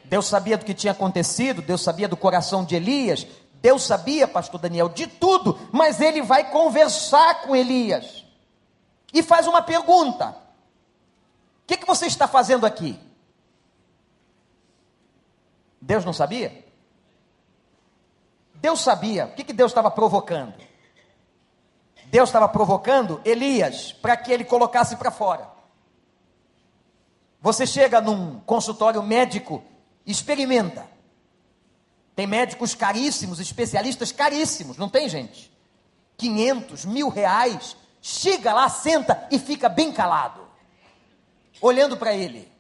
Deus 0.07 0.27
sabia 0.27 0.57
do 0.57 0.65
que 0.65 0.73
tinha 0.73 0.93
acontecido, 0.93 1.61
Deus 1.61 1.83
sabia 1.83 2.09
do 2.09 2.17
coração 2.17 2.65
de 2.65 2.77
Elias, 2.77 3.27
Deus 3.61 3.83
sabia, 3.83 4.27
pastor 4.27 4.59
Daniel, 4.59 4.89
de 4.89 5.07
tudo, 5.07 5.59
mas 5.71 6.01
ele 6.01 6.23
vai 6.23 6.51
conversar 6.51 7.43
com 7.43 7.55
Elias 7.55 8.25
e 9.13 9.23
faz 9.23 9.47
uma 9.47 9.61
pergunta: 9.61 10.35
O 11.67 11.69
que, 11.69 11.79
que 11.79 11.87
você 11.87 12.07
está 12.07 12.29
fazendo 12.29 12.65
aqui? 12.65 12.97
Deus 15.81 16.05
não 16.05 16.13
sabia? 16.13 16.65
Deus 18.55 18.81
sabia. 18.81 19.27
O 19.27 19.33
que, 19.33 19.43
que 19.43 19.53
Deus 19.53 19.73
estava 19.73 19.91
provocando? 19.91 20.55
Deus 22.07 22.29
estava 22.29 22.49
provocando 22.49 23.21
Elias 23.25 23.93
para 23.93 24.17
que 24.17 24.31
ele 24.31 24.45
colocasse 24.45 24.95
para 24.95 25.11
fora. 25.11 25.51
Você 27.41 27.67
chega 27.67 28.01
num 28.01 28.39
consultório 28.41 29.03
médico, 29.03 29.61
experimenta. 30.07 30.89
Tem 32.15 32.29
médicos 32.29 32.77
caríssimos, 32.77 33.41
especialistas 33.41 34.13
caríssimos, 34.13 34.77
não 34.77 34.89
tem 34.89 35.09
gente? 35.09 35.53
500, 36.17 36.85
mil 36.85 37.09
reais. 37.09 37.77
Chega 38.01 38.55
lá, 38.55 38.69
senta 38.69 39.27
e 39.33 39.39
fica 39.39 39.69
bem 39.69 39.93
calado, 39.93 40.46
olhando 41.61 41.97
para 41.97 42.15
ele. 42.15 42.51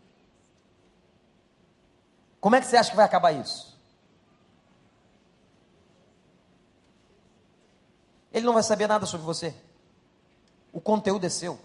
Como 2.40 2.55
é 2.57 2.61
que 2.61 2.66
você 2.66 2.76
acha 2.76 2.90
que 2.90 2.97
vai 2.97 3.05
acabar 3.05 3.32
isso? 3.32 3.76
Ele 8.32 8.44
não 8.44 8.55
vai 8.55 8.62
saber 8.62 8.86
nada 8.86 9.07
sobre 9.07 9.24
você. 9.24 9.55
O 10.72 10.80
conteúdo 10.80 11.24
é 11.24 11.28
seu. 11.28 11.59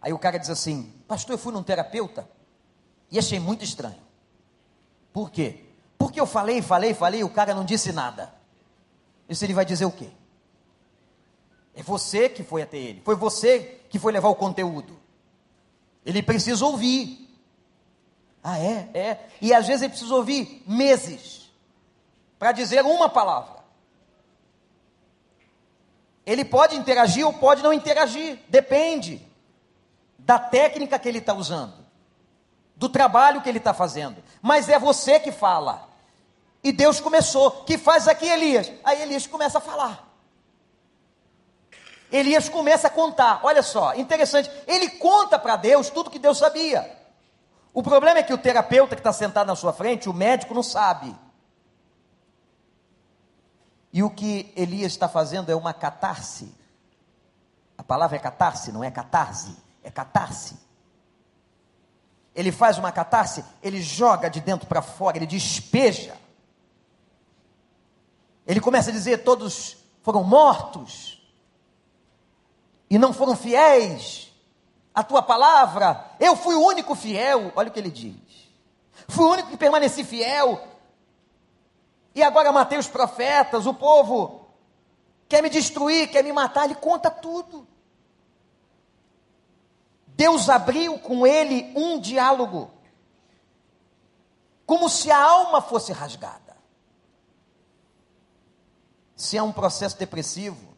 Aí 0.00 0.12
o 0.12 0.18
cara 0.18 0.38
diz 0.38 0.50
assim: 0.50 0.92
Pastor, 1.08 1.34
eu 1.34 1.38
fui 1.38 1.52
num 1.52 1.62
terapeuta 1.62 2.28
e 3.10 3.18
achei 3.18 3.40
muito 3.40 3.64
estranho. 3.64 4.02
Por 5.12 5.30
quê? 5.30 5.64
Porque 5.96 6.20
eu 6.20 6.26
falei, 6.26 6.60
falei, 6.60 6.92
falei, 6.92 7.20
e 7.20 7.24
o 7.24 7.30
cara 7.30 7.54
não 7.54 7.64
disse 7.64 7.90
nada. 7.92 8.34
Isso 9.28 9.44
ele 9.44 9.54
vai 9.54 9.64
dizer 9.64 9.86
o 9.86 9.90
quê? 9.90 10.10
É 11.76 11.82
você 11.82 12.28
que 12.28 12.42
foi 12.42 12.62
até 12.62 12.76
ele, 12.76 13.02
foi 13.04 13.16
você 13.16 13.80
que 13.88 13.98
foi 13.98 14.12
levar 14.12 14.28
o 14.28 14.34
conteúdo. 14.34 14.98
Ele 16.04 16.22
precisa 16.22 16.64
ouvir. 16.64 17.28
Ah, 18.42 18.58
é? 18.58 18.90
É. 18.94 19.28
E 19.40 19.54
às 19.54 19.66
vezes 19.66 19.82
ele 19.82 19.90
precisa 19.90 20.14
ouvir 20.14 20.62
meses 20.66 21.50
para 22.38 22.52
dizer 22.52 22.84
uma 22.84 23.08
palavra. 23.08 23.64
Ele 26.26 26.44
pode 26.44 26.76
interagir 26.76 27.26
ou 27.26 27.32
pode 27.32 27.62
não 27.62 27.72
interagir, 27.72 28.38
depende 28.48 29.20
da 30.18 30.38
técnica 30.38 30.98
que 30.98 31.08
ele 31.08 31.18
está 31.18 31.34
usando 31.34 31.84
do 32.76 32.88
trabalho 32.88 33.40
que 33.40 33.48
ele 33.48 33.58
está 33.58 33.72
fazendo, 33.72 34.22
mas 34.42 34.68
é 34.68 34.78
você 34.78 35.20
que 35.20 35.30
fala. 35.30 35.88
E 36.62 36.72
Deus 36.72 37.00
começou, 37.00 37.50
que 37.64 37.76
faz 37.76 38.08
aqui 38.08 38.26
Elias? 38.26 38.72
Aí 38.82 39.02
Elias 39.02 39.26
começa 39.26 39.58
a 39.58 39.60
falar. 39.60 40.13
Elias 42.14 42.48
começa 42.48 42.86
a 42.86 42.90
contar, 42.90 43.40
olha 43.42 43.60
só, 43.60 43.92
interessante, 43.96 44.48
ele 44.68 44.88
conta 44.88 45.36
para 45.36 45.56
Deus 45.56 45.90
tudo 45.90 46.10
que 46.10 46.18
Deus 46.20 46.38
sabia. 46.38 46.96
O 47.72 47.82
problema 47.82 48.20
é 48.20 48.22
que 48.22 48.32
o 48.32 48.38
terapeuta 48.38 48.94
que 48.94 49.00
está 49.00 49.12
sentado 49.12 49.48
na 49.48 49.56
sua 49.56 49.72
frente, 49.72 50.08
o 50.08 50.12
médico, 50.14 50.54
não 50.54 50.62
sabe. 50.62 51.12
E 53.92 54.00
o 54.00 54.10
que 54.10 54.52
Elias 54.54 54.92
está 54.92 55.08
fazendo 55.08 55.50
é 55.50 55.56
uma 55.56 55.74
catarse. 55.74 56.54
A 57.76 57.82
palavra 57.82 58.14
é 58.14 58.20
catarse, 58.20 58.70
não 58.70 58.84
é 58.84 58.92
catarse, 58.92 59.56
é 59.82 59.90
catarse. 59.90 60.56
Ele 62.32 62.52
faz 62.52 62.78
uma 62.78 62.92
catarse, 62.92 63.44
ele 63.60 63.82
joga 63.82 64.30
de 64.30 64.40
dentro 64.40 64.68
para 64.68 64.82
fora, 64.82 65.16
ele 65.16 65.26
despeja. 65.26 66.16
Ele 68.46 68.60
começa 68.60 68.90
a 68.90 68.92
dizer: 68.92 69.24
todos 69.24 69.78
foram 70.00 70.22
mortos 70.22 71.13
e 72.88 72.98
não 72.98 73.12
foram 73.12 73.36
fiéis 73.36 74.32
à 74.94 75.02
tua 75.02 75.22
palavra. 75.22 76.12
Eu 76.20 76.36
fui 76.36 76.54
o 76.54 76.64
único 76.64 76.94
fiel. 76.94 77.52
Olha 77.56 77.68
o 77.68 77.72
que 77.72 77.78
ele 77.78 77.90
diz. 77.90 78.14
Fui 79.08 79.24
o 79.24 79.30
único 79.30 79.50
que 79.50 79.56
permaneci 79.56 80.04
fiel. 80.04 80.62
E 82.14 82.22
agora 82.22 82.52
matei 82.52 82.78
os 82.78 82.86
profetas, 82.86 83.66
o 83.66 83.74
povo 83.74 84.46
quer 85.28 85.42
me 85.42 85.50
destruir, 85.50 86.08
quer 86.10 86.22
me 86.22 86.32
matar. 86.32 86.66
Ele 86.66 86.76
conta 86.76 87.10
tudo. 87.10 87.66
Deus 90.06 90.48
abriu 90.48 90.96
com 90.98 91.26
ele 91.26 91.72
um 91.74 91.98
diálogo, 91.98 92.70
como 94.64 94.88
se 94.88 95.10
a 95.10 95.20
alma 95.20 95.60
fosse 95.60 95.92
rasgada. 95.92 96.56
Se 99.16 99.36
é 99.36 99.42
um 99.42 99.50
processo 99.50 99.98
depressivo, 99.98 100.73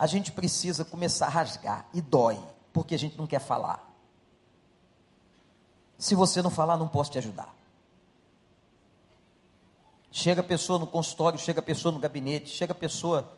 a 0.00 0.06
gente 0.06 0.32
precisa 0.32 0.82
começar 0.82 1.26
a 1.26 1.28
rasgar, 1.28 1.84
e 1.92 2.00
dói, 2.00 2.42
porque 2.72 2.94
a 2.94 2.98
gente 2.98 3.18
não 3.18 3.26
quer 3.26 3.38
falar. 3.38 3.86
Se 5.98 6.14
você 6.14 6.40
não 6.40 6.48
falar, 6.48 6.78
não 6.78 6.88
posso 6.88 7.10
te 7.10 7.18
ajudar. 7.18 7.54
Chega 10.10 10.40
a 10.40 10.44
pessoa 10.44 10.78
no 10.78 10.86
consultório, 10.86 11.38
chega 11.38 11.60
a 11.60 11.62
pessoa 11.62 11.92
no 11.92 11.98
gabinete, 11.98 12.48
chega 12.48 12.72
a 12.72 12.74
pessoa 12.74 13.30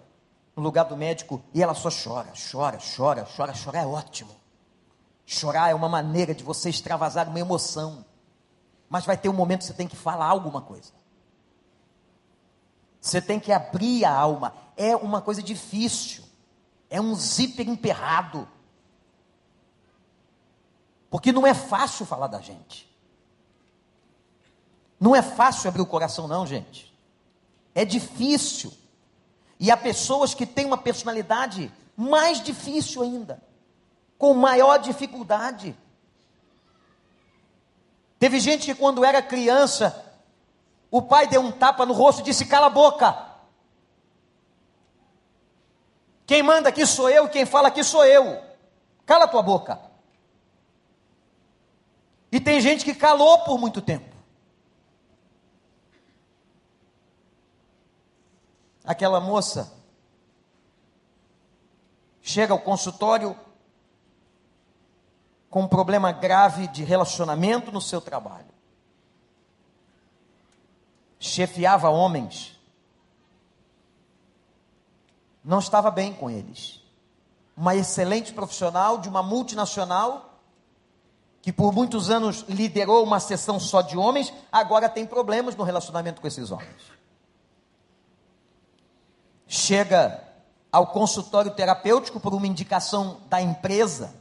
no 0.55 0.63
lugar 0.63 0.85
do 0.85 0.97
médico 0.97 1.43
e 1.53 1.61
ela 1.61 1.75
só 1.75 1.89
chora, 1.91 2.33
chora, 2.53 2.79
chora, 2.97 3.27
chora. 3.37 3.55
Chorar 3.55 3.83
é 3.83 3.87
ótimo. 3.87 4.31
Chorar 5.27 5.71
é 5.71 5.75
uma 5.75 5.89
maneira 5.89 6.33
de 6.33 6.45
você 6.45 6.71
extravasar 6.71 7.29
uma 7.29 7.41
emoção. 7.41 8.05
Mas 8.89 9.05
vai 9.05 9.17
ter 9.17 9.29
um 9.29 9.35
momento 9.35 9.61
que 9.61 9.67
você 9.67 9.75
tem 9.75 9.89
que 9.89 9.97
falar 9.97 10.27
alguma 10.27 10.63
coisa. 10.63 10.93
Você 13.01 13.21
tem 13.21 13.41
que 13.41 13.51
abrir 13.51 14.05
a 14.05 14.15
alma. 14.15 14.55
É 14.77 14.95
uma 14.95 15.21
coisa 15.21 15.43
difícil. 15.43 16.22
É 16.93 17.01
um 17.01 17.15
zíper 17.15 17.67
emperrado. 17.67 18.47
Porque 21.09 21.33
não 21.33 21.47
é 21.47 21.55
fácil 21.55 22.05
falar 22.05 22.27
da 22.27 22.39
gente. 22.39 22.87
Não 25.01 25.17
é 25.17 25.23
fácil 25.23 25.69
abrir 25.69 25.81
o 25.81 25.87
coração, 25.87 26.29
não, 26.29 26.47
gente. 26.47 26.95
É 27.75 27.87
difícil. 27.87 28.71
E 29.59 29.71
há 29.71 29.77
pessoas 29.77 30.35
que 30.35 30.45
têm 30.45 30.67
uma 30.67 30.77
personalidade 30.77 31.73
mais 31.97 32.43
difícil 32.43 33.01
ainda, 33.03 33.43
com 34.19 34.35
maior 34.35 34.77
dificuldade. 34.77 35.75
Teve 38.19 38.39
gente 38.39 38.67
que, 38.67 38.75
quando 38.75 39.03
era 39.03 39.23
criança, 39.23 40.05
o 40.91 41.01
pai 41.01 41.27
deu 41.27 41.41
um 41.41 41.53
tapa 41.53 41.87
no 41.87 41.95
rosto 41.95 42.21
e 42.21 42.25
disse: 42.25 42.45
Cala 42.45 42.67
a 42.67 42.71
boca. 42.71 43.32
Quem 46.33 46.43
manda 46.43 46.71
aqui 46.71 46.87
sou 46.87 47.11
eu, 47.11 47.29
quem 47.29 47.45
fala 47.45 47.69
aqui 47.69 47.85
sou 47.85 48.07
eu. 48.07 48.43
Cala 49.05 49.29
tua 49.29 49.43
boca. 49.43 49.79
E 52.33 52.41
tem 52.41 52.59
gente 52.59 52.87
que 52.87 52.95
calou 52.95 53.41
por 53.41 53.59
muito 53.59 53.83
tempo. 53.83 54.17
aquela 58.83 59.21
moça 59.21 59.75
chega 62.23 62.55
ao 62.55 62.61
consultório 62.61 63.39
com 65.51 65.65
um 65.65 65.69
problema 65.69 66.13
grave 66.13 66.67
de 66.69 66.83
relacionamento 66.83 67.71
no 67.71 67.81
seu 67.81 68.01
trabalho. 68.01 68.49
Chefiava 71.21 71.91
homens. 71.91 72.52
Não 75.45 75.59
estava 75.59 75.91
bem 75.91 76.13
com 76.13 76.31
eles. 76.31 76.81
Uma 77.57 77.75
excelente 77.75 78.33
profissional 78.33 78.99
de 78.99 79.09
uma 79.09 79.23
multinacional 79.23 80.41
que 81.41 81.53
por 81.53 81.73
muitos 81.73 82.09
anos 82.09 82.45
liderou 82.49 83.03
uma 83.03 83.19
sessão 83.19 83.59
só 83.59 83.83
de 83.83 83.99
homens, 83.99 84.33
agora 84.51 84.89
tem 84.89 85.05
problemas 85.05 85.57
no 85.57 85.65
relacionamento 85.65 86.21
com 86.21 86.27
esses 86.29 86.53
homens 86.53 86.93
chega 89.53 90.19
ao 90.73 90.87
consultório 90.87 91.51
terapêutico 91.51 92.19
por 92.19 92.33
uma 92.33 92.47
indicação 92.47 93.21
da 93.29 93.39
empresa. 93.43 94.15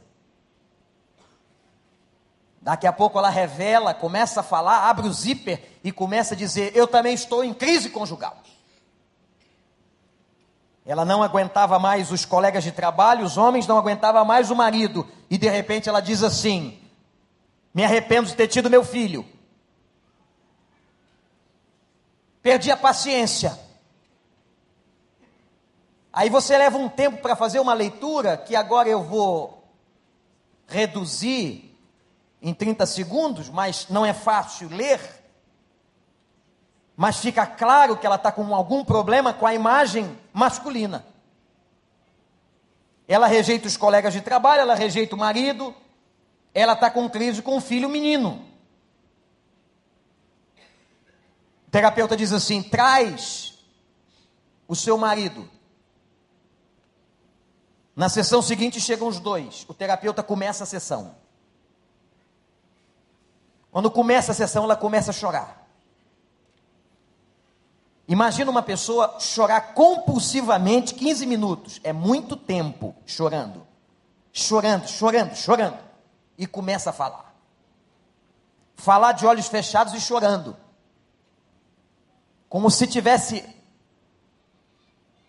Daqui 2.60 2.86
a 2.86 2.92
pouco 2.92 3.18
ela 3.18 3.30
revela, 3.30 3.94
começa 3.94 4.40
a 4.40 4.42
falar, 4.42 4.90
abre 4.90 5.08
o 5.08 5.12
zíper 5.12 5.80
e 5.82 5.90
começa 5.90 6.34
a 6.34 6.36
dizer: 6.36 6.76
Eu 6.76 6.86
também 6.86 7.14
estou 7.14 7.42
em 7.42 7.54
crise 7.54 7.88
conjugal. 7.88 8.36
Ela 10.84 11.04
não 11.04 11.22
aguentava 11.22 11.78
mais 11.78 12.10
os 12.10 12.24
colegas 12.24 12.64
de 12.64 12.72
trabalho, 12.72 13.24
os 13.24 13.36
homens 13.36 13.66
não 13.66 13.78
aguentavam 13.78 14.24
mais 14.24 14.50
o 14.50 14.56
marido. 14.56 15.08
E 15.30 15.38
de 15.38 15.48
repente 15.48 15.88
ela 15.88 16.00
diz 16.00 16.22
assim: 16.22 16.78
Me 17.72 17.84
arrependo 17.84 18.28
de 18.28 18.34
ter 18.34 18.48
tido 18.48 18.70
meu 18.70 18.84
filho. 18.84 19.24
Perdi 22.42 22.70
a 22.70 22.76
paciência. 22.76 23.58
Aí 26.12 26.28
você 26.28 26.58
leva 26.58 26.76
um 26.76 26.88
tempo 26.88 27.22
para 27.22 27.36
fazer 27.36 27.60
uma 27.60 27.72
leitura 27.72 28.36
que 28.36 28.54
agora 28.56 28.88
eu 28.88 29.02
vou 29.02 29.64
reduzir 30.66 31.72
em 32.42 32.52
30 32.52 32.84
segundos, 32.86 33.48
mas 33.48 33.86
não 33.88 34.04
é 34.04 34.12
fácil 34.12 34.68
ler. 34.68 35.21
Mas 36.96 37.18
fica 37.18 37.46
claro 37.46 37.96
que 37.96 38.06
ela 38.06 38.16
está 38.16 38.30
com 38.30 38.54
algum 38.54 38.84
problema 38.84 39.32
com 39.32 39.46
a 39.46 39.54
imagem 39.54 40.18
masculina. 40.32 41.04
Ela 43.08 43.26
rejeita 43.26 43.66
os 43.66 43.76
colegas 43.76 44.12
de 44.12 44.20
trabalho, 44.20 44.62
ela 44.62 44.74
rejeita 44.74 45.14
o 45.14 45.18
marido, 45.18 45.74
ela 46.54 46.74
está 46.74 46.90
com 46.90 47.08
crise 47.08 47.42
com 47.42 47.56
o 47.56 47.60
filho 47.60 47.88
menino. 47.88 48.44
O 51.66 51.70
terapeuta 51.70 52.16
diz 52.16 52.32
assim: 52.32 52.62
traz 52.62 53.58
o 54.68 54.76
seu 54.76 54.96
marido. 54.96 55.48
Na 57.94 58.08
sessão 58.08 58.40
seguinte 58.40 58.80
chegam 58.80 59.08
os 59.08 59.18
dois. 59.18 59.66
O 59.68 59.74
terapeuta 59.74 60.22
começa 60.22 60.64
a 60.64 60.66
sessão. 60.66 61.14
Quando 63.70 63.90
começa 63.90 64.32
a 64.32 64.34
sessão, 64.34 64.64
ela 64.64 64.76
começa 64.76 65.10
a 65.10 65.14
chorar. 65.14 65.61
Imagina 68.12 68.50
uma 68.50 68.60
pessoa 68.60 69.18
chorar 69.18 69.72
compulsivamente 69.72 70.92
15 70.92 71.24
minutos. 71.24 71.80
É 71.82 71.94
muito 71.94 72.36
tempo 72.36 72.94
chorando. 73.06 73.66
Chorando, 74.30 74.86
chorando, 74.86 75.34
chorando. 75.34 75.78
E 76.36 76.46
começa 76.46 76.90
a 76.90 76.92
falar. 76.92 77.34
Falar 78.76 79.12
de 79.12 79.24
olhos 79.24 79.48
fechados 79.48 79.94
e 79.94 80.00
chorando. 80.00 80.54
Como 82.50 82.70
se 82.70 82.86
tivesse 82.86 83.48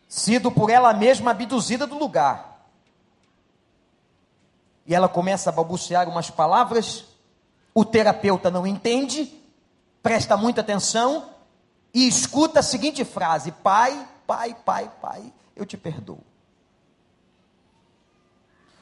sido 0.09 0.51
por 0.51 0.69
ela 0.69 0.93
mesma 0.93 1.31
abduzida 1.31 1.88
do 1.88 1.97
lugar. 1.97 2.67
E 4.86 4.93
ela 4.93 5.07
começa 5.07 5.49
a 5.49 5.53
balbuciar 5.53 6.09
umas 6.09 6.29
palavras, 6.29 7.05
o 7.73 7.86
terapeuta 7.86 8.51
não 8.51 8.67
entende, 8.67 9.41
presta 10.01 10.36
muita 10.36 10.59
atenção 10.59 11.31
e 11.94 12.08
escuta 12.08 12.60
a 12.62 12.64
seguinte 12.64 13.06
frase: 13.06 13.52
Pai, 13.52 14.08
pai, 14.26 14.56
pai, 14.66 14.91
pai, 15.02 15.34
eu 15.56 15.66
te 15.66 15.78
perdoo. 15.78 16.20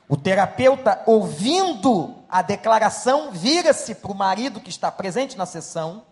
O 0.08 0.18
terapeuta, 0.18 1.02
ouvindo 1.06 2.16
a 2.28 2.42
declaração, 2.42 3.32
vira-se 3.32 3.96
para 3.96 4.12
o 4.12 4.16
marido 4.16 4.60
que 4.60 4.70
está 4.70 4.92
presente 4.92 5.38
na 5.38 5.46
sessão 5.46 6.04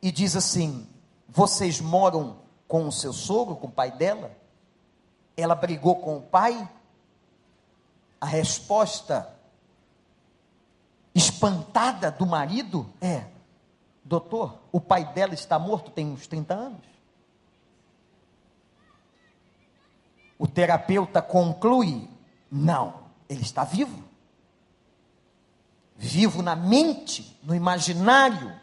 e 0.00 0.10
diz 0.10 0.36
assim: 0.36 0.86
Vocês 1.28 1.80
moram 1.80 2.38
com 2.66 2.88
o 2.88 2.92
seu 2.92 3.12
sogro, 3.12 3.56
com 3.56 3.66
o 3.66 3.72
pai 3.72 3.90
dela? 3.90 4.30
Ela 5.36 5.54
brigou 5.54 5.96
com 5.96 6.18
o 6.18 6.22
pai? 6.22 6.68
A 8.20 8.26
resposta 8.26 9.34
espantada 11.14 12.10
do 12.10 12.24
marido 12.26 12.90
é: 13.00 13.26
Doutor, 14.12 14.58
o 14.70 14.78
pai 14.78 15.06
dela 15.14 15.32
está 15.32 15.58
morto 15.58 15.90
tem 15.90 16.12
uns 16.12 16.26
30 16.26 16.52
anos. 16.52 16.86
O 20.38 20.46
terapeuta 20.46 21.22
conclui: 21.22 22.10
Não, 22.50 23.04
ele 23.26 23.40
está 23.40 23.64
vivo. 23.64 24.04
Vivo 25.96 26.42
na 26.42 26.54
mente, 26.54 27.40
no 27.42 27.54
imaginário. 27.54 28.54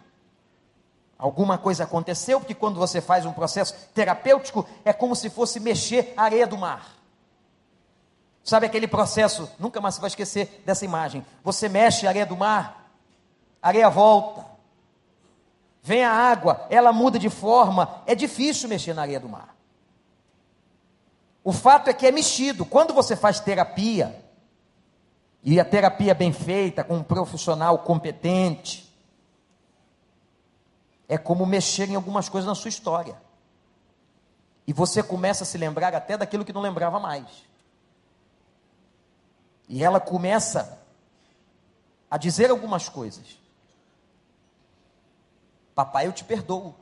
Alguma 1.18 1.58
coisa 1.58 1.84
aconteceu, 1.84 2.40
porque 2.40 2.54
quando 2.54 2.78
você 2.78 3.02
faz 3.02 3.26
um 3.26 3.34
processo 3.34 3.74
terapêutico, 3.92 4.70
é 4.86 4.94
como 4.94 5.16
se 5.16 5.32
fosse 5.32 5.60
mexer 5.60 6.14
a 6.16 6.26
areia 6.26 6.46
do 6.46 6.60
mar. 6.60 6.96
Sabe 8.44 8.68
aquele 8.68 8.88
processo? 8.88 9.52
Nunca 9.58 9.82
mais 9.82 9.96
você 9.96 10.02
vai 10.02 10.10
esquecer 10.10 10.62
dessa 10.64 10.86
imagem. 10.86 11.26
Você 11.44 11.68
mexe 11.68 12.06
a 12.06 12.12
areia 12.12 12.26
do 12.28 12.38
mar, 12.38 12.94
a 13.60 13.70
areia 13.70 13.90
volta. 13.90 14.59
Vem 15.82 16.04
a 16.04 16.12
água, 16.12 16.68
ela 16.70 16.92
muda 16.92 17.18
de 17.18 17.30
forma. 17.30 18.02
É 18.06 18.14
difícil 18.14 18.70
mexer 18.70 18.94
na 18.94 19.02
areia 19.04 19.20
do 19.20 19.30
mar. 19.30 19.56
O 21.44 21.52
fato 21.52 21.90
é 21.90 21.94
que 21.94 22.06
é 22.06 22.12
mexido. 22.12 22.66
Quando 22.66 22.94
você 22.94 23.16
faz 23.16 23.40
terapia, 23.40 24.24
e 25.44 25.60
a 25.60 25.66
terapia 25.66 26.14
bem 26.14 26.34
feita, 26.34 26.84
com 26.84 26.98
um 26.98 27.04
profissional 27.04 27.80
competente, 27.80 28.94
é 31.08 31.18
como 31.18 31.46
mexer 31.46 31.90
em 31.90 31.96
algumas 31.96 32.30
coisas 32.30 32.48
na 32.48 32.56
sua 32.56 32.70
história. 32.70 33.20
E 34.68 34.74
você 34.74 35.02
começa 35.02 35.44
a 35.44 35.48
se 35.48 35.58
lembrar 35.58 35.96
até 35.96 36.16
daquilo 36.16 36.46
que 36.46 36.54
não 36.54 36.62
lembrava 36.62 37.00
mais. 37.00 37.26
E 39.68 39.84
ela 39.84 40.00
começa 40.00 40.80
a 42.12 42.18
dizer 42.18 42.52
algumas 42.52 42.90
coisas. 42.90 43.39
Papai, 45.80 46.08
eu 46.08 46.12
te 46.12 46.26
perdoo. 46.26 46.76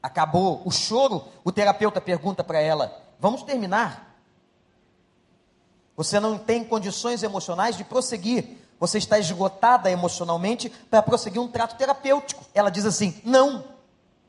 Acabou 0.00 0.62
o 0.64 0.70
choro. 0.70 1.24
O 1.42 1.50
terapeuta 1.50 2.00
pergunta 2.00 2.44
para 2.44 2.60
ela: 2.60 2.96
Vamos 3.18 3.42
terminar? 3.42 4.16
Você 5.96 6.20
não 6.20 6.38
tem 6.38 6.62
condições 6.62 7.24
emocionais 7.24 7.76
de 7.76 7.82
prosseguir. 7.82 8.56
Você 8.78 8.98
está 8.98 9.18
esgotada 9.18 9.90
emocionalmente 9.90 10.70
para 10.70 11.02
prosseguir 11.02 11.42
um 11.42 11.48
trato 11.48 11.76
terapêutico. 11.76 12.44
Ela 12.54 12.70
diz 12.70 12.86
assim: 12.86 13.20
Não, 13.24 13.64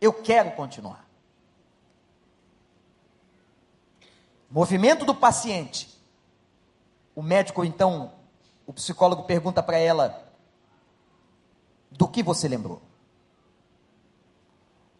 eu 0.01 0.13
quero 0.13 0.49
continuar. 0.53 1.05
Movimento 4.49 5.05
do 5.05 5.13
paciente. 5.13 5.95
O 7.13 7.21
médico, 7.21 7.63
então, 7.63 8.13
o 8.65 8.73
psicólogo 8.73 9.25
pergunta 9.25 9.61
para 9.61 9.77
ela: 9.77 10.27
do 11.91 12.07
que 12.07 12.23
você 12.23 12.47
lembrou? 12.47 12.88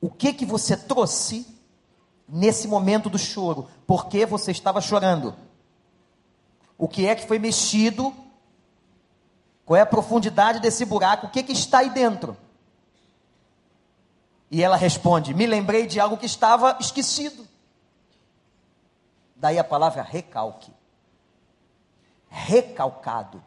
O 0.02 0.10
que 0.10 0.34
que 0.34 0.46
você 0.46 0.78
trouxe 0.78 1.46
nesse 2.28 2.68
momento 2.68 3.10
do 3.10 3.18
choro? 3.18 3.68
Por 3.86 4.08
que 4.08 4.26
você 4.26 4.52
estava 4.52 4.82
chorando? 4.82 5.36
O 6.78 6.88
que 6.88 7.06
é 7.06 7.16
que 7.16 7.28
foi 7.28 7.40
mexido? 7.40 8.14
Qual 9.66 9.78
é 9.78 9.82
a 9.82 9.86
profundidade 9.86 10.60
desse 10.60 10.86
buraco? 10.86 11.28
O 11.28 11.30
que 11.30 11.44
que 11.44 11.52
está 11.52 11.80
aí 11.80 11.90
dentro? 11.90 12.38
E 14.50 14.64
ela 14.64 14.76
responde: 14.76 15.34
Me 15.34 15.46
lembrei 15.46 15.86
de 15.86 16.00
algo 16.00 16.18
que 16.18 16.26
estava 16.26 16.78
esquecido. 16.80 17.48
Daí 19.36 19.60
a 19.60 19.64
palavra 19.64 20.02
recalque 20.02 20.72
recalcado 22.30 23.44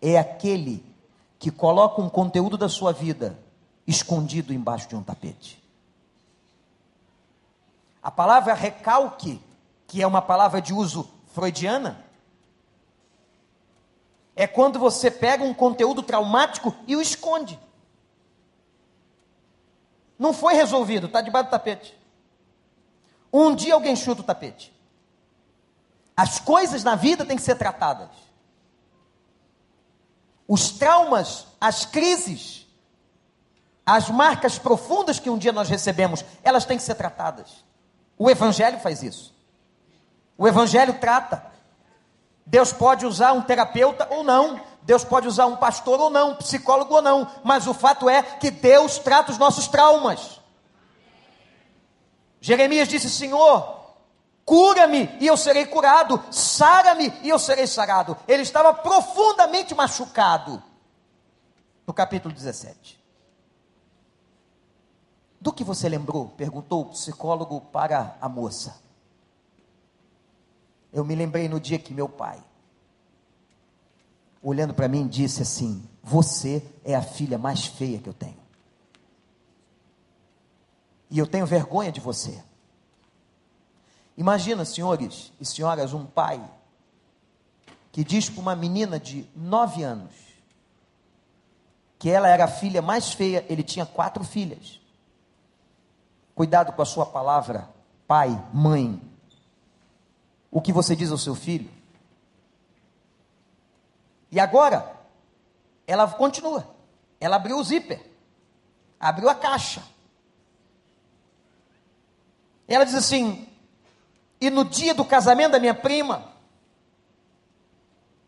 é 0.00 0.18
aquele 0.18 0.84
que 1.38 1.50
coloca 1.50 2.00
um 2.00 2.08
conteúdo 2.08 2.56
da 2.56 2.68
sua 2.68 2.92
vida 2.92 3.38
escondido 3.92 4.52
embaixo 4.52 4.88
de 4.88 4.96
um 4.96 5.02
tapete. 5.02 5.62
A 8.02 8.10
palavra 8.10 8.52
recalque, 8.54 9.40
que 9.86 10.02
é 10.02 10.06
uma 10.06 10.20
palavra 10.20 10.60
de 10.60 10.74
uso 10.74 11.08
freudiana, 11.32 12.04
é 14.34 14.46
quando 14.46 14.78
você 14.78 15.10
pega 15.10 15.44
um 15.44 15.54
conteúdo 15.54 16.02
traumático 16.02 16.74
e 16.86 16.96
o 16.96 17.00
esconde. 17.00 17.60
Não 20.18 20.32
foi 20.32 20.54
resolvido, 20.54 21.06
está 21.06 21.20
debaixo 21.20 21.48
do 21.48 21.50
tapete. 21.50 21.96
Um 23.32 23.54
dia 23.54 23.74
alguém 23.74 23.94
chuta 23.94 24.22
o 24.22 24.24
tapete. 24.24 24.72
As 26.16 26.38
coisas 26.38 26.82
na 26.82 26.94
vida 26.94 27.24
têm 27.24 27.36
que 27.36 27.42
ser 27.42 27.56
tratadas. 27.56 28.10
Os 30.46 30.70
traumas, 30.70 31.46
as 31.60 31.86
crises, 31.86 32.61
as 33.84 34.08
marcas 34.08 34.58
profundas 34.58 35.18
que 35.18 35.28
um 35.28 35.36
dia 35.36 35.52
nós 35.52 35.68
recebemos, 35.68 36.24
elas 36.42 36.64
têm 36.64 36.76
que 36.76 36.82
ser 36.82 36.94
tratadas. 36.94 37.64
O 38.16 38.30
Evangelho 38.30 38.78
faz 38.78 39.02
isso. 39.02 39.34
O 40.38 40.46
Evangelho 40.46 40.94
trata. 40.94 41.44
Deus 42.46 42.72
pode 42.72 43.04
usar 43.06 43.32
um 43.32 43.42
terapeuta 43.42 44.06
ou 44.10 44.22
não. 44.22 44.60
Deus 44.82 45.04
pode 45.04 45.28
usar 45.28 45.46
um 45.46 45.56
pastor 45.56 46.00
ou 46.00 46.10
não, 46.10 46.30
um 46.30 46.34
psicólogo 46.36 46.94
ou 46.94 47.02
não. 47.02 47.28
Mas 47.44 47.66
o 47.66 47.74
fato 47.74 48.08
é 48.08 48.22
que 48.22 48.50
Deus 48.50 48.98
trata 48.98 49.32
os 49.32 49.38
nossos 49.38 49.66
traumas. 49.68 50.40
Jeremias 52.40 52.88
disse: 52.88 53.08
Senhor, 53.10 53.94
cura-me 54.44 55.16
e 55.20 55.26
eu 55.26 55.36
serei 55.36 55.66
curado, 55.66 56.22
sara-me 56.30 57.12
e 57.22 57.28
eu 57.28 57.38
serei 57.38 57.66
sarado. 57.66 58.16
Ele 58.26 58.42
estava 58.42 58.74
profundamente 58.74 59.74
machucado. 59.74 60.62
No 61.86 61.92
capítulo 61.92 62.32
17. 62.32 63.01
Do 65.42 65.52
que 65.52 65.64
você 65.64 65.88
lembrou? 65.88 66.28
perguntou 66.28 66.82
o 66.82 66.90
psicólogo 66.90 67.60
para 67.60 68.16
a 68.20 68.28
moça. 68.28 68.80
Eu 70.92 71.04
me 71.04 71.16
lembrei 71.16 71.48
no 71.48 71.58
dia 71.58 71.80
que 71.80 71.92
meu 71.92 72.08
pai, 72.08 72.40
olhando 74.40 74.72
para 74.72 74.86
mim, 74.86 75.08
disse 75.08 75.42
assim: 75.42 75.82
Você 76.00 76.64
é 76.84 76.94
a 76.94 77.02
filha 77.02 77.38
mais 77.38 77.66
feia 77.66 77.98
que 77.98 78.08
eu 78.08 78.14
tenho. 78.14 78.38
E 81.10 81.18
eu 81.18 81.26
tenho 81.26 81.44
vergonha 81.44 81.90
de 81.90 81.98
você. 81.98 82.40
Imagina, 84.16 84.64
senhores 84.64 85.32
e 85.40 85.44
senhoras, 85.44 85.92
um 85.92 86.06
pai 86.06 86.40
que 87.90 88.04
diz 88.04 88.30
para 88.30 88.40
uma 88.40 88.54
menina 88.54 89.00
de 89.00 89.28
nove 89.34 89.82
anos 89.82 90.14
que 91.98 92.08
ela 92.08 92.28
era 92.28 92.44
a 92.44 92.48
filha 92.48 92.80
mais 92.80 93.12
feia, 93.12 93.44
ele 93.48 93.64
tinha 93.64 93.84
quatro 93.84 94.22
filhas. 94.22 94.81
Cuidado 96.34 96.72
com 96.72 96.82
a 96.82 96.86
sua 96.86 97.06
palavra, 97.06 97.68
pai, 98.06 98.30
mãe. 98.52 99.00
O 100.50 100.60
que 100.60 100.72
você 100.72 100.96
diz 100.96 101.10
ao 101.10 101.18
seu 101.18 101.34
filho? 101.34 101.70
E 104.30 104.40
agora, 104.40 104.96
ela 105.86 106.08
continua. 106.08 106.66
Ela 107.20 107.36
abriu 107.36 107.58
o 107.58 107.64
zíper, 107.64 108.10
abriu 108.98 109.28
a 109.28 109.34
caixa. 109.34 109.82
Ela 112.66 112.84
diz 112.84 112.94
assim: 112.94 113.46
e 114.42 114.50
no 114.50 114.64
dia 114.64 114.92
do 114.92 115.04
casamento 115.04 115.52
da 115.52 115.60
minha 115.60 115.72
prima, 115.72 116.32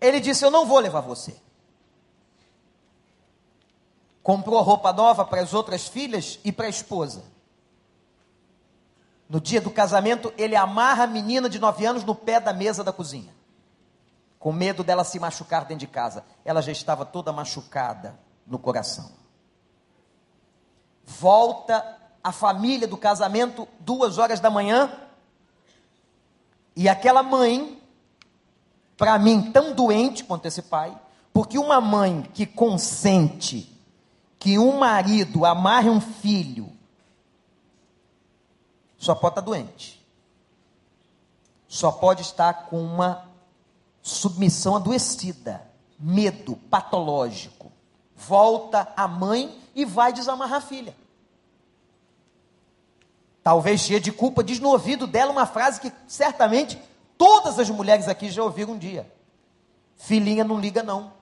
ele 0.00 0.20
disse: 0.20 0.44
Eu 0.44 0.50
não 0.50 0.64
vou 0.64 0.78
levar 0.78 1.00
você. 1.00 1.36
Comprou 4.22 4.62
roupa 4.62 4.92
nova 4.92 5.24
para 5.24 5.40
as 5.40 5.52
outras 5.52 5.88
filhas 5.88 6.38
e 6.44 6.52
para 6.52 6.66
a 6.66 6.68
esposa. 6.68 7.24
No 9.28 9.40
dia 9.40 9.60
do 9.60 9.70
casamento, 9.70 10.32
ele 10.36 10.54
amarra 10.54 11.04
a 11.04 11.06
menina 11.06 11.48
de 11.48 11.58
nove 11.58 11.86
anos 11.86 12.04
no 12.04 12.14
pé 12.14 12.38
da 12.38 12.52
mesa 12.52 12.84
da 12.84 12.92
cozinha, 12.92 13.32
com 14.38 14.52
medo 14.52 14.84
dela 14.84 15.04
se 15.04 15.18
machucar 15.18 15.64
dentro 15.64 15.86
de 15.86 15.86
casa. 15.86 16.24
Ela 16.44 16.60
já 16.60 16.72
estava 16.72 17.04
toda 17.04 17.32
machucada 17.32 18.18
no 18.46 18.58
coração. 18.58 19.10
Volta 21.04 21.84
a 22.22 22.32
família 22.32 22.86
do 22.86 22.96
casamento, 22.96 23.68
duas 23.80 24.18
horas 24.18 24.40
da 24.40 24.50
manhã, 24.50 24.90
e 26.76 26.88
aquela 26.88 27.22
mãe, 27.22 27.80
para 28.96 29.18
mim, 29.18 29.52
tão 29.52 29.74
doente 29.74 30.24
quanto 30.24 30.46
esse 30.46 30.62
pai, 30.62 30.96
porque 31.32 31.58
uma 31.58 31.80
mãe 31.80 32.22
que 32.34 32.46
consente 32.46 33.70
que 34.38 34.58
um 34.58 34.78
marido 34.78 35.44
amarre 35.44 35.88
um 35.88 36.00
filho 36.00 36.73
só 39.04 39.14
pode 39.14 39.32
estar 39.32 39.40
doente. 39.42 40.04
Só 41.68 41.92
pode 41.92 42.22
estar 42.22 42.66
com 42.66 42.82
uma 42.82 43.28
submissão 44.02 44.76
adoecida, 44.76 45.62
medo 45.98 46.56
patológico. 46.70 47.70
Volta 48.16 48.92
a 48.96 49.06
mãe 49.06 49.60
e 49.74 49.84
vai 49.84 50.12
desamarrar 50.12 50.58
a 50.58 50.66
filha. 50.66 50.96
Talvez 53.42 53.82
cheia 53.82 54.00
de 54.00 54.10
culpa, 54.10 54.42
diz 54.42 54.58
no 54.58 54.70
ouvido 54.70 55.06
dela 55.06 55.30
uma 55.30 55.46
frase 55.46 55.80
que 55.80 55.92
certamente 56.06 56.80
todas 57.18 57.58
as 57.58 57.68
mulheres 57.68 58.08
aqui 58.08 58.30
já 58.30 58.42
ouviram 58.42 58.72
um 58.72 58.78
dia: 58.78 59.12
Filhinha, 59.96 60.44
não 60.44 60.58
liga 60.58 60.82
não. 60.82 61.12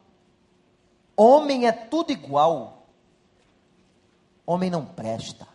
Homem 1.17 1.67
é 1.67 1.73
tudo 1.73 2.13
igual. 2.13 2.87
Homem 4.47 4.71
não 4.71 4.85
presta. 4.85 5.52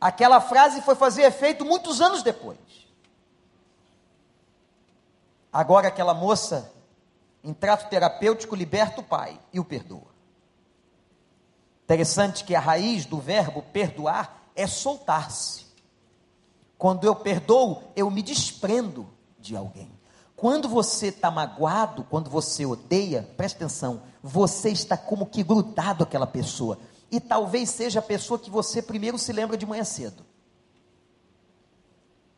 Aquela 0.00 0.40
frase 0.40 0.80
foi 0.80 0.94
fazer 0.94 1.22
efeito 1.22 1.64
muitos 1.64 2.00
anos 2.00 2.22
depois. 2.22 2.58
Agora 5.52 5.88
aquela 5.88 6.14
moça, 6.14 6.72
em 7.44 7.52
trato 7.52 7.90
terapêutico, 7.90 8.56
liberta 8.56 9.00
o 9.00 9.04
pai 9.04 9.38
e 9.52 9.60
o 9.60 9.64
perdoa. 9.64 10.08
Interessante 11.84 12.44
que 12.44 12.54
a 12.54 12.60
raiz 12.60 13.04
do 13.04 13.18
verbo 13.18 13.62
perdoar 13.62 14.44
é 14.54 14.66
soltar-se. 14.66 15.66
Quando 16.78 17.04
eu 17.04 17.14
perdoo, 17.14 17.82
eu 17.94 18.10
me 18.10 18.22
desprendo 18.22 19.10
de 19.38 19.56
alguém. 19.56 19.90
Quando 20.34 20.68
você 20.68 21.08
está 21.08 21.30
magoado, 21.30 22.04
quando 22.04 22.30
você 22.30 22.64
odeia, 22.64 23.28
preste 23.36 23.56
atenção, 23.56 24.02
você 24.22 24.70
está 24.70 24.96
como 24.96 25.26
que 25.26 25.42
grudado 25.42 26.04
àquela 26.04 26.26
pessoa 26.26 26.78
e 27.10 27.18
talvez 27.18 27.70
seja 27.70 27.98
a 27.98 28.02
pessoa 28.02 28.38
que 28.38 28.50
você 28.50 28.80
primeiro 28.80 29.18
se 29.18 29.32
lembra 29.32 29.56
de 29.56 29.66
manhã 29.66 29.84
cedo. 29.84 30.24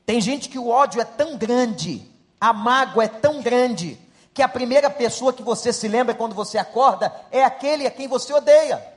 Tem 0.06 0.20
gente 0.20 0.48
que 0.48 0.58
o 0.58 0.68
ódio 0.68 1.00
é 1.00 1.04
tão 1.04 1.36
grande, 1.36 2.08
a 2.40 2.52
mágoa 2.52 3.04
é 3.04 3.08
tão 3.08 3.40
grande, 3.42 3.98
que 4.34 4.42
a 4.42 4.48
primeira 4.48 4.90
pessoa 4.90 5.32
que 5.32 5.42
você 5.42 5.72
se 5.72 5.86
lembra 5.86 6.14
quando 6.14 6.34
você 6.34 6.56
acorda 6.58 7.12
é 7.30 7.44
aquele 7.44 7.86
a 7.86 7.90
quem 7.90 8.08
você 8.08 8.32
odeia. 8.32 8.92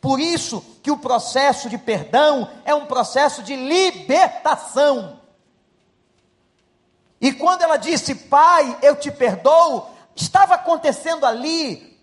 Por 0.00 0.20
isso 0.20 0.64
que 0.82 0.90
o 0.90 0.98
processo 0.98 1.68
de 1.68 1.78
perdão 1.78 2.50
é 2.64 2.74
um 2.74 2.86
processo 2.86 3.42
de 3.42 3.56
libertação. 3.56 5.18
E 7.20 7.32
quando 7.32 7.62
ela 7.62 7.76
disse, 7.76 8.14
Pai, 8.14 8.78
eu 8.80 8.94
te 8.94 9.10
perdoo, 9.10 9.88
estava 10.14 10.54
acontecendo 10.54 11.26
ali 11.26 11.98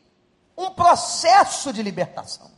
um 0.58 0.72
processo 0.72 1.72
de 1.72 1.82
libertação. 1.82 2.55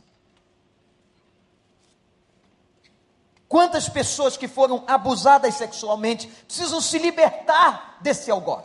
Quantas 3.48 3.88
pessoas 3.88 4.36
que 4.36 4.46
foram 4.46 4.84
abusadas 4.86 5.54
sexualmente 5.54 6.26
precisam 6.46 6.80
se 6.80 6.98
libertar 6.98 7.98
desse 8.02 8.30
algoz? 8.30 8.64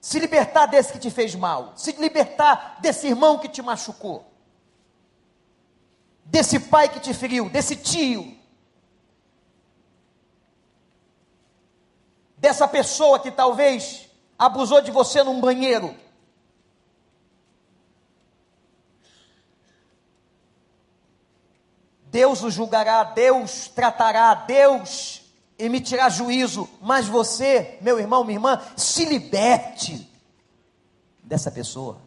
Se 0.00 0.18
libertar 0.18 0.66
desse 0.66 0.92
que 0.92 0.98
te 0.98 1.10
fez 1.10 1.34
mal, 1.34 1.72
se 1.74 1.92
libertar 1.92 2.78
desse 2.80 3.06
irmão 3.06 3.38
que 3.38 3.48
te 3.48 3.62
machucou, 3.62 4.30
desse 6.24 6.60
pai 6.60 6.88
que 6.88 7.00
te 7.00 7.14
feriu, 7.14 7.48
desse 7.48 7.76
tio, 7.76 8.36
dessa 12.36 12.68
pessoa 12.68 13.18
que 13.18 13.30
talvez 13.30 14.08
abusou 14.38 14.80
de 14.80 14.90
você 14.90 15.22
num 15.22 15.40
banheiro. 15.40 15.94
Deus 22.10 22.42
o 22.42 22.50
julgará, 22.50 23.04
Deus 23.04 23.68
tratará, 23.68 24.34
Deus 24.34 25.22
emitirá 25.58 26.08
juízo, 26.08 26.68
mas 26.80 27.06
você, 27.06 27.78
meu 27.80 27.98
irmão, 27.98 28.24
minha 28.24 28.36
irmã, 28.36 28.62
se 28.76 29.04
liberte 29.04 30.08
dessa 31.22 31.50
pessoa. 31.50 31.98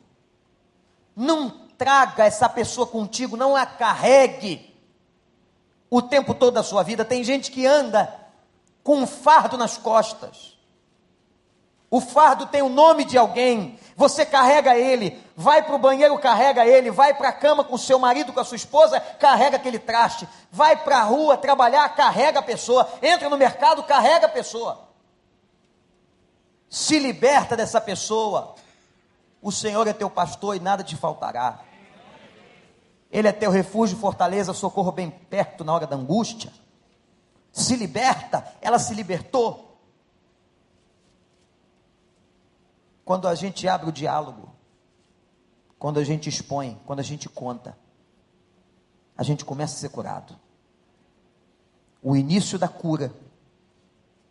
Não 1.16 1.50
traga 1.78 2.26
essa 2.26 2.48
pessoa 2.48 2.88
contigo, 2.88 3.36
não 3.36 3.56
a 3.56 3.66
carregue 3.66 4.74
o 5.90 6.02
tempo 6.02 6.34
todo 6.34 6.54
da 6.54 6.64
sua 6.64 6.84
vida. 6.84 7.04
Tem 7.04 7.24
gente 7.24 7.52
que 7.52 7.66
anda 7.66 8.14
com 8.84 8.98
um 9.00 9.08
fardo 9.08 9.58
nas 9.58 9.78
costas. 9.78 10.58
O 11.92 12.00
fardo 12.00 12.46
tem 12.46 12.62
o 12.62 12.70
nome 12.70 13.04
de 13.04 13.18
alguém, 13.18 13.78
você 13.98 14.26
carrega 14.26 14.78
ele, 14.78 15.22
vai 15.36 15.62
para 15.62 15.76
o 15.76 15.80
banheiro, 15.80 16.18
carrega 16.18 16.66
ele, 16.66 16.90
vai 16.90 17.14
para 17.14 17.28
a 17.28 17.34
cama 17.34 17.66
com 17.66 17.78
seu 17.78 18.00
marido, 18.00 18.32
com 18.32 18.40
a 18.40 18.46
sua 18.46 18.56
esposa, 18.56 18.98
carrega 19.00 19.58
aquele 19.58 19.78
traste, 19.78 20.26
vai 20.50 20.78
para 20.78 21.00
a 21.00 21.04
rua 21.04 21.36
trabalhar, 21.36 21.88
carrega 21.90 22.40
a 22.40 22.42
pessoa, 22.42 22.90
entra 23.02 23.28
no 23.28 23.38
mercado, 23.38 23.84
carrega 23.84 24.28
a 24.28 24.30
pessoa. 24.30 24.88
Se 26.70 26.98
liberta 26.98 27.58
dessa 27.58 27.82
pessoa. 27.82 28.56
O 29.42 29.52
Senhor 29.52 29.86
é 29.86 29.92
teu 29.92 30.10
pastor 30.10 30.56
e 30.56 30.62
nada 30.62 30.86
te 30.86 30.96
faltará. 30.96 31.60
Ele 33.12 33.28
é 33.28 33.34
teu 33.34 33.52
refúgio, 33.52 33.98
fortaleza, 33.98 34.54
socorro 34.54 34.94
bem 34.94 35.10
perto 35.10 35.66
na 35.66 35.74
hora 35.74 35.86
da 35.86 35.98
angústia. 35.98 36.54
Se 37.52 37.76
liberta, 37.76 38.56
ela 38.62 38.80
se 38.80 38.94
libertou. 38.94 39.71
Quando 43.12 43.28
a 43.28 43.36
gente 43.36 43.68
abre 43.68 43.90
o 43.90 43.92
diálogo, 43.92 44.56
quando 45.78 46.00
a 46.00 46.04
gente 46.06 46.30
expõe, 46.30 46.80
quando 46.86 47.02
a 47.02 47.04
gente 47.04 47.28
conta, 47.28 47.78
a 49.18 49.22
gente 49.22 49.44
começa 49.44 49.76
a 49.76 49.80
ser 49.80 49.90
curado. 49.90 50.40
O 52.02 52.16
início 52.16 52.58
da 52.58 52.70
cura 52.70 53.14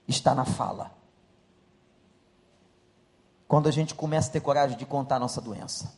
está 0.09 0.35
na 0.35 0.47
fala. 0.47 0.97
Quando 3.47 3.69
a 3.69 3.70
gente 3.70 3.94
começa 3.94 4.31
a 4.31 4.32
ter 4.32 4.40
coragem 4.40 4.78
de 4.78 4.86
contar 4.86 5.16
a 5.16 5.20
nossa 5.20 5.43
doença. 5.43 5.93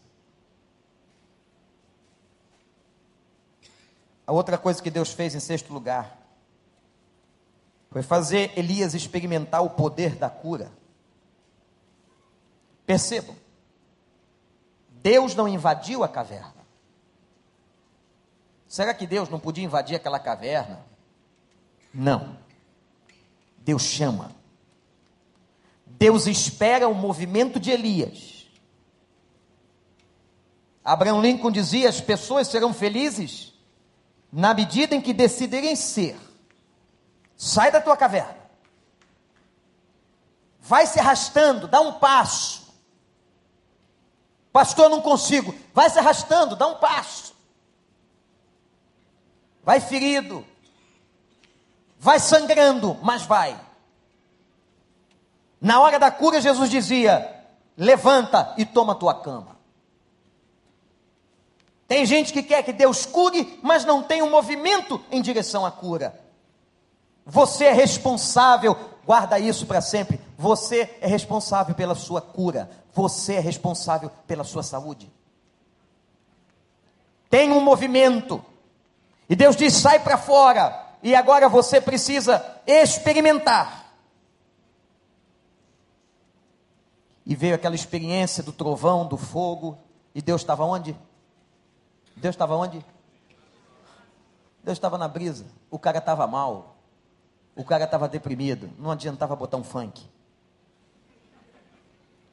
A 4.26 4.32
outra 4.32 4.58
coisa 4.58 4.82
que 4.82 4.90
Deus 4.90 5.12
fez 5.12 5.36
em 5.36 5.40
sexto 5.40 5.72
lugar 5.72 6.18
foi 7.92 8.02
fazer 8.02 8.52
Elias 8.58 8.92
experimentar 8.92 9.62
o 9.62 9.70
poder 9.70 10.16
da 10.16 10.28
cura. 10.28 10.81
Percebam, 12.86 13.36
Deus 14.88 15.34
não 15.34 15.48
invadiu 15.48 16.02
a 16.04 16.08
caverna. 16.08 16.62
Será 18.68 18.94
que 18.94 19.06
Deus 19.06 19.28
não 19.28 19.38
podia 19.38 19.64
invadir 19.64 19.96
aquela 19.96 20.18
caverna? 20.18 20.84
Não. 21.92 22.38
Deus 23.58 23.82
chama. 23.82 24.34
Deus 25.86 26.26
espera 26.26 26.88
o 26.88 26.94
movimento 26.94 27.60
de 27.60 27.70
Elias. 27.70 28.48
Abraão 30.84 31.20
Lincoln 31.20 31.50
dizia: 31.50 31.88
as 31.88 32.00
pessoas 32.00 32.48
serão 32.48 32.72
felizes 32.72 33.52
na 34.32 34.54
medida 34.54 34.94
em 34.94 35.00
que 35.00 35.12
decidirem 35.12 35.76
ser. 35.76 36.18
Sai 37.36 37.70
da 37.70 37.80
tua 37.80 37.96
caverna. 37.96 38.40
Vai 40.60 40.86
se 40.86 40.98
arrastando, 40.98 41.68
dá 41.68 41.80
um 41.80 41.98
passo. 41.98 42.61
Pastor, 44.52 44.90
não 44.90 45.00
consigo. 45.00 45.54
Vai 45.72 45.88
se 45.88 45.98
arrastando, 45.98 46.54
dá 46.54 46.66
um 46.66 46.74
passo. 46.74 47.34
Vai 49.64 49.80
ferido. 49.80 50.44
Vai 51.98 52.20
sangrando, 52.20 52.98
mas 53.02 53.22
vai. 53.22 53.58
Na 55.60 55.80
hora 55.80 55.98
da 55.98 56.10
cura, 56.10 56.40
Jesus 56.40 56.68
dizia: 56.68 57.44
levanta 57.76 58.52
e 58.58 58.66
toma 58.66 58.92
a 58.92 58.96
tua 58.96 59.14
cama. 59.14 59.56
Tem 61.86 62.04
gente 62.04 62.32
que 62.32 62.42
quer 62.42 62.62
que 62.62 62.72
Deus 62.72 63.06
cure, 63.06 63.58
mas 63.62 63.84
não 63.84 64.02
tem 64.02 64.22
um 64.22 64.30
movimento 64.30 65.00
em 65.10 65.22
direção 65.22 65.64
à 65.64 65.70
cura. 65.70 66.18
Você 67.24 67.66
é 67.66 67.72
responsável, 67.72 68.76
guarda 69.04 69.38
isso 69.38 69.66
para 69.66 69.80
sempre. 69.80 70.20
Você 70.36 70.96
é 71.00 71.06
responsável 71.06 71.74
pela 71.74 71.94
sua 71.94 72.20
cura. 72.20 72.68
Você 72.92 73.34
é 73.34 73.40
responsável 73.40 74.10
pela 74.26 74.44
sua 74.44 74.62
saúde. 74.62 75.10
Tem 77.30 77.50
um 77.50 77.60
movimento. 77.60 78.44
E 79.28 79.34
Deus 79.34 79.56
diz: 79.56 79.74
sai 79.74 80.00
para 80.00 80.18
fora. 80.18 80.80
E 81.02 81.14
agora 81.14 81.48
você 81.48 81.80
precisa 81.80 82.44
experimentar. 82.66 83.82
E 87.24 87.34
veio 87.34 87.54
aquela 87.54 87.74
experiência 87.74 88.42
do 88.42 88.52
trovão, 88.52 89.06
do 89.06 89.16
fogo. 89.16 89.78
E 90.14 90.20
Deus 90.20 90.42
estava 90.42 90.64
onde? 90.64 90.96
Deus 92.16 92.34
estava 92.34 92.54
onde? 92.54 92.84
Deus 94.62 94.76
estava 94.76 94.98
na 94.98 95.08
brisa. 95.08 95.46
O 95.70 95.78
cara 95.78 95.98
estava 95.98 96.26
mal. 96.26 96.76
O 97.56 97.64
cara 97.64 97.84
estava 97.84 98.08
deprimido. 98.08 98.70
Não 98.78 98.90
adiantava 98.90 99.34
botar 99.34 99.56
um 99.56 99.64
funk. 99.64 100.06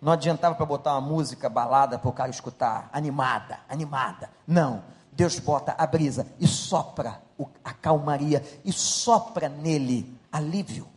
Não 0.02 0.14
adiantava 0.14 0.56
para 0.56 0.66
botar 0.66 0.94
uma 0.94 1.02
música 1.02 1.50
balada 1.50 2.00
para 2.00 2.10
o 2.10 2.14
cara 2.14 2.30
escutar, 2.30 2.90
animada, 2.94 3.60
animada. 3.68 4.30
Não. 4.48 4.84
Deus 5.12 5.38
bota 5.40 5.76
a 5.78 5.86
brisa 5.86 6.26
e 6.40 6.48
sopra 6.48 7.22
a 7.64 7.74
calmaria 7.74 8.44
e 8.64 8.72
sopra 8.72 9.50
nele 9.50 10.18
alívio. 10.32 10.88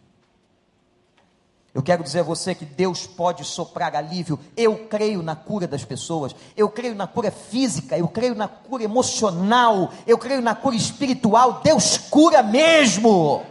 Eu 1.74 1.82
quero 1.82 2.02
dizer 2.02 2.20
a 2.20 2.24
você 2.24 2.54
que 2.54 2.66
Deus 2.66 3.06
pode 3.06 3.44
soprar 3.44 3.96
alívio. 3.96 4.38
Eu 4.54 4.86
creio 4.88 5.22
na 5.22 5.34
cura 5.34 5.66
das 5.66 5.84
pessoas. 5.84 6.36
Eu 6.54 6.68
creio 6.68 6.94
na 6.94 7.06
cura 7.06 7.30
física. 7.30 7.96
Eu 7.96 8.06
creio 8.06 8.34
na 8.34 8.46
cura 8.46 8.84
emocional. 8.84 9.90
Eu 10.06 10.18
creio 10.18 10.42
na 10.42 10.54
cura 10.54 10.76
espiritual. 10.76 11.62
Deus 11.64 11.96
cura 11.96 12.42
mesmo. 12.42 13.42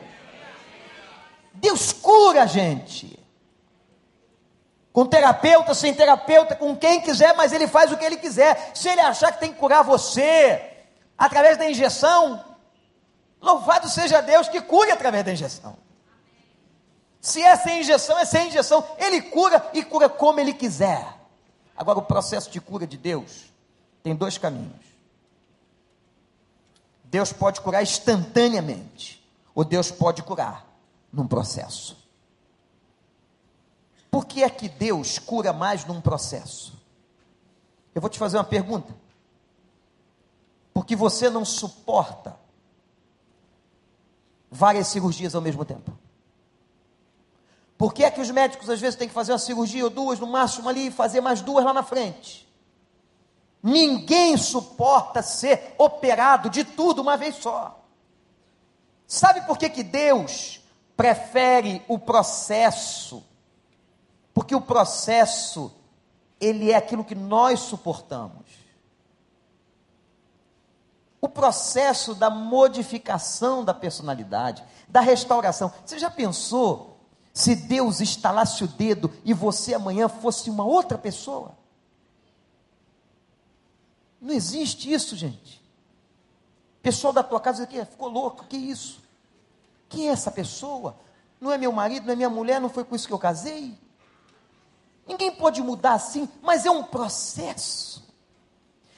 Deus 1.56 1.91
cura, 1.91 2.45
gente. 2.45 3.20
Com 4.93 5.05
terapeuta, 5.05 5.73
sem 5.73 5.93
terapeuta, 5.93 6.55
com 6.55 6.76
quem 6.76 7.01
quiser, 7.01 7.34
mas 7.35 7.53
ele 7.53 7.68
faz 7.68 7.91
o 7.91 7.97
que 7.97 8.03
ele 8.03 8.18
quiser. 8.18 8.72
Se 8.73 8.89
ele 8.89 9.01
achar 9.01 9.31
que 9.31 9.39
tem 9.39 9.53
que 9.53 9.59
curar 9.59 9.84
você 9.84 10.61
através 11.18 11.57
da 11.57 11.69
injeção, 11.69 12.43
louvado 13.41 13.88
seja 13.88 14.22
Deus 14.22 14.49
que 14.49 14.61
cure 14.61 14.91
através 14.91 15.23
da 15.23 15.31
injeção. 15.31 15.77
Se 17.22 17.41
é 17.41 17.55
sem 17.55 17.81
injeção, 17.81 18.18
é 18.18 18.26
sem 18.26 18.47
injeção. 18.47 18.85
Ele 18.97 19.22
cura 19.22 19.69
e 19.73 19.84
cura 19.84 20.09
como 20.09 20.39
ele 20.39 20.53
quiser. 20.53 21.05
Agora, 21.77 21.99
o 21.99 22.03
processo 22.03 22.49
de 22.49 22.59
cura 22.59 22.85
de 22.85 22.97
Deus 22.97 23.53
tem 24.03 24.15
dois 24.15 24.38
caminhos. 24.38 24.91
Deus 27.03 27.31
pode 27.31 27.61
curar 27.61 27.84
instantaneamente, 27.84 29.23
ou 29.53 29.63
Deus 29.63 29.91
pode 29.91 30.23
curar 30.23 30.65
num 31.11 31.27
processo. 31.27 32.01
Por 34.12 34.26
que 34.26 34.44
é 34.44 34.50
que 34.50 34.68
Deus 34.68 35.18
cura 35.18 35.54
mais 35.54 35.86
num 35.86 36.02
processo? 36.02 36.78
Eu 37.96 38.02
vou 38.02 38.10
te 38.10 38.20
fazer 38.20 38.38
uma 38.38 38.44
pergunta. 38.44 38.94
Porque 40.74 40.96
você 40.96 41.30
não 41.30 41.46
suporta 41.46 42.38
várias 44.50 44.88
cirurgias 44.88 45.34
ao 45.34 45.42
mesmo 45.42 45.64
tempo. 45.64 45.98
Por 47.78 47.94
que 47.94 48.04
é 48.04 48.12
que 48.12 48.22
os 48.22 48.30
médicos 48.30 48.70
às 48.70 48.82
vezes 48.82 48.98
têm 48.98 49.08
que 49.08 49.14
fazer 49.14 49.32
uma 49.32 49.40
cirurgia 49.40 49.86
ou 49.86 49.90
duas, 49.90 50.20
no 50.20 50.28
máximo 50.28 50.68
ali, 50.68 50.88
e 50.88 50.92
fazer 50.92 51.22
mais 51.22 51.42
duas 51.42 51.64
lá 51.64 51.74
na 51.74 51.82
frente? 51.82 52.48
Ninguém 53.64 54.38
suporta 54.38 55.22
ser 55.22 55.74
operado 55.78 56.50
de 56.50 56.64
tudo 56.64 57.02
uma 57.02 57.16
vez 57.16 57.38
só. 57.38 57.80
Sabe 59.08 59.42
por 59.42 59.58
que, 59.58 59.70
que 59.70 59.84
Deus 59.84 60.62
prefere 60.96 61.84
o 61.88 61.98
processo? 61.98 63.24
Porque 64.41 64.55
o 64.55 64.61
processo, 64.61 65.72
ele 66.39 66.72
é 66.72 66.76
aquilo 66.76 67.05
que 67.05 67.13
nós 67.13 67.59
suportamos. 67.59 68.43
O 71.22 71.30
processo 71.30 72.15
da 72.15 72.27
modificação 72.27 73.63
da 73.63 73.72
personalidade, 73.72 74.65
da 74.88 74.99
restauração. 74.99 75.72
Você 75.85 75.99
já 75.99 76.09
pensou 76.09 76.97
se 77.31 77.55
Deus 77.55 78.01
estalasse 78.01 78.63
o 78.63 78.68
dedo 78.68 79.13
e 79.23 79.31
você 79.31 79.76
amanhã 79.76 80.09
fosse 80.09 80.49
uma 80.49 80.63
outra 80.63 80.97
pessoa? 80.97 81.55
Não 84.19 84.34
existe 84.34 84.91
isso, 84.91 85.15
gente. 85.15 85.63
Pessoal 86.81 87.13
da 87.13 87.22
tua 87.22 87.39
casa 87.39 87.61
aqui 87.61 87.85
ficou 87.85 88.09
louco, 88.09 88.47
que 88.47 88.57
isso? 88.57 89.03
Quem 89.88 90.09
é 90.09 90.11
essa 90.13 90.31
pessoa? 90.31 90.97
Não 91.39 91.51
é 91.51 91.59
meu 91.59 91.72
marido, 91.72 92.07
não 92.07 92.13
é 92.13 92.15
minha 92.15 92.30
mulher, 92.30 92.59
não 92.59 92.72
foi 92.72 92.84
com 92.84 92.95
isso 92.95 93.05
que 93.05 93.13
eu 93.13 93.19
casei? 93.19 93.80
Ninguém 95.07 95.32
pode 95.32 95.61
mudar 95.61 95.94
assim, 95.94 96.30
mas 96.41 96.65
é 96.65 96.72
um 96.72 96.84
processo. 96.84 98.02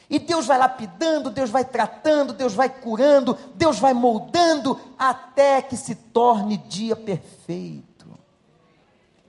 E 0.09 0.19
Deus 0.19 0.45
vai 0.45 0.57
lapidando, 0.57 1.31
Deus 1.31 1.49
vai 1.49 1.65
tratando, 1.65 2.34
Deus 2.34 2.53
vai 2.53 2.69
curando, 2.69 3.38
Deus 3.55 3.80
vai 3.80 3.93
moldando 3.93 4.80
até 4.97 5.61
que 5.61 5.75
se 5.75 5.95
torne 5.95 6.57
dia 6.57 6.95
perfeito. 6.95 7.93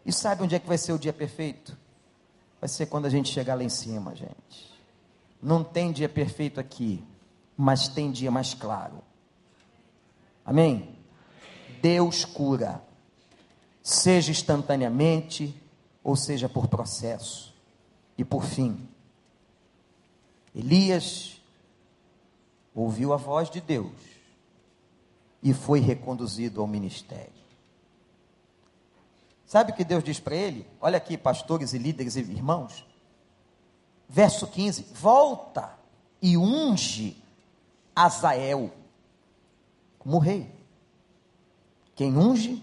E 0.04 0.12
sabe 0.12 0.42
onde 0.42 0.54
é 0.54 0.58
que 0.58 0.66
vai 0.66 0.76
ser 0.76 0.92
o 0.92 0.98
dia 0.98 1.12
perfeito? 1.12 1.76
Vai 2.60 2.68
ser 2.68 2.86
quando 2.86 3.06
a 3.06 3.10
gente 3.10 3.32
chegar 3.32 3.54
lá 3.54 3.62
em 3.62 3.68
cima, 3.68 4.14
gente. 4.14 4.74
Não 5.42 5.64
tem 5.64 5.92
dia 5.92 6.08
perfeito 6.08 6.60
aqui, 6.60 7.02
mas 7.56 7.88
tem 7.88 8.10
dia 8.10 8.30
mais 8.30 8.52
claro. 8.52 9.02
Amém? 10.44 10.98
Deus 11.80 12.24
cura, 12.24 12.82
seja 13.82 14.30
instantaneamente, 14.30 15.54
ou 16.04 16.14
seja 16.14 16.48
por 16.48 16.68
processo. 16.68 17.54
E 18.16 18.24
por 18.24 18.44
fim, 18.44 18.86
Elias 20.54 21.40
ouviu 22.74 23.12
a 23.12 23.16
voz 23.16 23.50
de 23.50 23.60
Deus 23.60 23.92
e 25.42 25.52
foi 25.52 25.80
reconduzido 25.80 26.60
ao 26.60 26.66
ministério. 26.66 27.32
Sabe 29.46 29.72
o 29.72 29.74
que 29.74 29.84
Deus 29.84 30.04
diz 30.04 30.20
para 30.20 30.36
ele? 30.36 30.66
Olha 30.80 30.98
aqui, 30.98 31.16
pastores 31.16 31.72
e 31.72 31.78
líderes 31.78 32.16
e 32.16 32.20
irmãos. 32.20 32.86
Verso 34.08 34.46
15: 34.46 34.92
Volta 34.94 35.76
e 36.20 36.36
unge 36.36 37.22
Azael 37.94 38.70
como 39.98 40.18
rei. 40.18 40.52
Quem 41.94 42.16
unge 42.16 42.62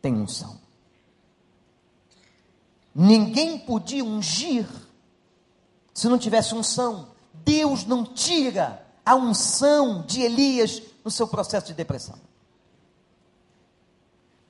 tem 0.00 0.14
unção. 0.14 0.63
Ninguém 2.94 3.58
podia 3.58 4.04
ungir 4.04 4.66
se 5.92 6.08
não 6.08 6.18
tivesse 6.18 6.54
unção. 6.54 7.08
Deus 7.32 7.84
não 7.84 8.04
tira 8.04 8.84
a 9.04 9.14
unção 9.14 10.02
de 10.02 10.22
Elias 10.22 10.80
no 11.04 11.10
seu 11.10 11.26
processo 11.26 11.66
de 11.66 11.74
depressão. 11.74 12.16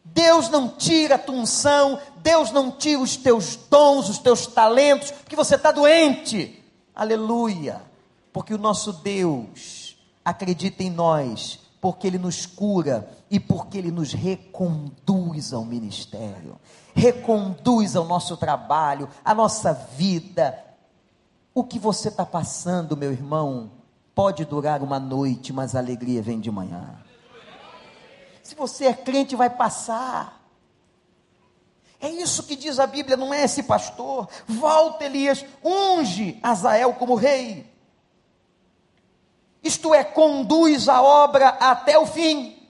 Deus 0.04 0.48
não 0.48 0.68
tira 0.68 1.16
a 1.16 1.18
tua 1.18 1.34
unção, 1.34 1.98
Deus 2.22 2.52
não 2.52 2.70
tira 2.70 3.00
os 3.00 3.16
teus 3.16 3.56
dons, 3.68 4.08
os 4.08 4.18
teus 4.18 4.46
talentos, 4.46 5.10
porque 5.10 5.34
você 5.34 5.56
está 5.56 5.72
doente. 5.72 6.62
Aleluia. 6.94 7.82
Porque 8.32 8.54
o 8.54 8.58
nosso 8.58 8.92
Deus 8.92 9.96
acredita 10.24 10.82
em 10.82 10.90
nós, 10.90 11.58
porque 11.80 12.06
Ele 12.06 12.18
nos 12.18 12.46
cura 12.46 13.10
e 13.30 13.40
porque 13.40 13.78
Ele 13.78 13.90
nos 13.90 14.12
reconduz 14.12 15.52
ao 15.52 15.64
ministério, 15.64 16.58
reconduz 16.94 17.96
ao 17.96 18.04
nosso 18.04 18.36
trabalho, 18.36 19.08
à 19.24 19.34
nossa 19.34 19.72
vida. 19.72 20.64
O 21.52 21.64
que 21.64 21.78
você 21.78 22.08
está 22.08 22.24
passando, 22.24 22.96
meu 22.96 23.12
irmão, 23.12 23.70
pode 24.14 24.44
durar 24.44 24.82
uma 24.82 24.98
noite, 24.98 25.52
mas 25.52 25.74
a 25.74 25.80
alegria 25.80 26.22
vem 26.22 26.40
de 26.40 26.50
manhã. 26.50 26.98
Se 28.42 28.54
você 28.54 28.86
é 28.86 28.94
crente, 28.94 29.34
vai 29.34 29.50
passar. 29.50 30.40
É 32.00 32.08
isso 32.08 32.42
que 32.42 32.54
diz 32.54 32.78
a 32.78 32.86
Bíblia, 32.86 33.16
não 33.16 33.32
é 33.32 33.44
esse 33.44 33.62
pastor. 33.62 34.28
Volta, 34.46 35.04
Elias, 35.04 35.44
unge 35.64 36.38
Azael 36.42 36.92
como 36.94 37.14
rei. 37.14 37.72
Isto 39.62 39.94
é, 39.94 40.04
conduz 40.04 40.88
a 40.88 41.00
obra 41.00 41.48
até 41.48 41.98
o 41.98 42.04
fim. 42.04 42.62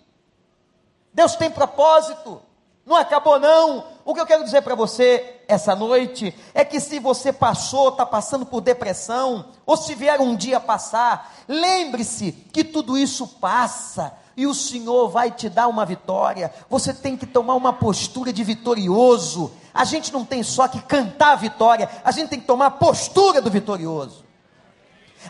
Deus 1.12 1.34
tem 1.34 1.50
propósito. 1.50 2.40
Não 2.86 2.96
acabou, 2.96 3.40
não. 3.40 3.86
O 4.04 4.12
que 4.12 4.20
eu 4.20 4.26
quero 4.26 4.44
dizer 4.44 4.62
para 4.62 4.74
você 4.74 5.40
essa 5.48 5.74
noite 5.74 6.34
é 6.52 6.64
que 6.64 6.78
se 6.78 6.98
você 6.98 7.32
passou, 7.32 7.88
está 7.88 8.04
passando 8.04 8.44
por 8.44 8.60
depressão, 8.60 9.46
ou 9.64 9.76
se 9.76 9.94
vier 9.94 10.20
um 10.20 10.36
dia 10.36 10.60
passar, 10.60 11.34
lembre-se 11.48 12.32
que 12.32 12.62
tudo 12.62 12.98
isso 12.98 13.26
passa 13.26 14.12
e 14.36 14.46
o 14.46 14.54
Senhor 14.54 15.08
vai 15.08 15.30
te 15.30 15.48
dar 15.48 15.68
uma 15.68 15.86
vitória. 15.86 16.52
Você 16.68 16.92
tem 16.92 17.16
que 17.16 17.26
tomar 17.26 17.54
uma 17.54 17.72
postura 17.72 18.32
de 18.32 18.44
vitorioso. 18.44 19.52
A 19.72 19.84
gente 19.84 20.12
não 20.12 20.24
tem 20.24 20.42
só 20.42 20.68
que 20.68 20.80
cantar 20.82 21.32
a 21.32 21.36
vitória, 21.36 21.88
a 22.04 22.10
gente 22.10 22.28
tem 22.28 22.40
que 22.40 22.46
tomar 22.46 22.66
a 22.66 22.70
postura 22.70 23.40
do 23.40 23.50
vitorioso. 23.50 24.24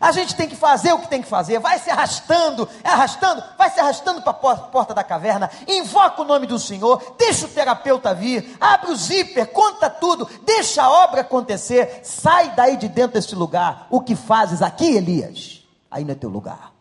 A 0.01 0.12
gente 0.12 0.35
tem 0.35 0.49
que 0.49 0.57
fazer 0.57 0.93
o 0.93 0.99
que 0.99 1.09
tem 1.09 1.23
que 1.23 1.29
fazer, 1.29 1.59
vai 1.59 1.79
se 1.79 1.91
arrastando, 1.91 2.69
é 2.83 2.89
arrastando, 2.89 3.43
vai 3.57 3.71
se 3.71 3.81
arrastando 3.81 4.23
para 4.23 4.33
a 4.33 4.57
porta 4.57 4.95
da 4.95 5.05
caverna, 5.05 5.51
invoca 5.69 6.23
o 6.23 6.25
nome 6.25 6.47
do 6.47 6.59
Senhor, 6.59 7.15
deixa 7.19 7.47
o 7.47 7.49
terapeuta 7.49 8.15
vir, 8.15 8.57
abre 8.61 8.91
o 8.91 8.97
zíper, 8.97 9.47
conta 9.53 9.89
tudo, 9.89 10.29
deixa 10.45 10.83
a 10.83 10.91
obra 10.91 11.21
acontecer, 11.21 12.01
sai 12.03 12.55
daí 12.55 12.77
de 12.77 12.89
dentro 12.89 13.15
desse 13.15 13.35
lugar. 13.35 13.87
O 13.91 14.01
que 14.01 14.16
fazes 14.16 14.62
aqui, 14.62 14.97
Elias? 14.97 15.65
Aí 15.91 16.05
não 16.05 16.12
é 16.12 16.15
teu 16.15 16.31
lugar. 16.31 16.73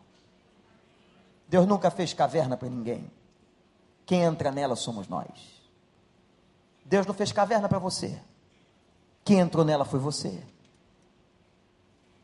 Deus 1.48 1.66
nunca 1.66 1.90
fez 1.90 2.12
caverna 2.12 2.56
para 2.56 2.68
ninguém. 2.68 3.10
Quem 4.06 4.22
entra 4.22 4.50
nela 4.50 4.76
somos 4.76 5.08
nós. 5.08 5.28
Deus 6.84 7.06
não 7.06 7.14
fez 7.14 7.32
caverna 7.32 7.68
para 7.68 7.78
você. 7.78 8.18
Quem 9.24 9.38
entrou 9.38 9.64
nela 9.64 9.84
foi 9.84 9.98
você 9.98 10.42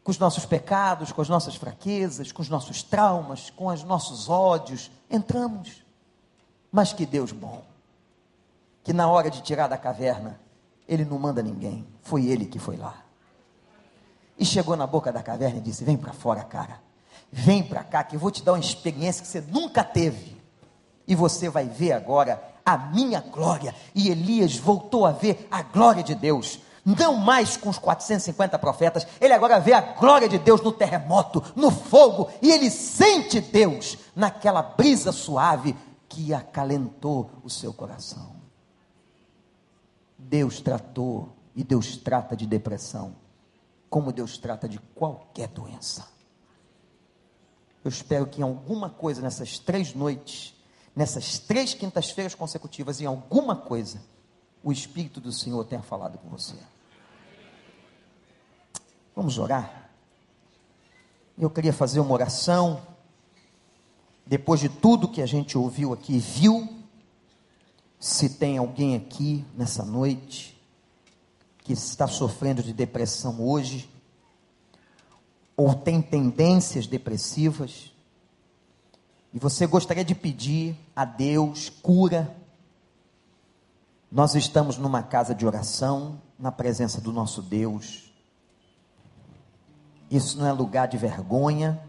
com 0.03 0.11
os 0.11 0.19
nossos 0.19 0.47
pecados, 0.47 1.13
com 1.13 1.21
as 1.21 1.29
nossas 1.29 1.55
fraquezas, 1.55 2.33
com 2.33 2.43
os 2.43 2.49
nossos 2.49 2.83
traumas, 2.83 3.51
com 3.51 3.67
os 3.67 3.85
nossos 3.85 4.29
ódios, 4.29 4.91
entramos. 5.11 5.85
Mas 6.73 6.93
que 6.93 7.05
Deus 7.05 7.33
bom, 7.33 7.63
que 8.83 8.93
na 8.93 9.09
hora 9.09 9.31
de 9.31 9.43
tirar 9.43 9.69
da 9.69 9.77
caverna, 9.77 10.41
Ele 10.89 11.05
não 11.05 11.19
manda 11.19 11.43
ninguém, 11.43 11.87
foi 12.03 12.27
Ele 12.27 12.47
que 12.47 12.59
foi 12.59 12.77
lá. 12.77 13.03
E 14.39 14.45
chegou 14.45 14.75
na 14.75 14.87
boca 14.87 15.13
da 15.13 15.23
caverna 15.23 15.59
e 15.59 15.63
disse: 15.63 15.85
Vem 15.85 15.99
para 15.99 16.15
fora, 16.15 16.43
cara, 16.43 16.81
vem 17.31 17.63
para 17.63 17.85
cá, 17.85 18.03
que 18.03 18.17
eu 18.17 18.21
vou 18.21 18.31
te 18.31 18.43
dar 18.43 18.53
uma 18.53 18.61
experiência 18.61 19.23
que 19.23 19.29
você 19.29 19.41
nunca 19.43 19.85
teve. 19.85 20.41
E 21.07 21.15
você 21.15 21.49
vai 21.49 21.69
ver 21.69 21.93
agora 21.93 22.43
a 22.65 22.79
minha 22.79 23.21
glória. 23.21 23.75
E 23.95 24.09
Elias 24.09 24.57
voltou 24.57 25.05
a 25.05 25.13
ver 25.13 25.47
a 25.51 25.61
glória 25.61 26.03
de 26.03 26.15
Deus 26.15 26.61
não 26.85 27.16
mais 27.16 27.57
com 27.57 27.69
os 27.69 27.78
450 27.78 28.59
profetas, 28.59 29.07
ele 29.20 29.32
agora 29.32 29.61
vê 29.61 29.73
a 29.73 29.81
glória 29.81 30.28
de 30.28 30.39
Deus 30.39 30.61
no 30.61 30.73
terremoto, 30.73 31.43
no 31.55 31.70
fogo, 31.70 32.31
e 32.40 32.51
ele 32.51 32.70
sente 32.70 33.40
Deus 33.40 33.98
naquela 34.15 34.62
brisa 34.62 35.12
suave 35.12 35.77
que 36.09 36.35
acalentou 36.35 37.31
o 37.44 37.51
seu 37.51 37.73
coração. 37.73 38.36
Deus 40.19 40.61
tratou 40.61 41.36
e 41.55 41.65
Deus 41.65 41.97
trata 41.97 42.36
de 42.36 42.47
depressão, 42.47 43.16
como 43.89 44.12
Deus 44.12 44.39
trata 44.39 44.69
de 44.69 44.78
qualquer 44.94 45.48
doença. 45.48 46.07
Eu 47.82 47.89
espero 47.89 48.27
que 48.27 48.40
em 48.40 48.44
alguma 48.44 48.90
coisa 48.90 49.23
nessas 49.23 49.59
três 49.59 49.94
noites, 49.94 50.55
nessas 50.94 51.39
três 51.39 51.74
quintas-feiras 51.74 52.35
consecutivas, 52.35 53.01
em 53.01 53.07
alguma 53.07 53.57
coisa, 53.57 54.02
o 54.62 54.70
Espírito 54.70 55.20
do 55.20 55.32
Senhor 55.32 55.65
tenha 55.65 55.82
falado 55.82 56.19
com 56.19 56.28
você. 56.28 56.57
Vamos 59.15 59.39
orar? 59.39 59.91
Eu 61.39 61.51
queria 61.51 61.73
fazer 61.73 62.01
uma 62.01 62.12
oração, 62.12 62.82
depois 64.27 64.61
de 64.61 64.69
tudo 64.69 65.09
que 65.09 65.23
a 65.23 65.27
gente 65.27 65.57
ouviu 65.57 65.93
aqui, 65.93 66.19
viu, 66.19 66.69
se 67.99 68.31
tem 68.31 68.59
alguém 68.59 68.97
aqui 68.97 69.45
nessa 69.55 69.85
noite 69.85 70.59
que 71.59 71.73
está 71.73 72.07
sofrendo 72.07 72.62
de 72.62 72.73
depressão 72.73 73.43
hoje, 73.43 73.91
ou 75.57 75.74
tem 75.74 76.01
tendências 76.01 76.87
depressivas, 76.87 77.93
e 79.32 79.39
você 79.39 79.66
gostaria 79.66 80.05
de 80.05 80.15
pedir 80.15 80.77
a 80.95 81.05
Deus 81.05 81.69
cura, 81.69 82.35
nós 84.11 84.35
estamos 84.35 84.77
numa 84.77 85.03
casa 85.03 85.35
de 85.35 85.47
oração, 85.47 86.20
na 86.39 86.51
presença 86.51 87.01
do 87.01 87.12
nosso 87.12 87.41
Deus. 87.41 88.12
Isso 90.11 90.39
não 90.39 90.47
é 90.47 90.53
lugar 90.53 90.89
de 90.89 90.97
vergonha, 90.97 91.81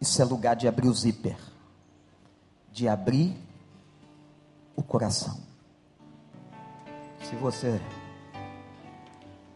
isso 0.00 0.20
é 0.20 0.24
lugar 0.24 0.54
de 0.54 0.68
abrir 0.68 0.88
o 0.88 0.94
zíper, 0.94 1.38
de 2.70 2.86
abrir 2.86 3.34
o 4.74 4.82
coração. 4.82 5.38
Se 7.22 7.34
você 7.36 7.80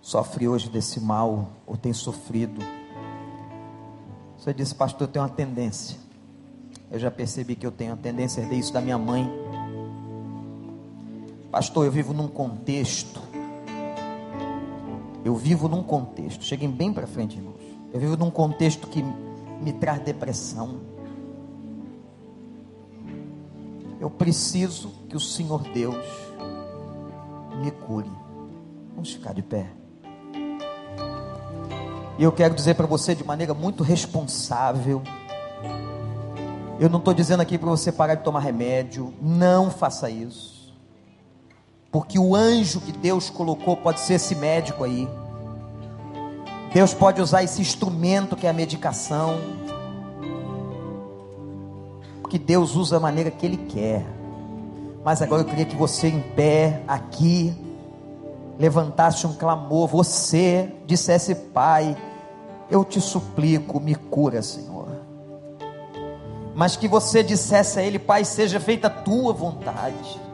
sofre 0.01 0.48
hoje 0.48 0.70
desse 0.70 0.98
mal, 0.98 1.51
ou 1.66 1.77
tem 1.77 1.93
sofrido, 1.93 2.60
você 4.36 4.55
disse, 4.55 4.74
pastor, 4.74 5.02
eu 5.02 5.12
tenho 5.12 5.24
uma 5.24 5.31
tendência. 5.31 5.98
Eu 6.90 6.98
já 6.98 7.10
percebi 7.10 7.55
que 7.55 7.66
eu 7.66 7.70
tenho 7.70 7.93
a 7.93 7.97
tendência 7.97 8.40
herdei 8.40 8.59
isso 8.59 8.72
da 8.72 8.81
minha 8.81 8.97
mãe. 8.97 9.31
Pastor, 11.51 11.85
eu 11.85 11.90
vivo 11.90 12.12
num 12.14 12.28
contexto. 12.28 13.20
Eu 15.24 15.35
vivo 15.35 15.68
num 15.68 15.82
contexto. 15.82 16.44
Cheguem 16.44 16.70
bem 16.70 16.93
para 16.93 17.09
frente, 17.09 17.36
irmãos. 17.36 17.60
Eu 17.93 17.98
vivo 17.98 18.16
num 18.16 18.31
contexto 18.31 18.86
que 18.86 19.02
me 19.60 19.72
traz 19.72 20.01
depressão. 20.01 20.81
Eu 23.98 24.09
preciso 24.09 24.90
que 25.09 25.16
o 25.16 25.20
Senhor 25.20 25.62
Deus 25.74 25.97
me 27.60 27.72
cure. 27.72 28.10
Vamos 28.94 29.12
ficar 29.12 29.35
de 29.35 29.43
pé. 29.43 29.66
E 32.16 32.22
eu 32.22 32.31
quero 32.31 32.55
dizer 32.55 32.74
para 32.74 32.86
você 32.86 33.12
de 33.12 33.24
maneira 33.24 33.55
muito 33.55 33.82
responsável. 33.82 35.02
Eu 36.78 36.89
não 36.89 37.01
estou 37.01 37.12
dizendo 37.12 37.40
aqui 37.40 37.59
para 37.59 37.68
você 37.68 37.90
parar 37.90 38.14
de 38.14 38.22
tomar 38.22 38.40
remédio. 38.40 39.12
Não 39.20 39.68
faça 39.68 40.09
isso 40.09 40.60
porque 41.91 42.19
o 42.19 42.37
anjo 42.37 42.81
que 42.81 42.93
Deus 42.93 43.29
colocou 43.29 43.77
pode 43.77 44.01
ser 44.01 44.15
esse 44.15 44.35
médico 44.35 44.85
aí. 44.85 45.09
Deus 46.73 46.95
pode 46.95 47.21
usar 47.21 47.43
esse 47.43 47.61
instrumento 47.61 48.37
que 48.37 48.47
é 48.47 48.51
a 48.51 48.53
medicação. 48.53 49.41
Porque 52.21 52.39
Deus 52.39 52.77
usa 52.77 52.97
da 52.97 53.01
maneira 53.01 53.31
que 53.31 53.45
Ele 53.45 53.57
quer. 53.57 54.07
Mas 55.05 55.21
agora 55.21 55.43
eu 55.43 55.47
queria 55.47 55.65
que 55.65 55.75
você 55.75 56.09
em 56.09 56.21
pé, 56.21 56.83
aqui, 56.87 57.53
levantasse 58.57 59.27
um 59.27 59.33
clamor. 59.33 59.89
Você 59.89 60.73
dissesse, 60.87 61.35
Pai, 61.35 61.97
eu 62.71 62.85
te 62.85 63.01
suplico, 63.01 63.81
me 63.81 63.97
cura, 63.97 64.43
Senhor. 64.43 64.87
Mas 66.55 66.77
que 66.77 66.87
você 66.87 67.25
dissesse 67.25 67.81
a 67.81 67.83
Ele, 67.83 67.99
Pai, 67.99 68.25
seja 68.25 68.61
feita 68.61 68.87
a 68.87 68.91
tua 68.91 69.33
vontade 69.33 70.30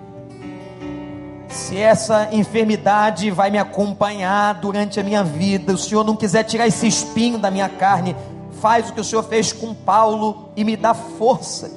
se 1.57 1.79
essa 1.79 2.29
enfermidade 2.33 3.31
vai 3.31 3.51
me 3.51 3.57
acompanhar 3.59 4.55
durante 4.57 5.01
a 5.01 5.03
minha 5.03 5.25
vida, 5.25 5.73
o 5.73 5.79
Senhor 5.79 6.05
não 6.05 6.15
quiser 6.15 6.45
tirar 6.45 6.67
esse 6.67 6.87
espinho 6.87 7.39
da 7.39 7.51
minha 7.51 7.69
carne, 7.69 8.15
faz 8.61 8.91
o 8.91 8.93
que 8.93 9.01
o 9.01 9.05
Senhor 9.05 9.23
fez 9.23 9.55
com 9.55 9.75
Paulo 9.75 10.51
e 10.55 10.63
me 10.63 10.77
dá 10.77 10.93
forças. 10.93 11.73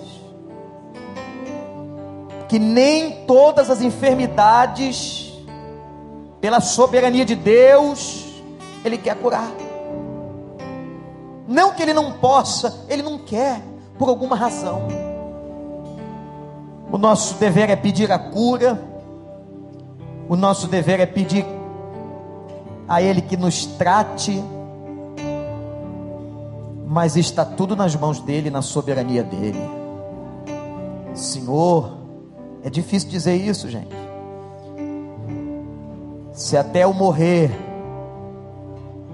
Que 2.50 2.60
nem 2.60 3.26
todas 3.26 3.70
as 3.70 3.82
enfermidades, 3.82 5.34
pela 6.42 6.60
soberania 6.60 7.24
de 7.24 7.36
Deus, 7.36 8.26
Ele 8.84 8.98
quer 8.98 9.16
curar. 9.16 9.50
Não 11.48 11.74
que 11.74 11.82
Ele 11.82 11.94
não 11.94 12.12
possa, 12.12 12.86
Ele 12.90 13.02
não 13.02 13.18
quer, 13.18 13.62
por 13.98 14.10
alguma 14.10 14.36
razão. 14.36 14.88
O 16.92 16.98
nosso 16.98 17.36
dever 17.36 17.70
é 17.70 17.76
pedir 17.78 18.12
a 18.12 18.20
cura, 18.20 18.89
o 20.30 20.36
nosso 20.36 20.68
dever 20.68 21.00
é 21.00 21.08
pedir 21.08 21.44
a 22.88 23.02
Ele 23.02 23.20
que 23.20 23.36
nos 23.36 23.66
trate, 23.66 24.44
mas 26.86 27.18
está 27.18 27.44
tudo 27.44 27.76
nas 27.76 27.96
mãos 27.96 28.20
dele, 28.22 28.52
na 28.52 28.62
soberania 28.62 29.24
dele. 29.24 29.60
Senhor, 31.16 31.98
é 32.64 32.70
difícil 32.70 33.10
dizer 33.10 33.34
isso, 33.34 33.68
gente. 33.70 33.96
Se 36.32 36.56
até 36.56 36.84
eu 36.84 36.94
morrer, 36.94 37.50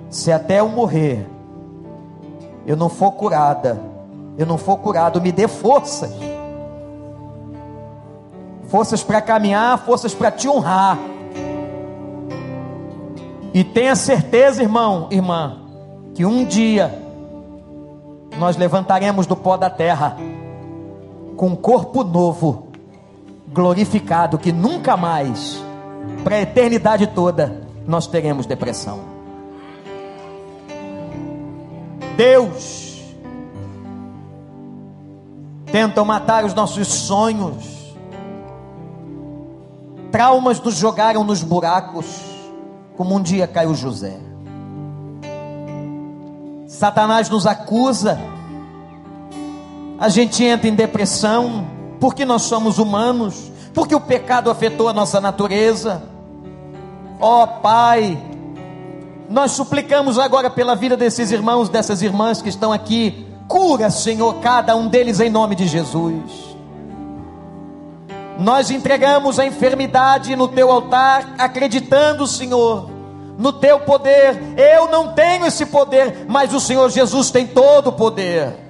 se 0.09 0.33
até 0.33 0.59
eu 0.59 0.67
morrer, 0.67 1.25
eu 2.67 2.75
não 2.75 2.89
for 2.89 3.13
curada, 3.13 3.79
eu 4.37 4.45
não 4.45 4.57
for 4.57 4.77
curado, 4.77 5.21
me 5.21 5.31
dê 5.31 5.47
forças. 5.47 6.11
Forças 8.67 9.03
para 9.03 9.21
caminhar, 9.21 9.77
forças 9.85 10.13
para 10.13 10.31
te 10.31 10.47
honrar. 10.47 10.97
E 13.53 13.63
tenha 13.63 13.95
certeza, 13.95 14.61
irmão, 14.61 15.07
irmã, 15.11 15.61
que 16.13 16.25
um 16.25 16.43
dia 16.43 16.93
nós 18.37 18.57
levantaremos 18.57 19.25
do 19.25 19.35
pó 19.35 19.55
da 19.55 19.69
terra 19.69 20.17
com 21.37 21.47
um 21.47 21.55
corpo 21.55 22.03
novo, 22.03 22.67
glorificado, 23.47 24.37
que 24.37 24.51
nunca 24.51 24.97
mais, 24.97 25.63
para 26.23 26.35
a 26.35 26.41
eternidade 26.41 27.07
toda, 27.07 27.61
nós 27.87 28.07
teremos 28.07 28.45
depressão. 28.45 28.99
Deus 32.15 33.03
tentam 35.71 36.05
matar 36.05 36.45
os 36.45 36.53
nossos 36.53 36.87
sonhos, 36.87 37.74
traumas 40.15 40.61
nos 40.61 40.77
jogaram 40.77 41.25
nos 41.25 41.43
buracos, 41.43 42.05
como 42.95 43.17
um 43.17 43.21
dia 43.21 43.45
caiu 43.45 43.75
José. 43.75 44.17
Satanás 46.69 47.29
nos 47.29 47.45
acusa, 47.45 48.17
a 49.99 50.07
gente 50.07 50.41
entra 50.41 50.69
em 50.69 50.73
depressão, 50.73 51.67
porque 51.99 52.23
nós 52.23 52.43
somos 52.43 52.79
humanos, 52.79 53.51
porque 53.73 53.93
o 53.93 53.99
pecado 53.99 54.49
afetou 54.49 54.87
a 54.87 54.93
nossa 54.93 55.19
natureza. 55.19 56.01
Ó 57.19 57.43
oh, 57.43 57.47
Pai, 57.59 58.17
nós 59.29 59.51
suplicamos 59.51 60.17
agora 60.17 60.49
pela 60.49 60.77
vida 60.77 60.95
desses 60.95 61.29
irmãos, 61.29 61.67
dessas 61.67 62.01
irmãs 62.01 62.41
que 62.41 62.47
estão 62.47 62.71
aqui, 62.71 63.27
cura, 63.49 63.89
Senhor, 63.89 64.35
cada 64.35 64.77
um 64.77 64.87
deles 64.87 65.19
em 65.19 65.29
nome 65.29 65.55
de 65.55 65.67
Jesus. 65.67 66.54
Nós 68.37 68.69
entregamos 68.69 69.39
a 69.39 69.45
enfermidade 69.45 70.35
no 70.35 70.47
teu 70.47 70.69
altar, 70.69 71.35
acreditando, 71.37 72.27
Senhor, 72.27 72.89
no 73.37 73.53
teu 73.53 73.79
poder. 73.79 74.37
Eu 74.57 74.89
não 74.89 75.13
tenho 75.13 75.45
esse 75.45 75.65
poder, 75.65 76.25
mas 76.27 76.53
o 76.53 76.59
Senhor 76.59 76.89
Jesus 76.89 77.31
tem 77.31 77.47
todo 77.47 77.87
o 77.87 77.93
poder. 77.93 78.65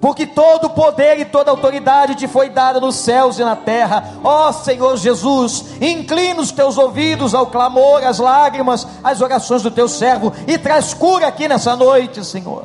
Porque 0.00 0.26
todo 0.26 0.66
o 0.66 0.70
poder 0.70 1.18
e 1.18 1.24
toda 1.24 1.50
autoridade 1.50 2.14
te 2.14 2.28
foi 2.28 2.50
dada 2.50 2.78
nos 2.78 2.96
céus 2.96 3.38
e 3.38 3.44
na 3.44 3.56
terra. 3.56 4.04
Ó 4.22 4.52
Senhor 4.52 4.96
Jesus, 4.96 5.64
inclina 5.80 6.40
os 6.40 6.52
teus 6.52 6.78
ouvidos 6.78 7.34
ao 7.34 7.46
clamor, 7.46 8.04
às 8.04 8.18
lágrimas, 8.18 8.86
às 9.02 9.20
orações 9.20 9.62
do 9.62 9.70
teu 9.70 9.88
servo 9.88 10.32
e 10.46 10.58
traz 10.58 10.94
cura 10.94 11.26
aqui 11.26 11.48
nessa 11.48 11.74
noite, 11.74 12.24
Senhor. 12.24 12.64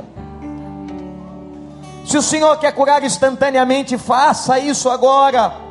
Se 2.06 2.18
o 2.18 2.22
Senhor 2.22 2.58
quer 2.58 2.74
curar 2.74 3.04
instantaneamente, 3.04 3.98
faça 3.98 4.60
isso 4.60 4.90
agora. 4.90 5.71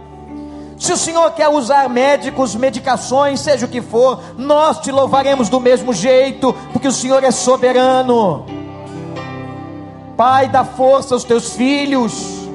Se 0.81 0.94
o 0.94 0.97
Senhor 0.97 1.31
quer 1.32 1.51
usar 1.51 1.90
médicos, 1.90 2.57
medicações, 2.57 3.40
seja 3.40 3.66
o 3.66 3.69
que 3.69 3.82
for, 3.82 4.19
nós 4.39 4.78
te 4.78 4.90
louvaremos 4.90 5.51
do 5.51 5.61
mesmo 5.61 5.93
jeito, 5.93 6.55
porque 6.73 6.89
o 6.89 6.93
Senhor 6.93 7.23
é 7.23 7.31
soberano. 7.31 8.47
Pai, 10.16 10.48
dá 10.48 10.65
força 10.65 11.15
aos 11.15 11.23
teus 11.23 11.55
filhos, 11.55 12.48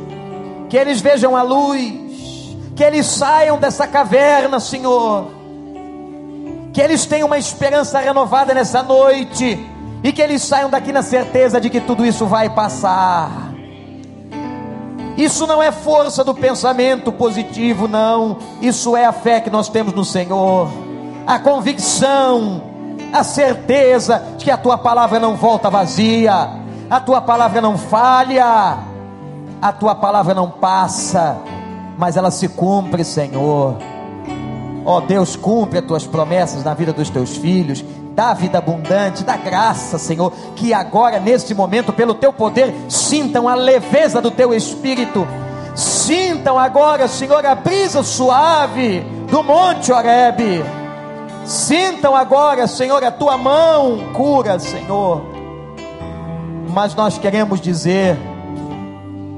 que 0.67 0.75
eles 0.75 1.01
vejam 1.01 1.35
a 1.35 1.43
luz, 1.43 2.57
que 2.75 2.83
eles 2.83 3.05
saiam 3.05 3.59
dessa 3.59 3.85
caverna, 3.85 4.59
Senhor, 4.59 5.27
que 6.73 6.81
eles 6.81 7.05
tenham 7.05 7.27
uma 7.27 7.37
esperança 7.37 7.99
renovada 7.99 8.55
nessa 8.55 8.81
noite, 8.81 9.63
e 10.03 10.11
que 10.11 10.21
eles 10.21 10.41
saiam 10.41 10.71
daqui 10.71 10.91
na 10.91 11.03
certeza 11.03 11.61
de 11.61 11.69
que 11.69 11.79
tudo 11.79 12.03
isso 12.03 12.25
vai 12.25 12.49
passar. 12.49 13.44
Isso 15.17 15.47
não 15.47 15.63
é 15.63 15.71
força 15.71 16.23
do 16.23 16.33
pensamento 16.33 17.11
positivo, 17.11 17.87
não. 17.87 18.37
Isso 18.61 18.97
é 18.97 19.05
a 19.05 19.13
fé 19.13 19.39
que 19.39 19.49
nós 19.49 19.69
temos 19.69 19.93
no 19.93 20.03
Senhor, 20.03 20.69
a 21.25 21.39
convicção, 21.39 22.61
a 23.13 23.23
certeza 23.23 24.21
de 24.37 24.45
que 24.45 24.51
a 24.51 24.57
tua 24.57 24.77
palavra 24.77 25.19
não 25.19 25.35
volta 25.35 25.69
vazia, 25.69 26.49
a 26.89 26.99
tua 26.99 27.21
palavra 27.21 27.61
não 27.61 27.77
falha, 27.77 28.77
a 29.61 29.71
tua 29.71 29.95
palavra 29.95 30.33
não 30.33 30.49
passa, 30.49 31.37
mas 31.97 32.17
ela 32.17 32.29
se 32.29 32.49
cumpre, 32.49 33.03
Senhor. 33.03 33.77
Ó 34.85 34.97
oh, 34.97 35.01
Deus, 35.01 35.35
cumpre 35.35 35.79
as 35.79 35.85
tuas 35.85 36.05
promessas 36.05 36.63
na 36.63 36.73
vida 36.73 36.93
dos 36.93 37.09
teus 37.09 37.37
filhos 37.37 37.83
dá 38.15 38.33
vida 38.33 38.57
abundante, 38.59 39.25
dá 39.25 39.35
graça, 39.35 39.99
Senhor, 39.99 40.31
que 40.55 40.73
agora, 40.73 41.19
neste 41.19 41.53
momento, 41.53 41.91
pelo 41.91 42.13
teu 42.13 42.31
poder, 42.31 42.73
sintam 42.87 43.47
a 43.47 43.55
leveza 43.55 44.21
do 44.21 44.31
teu 44.31 44.53
espírito, 44.53 45.27
sintam 45.75 46.57
agora, 46.57 47.09
Senhor, 47.09 47.45
a 47.45 47.53
brisa 47.53 48.01
suave 48.01 49.01
do 49.29 49.43
Monte 49.43 49.91
Oreb, 49.91 50.63
sintam 51.43 52.15
agora, 52.15 52.67
Senhor, 52.67 53.03
a 53.03 53.11
tua 53.11 53.37
mão 53.37 54.13
cura, 54.13 54.57
Senhor, 54.59 55.21
mas 56.69 56.95
nós 56.95 57.17
queremos 57.17 57.59
dizer, 57.59 58.17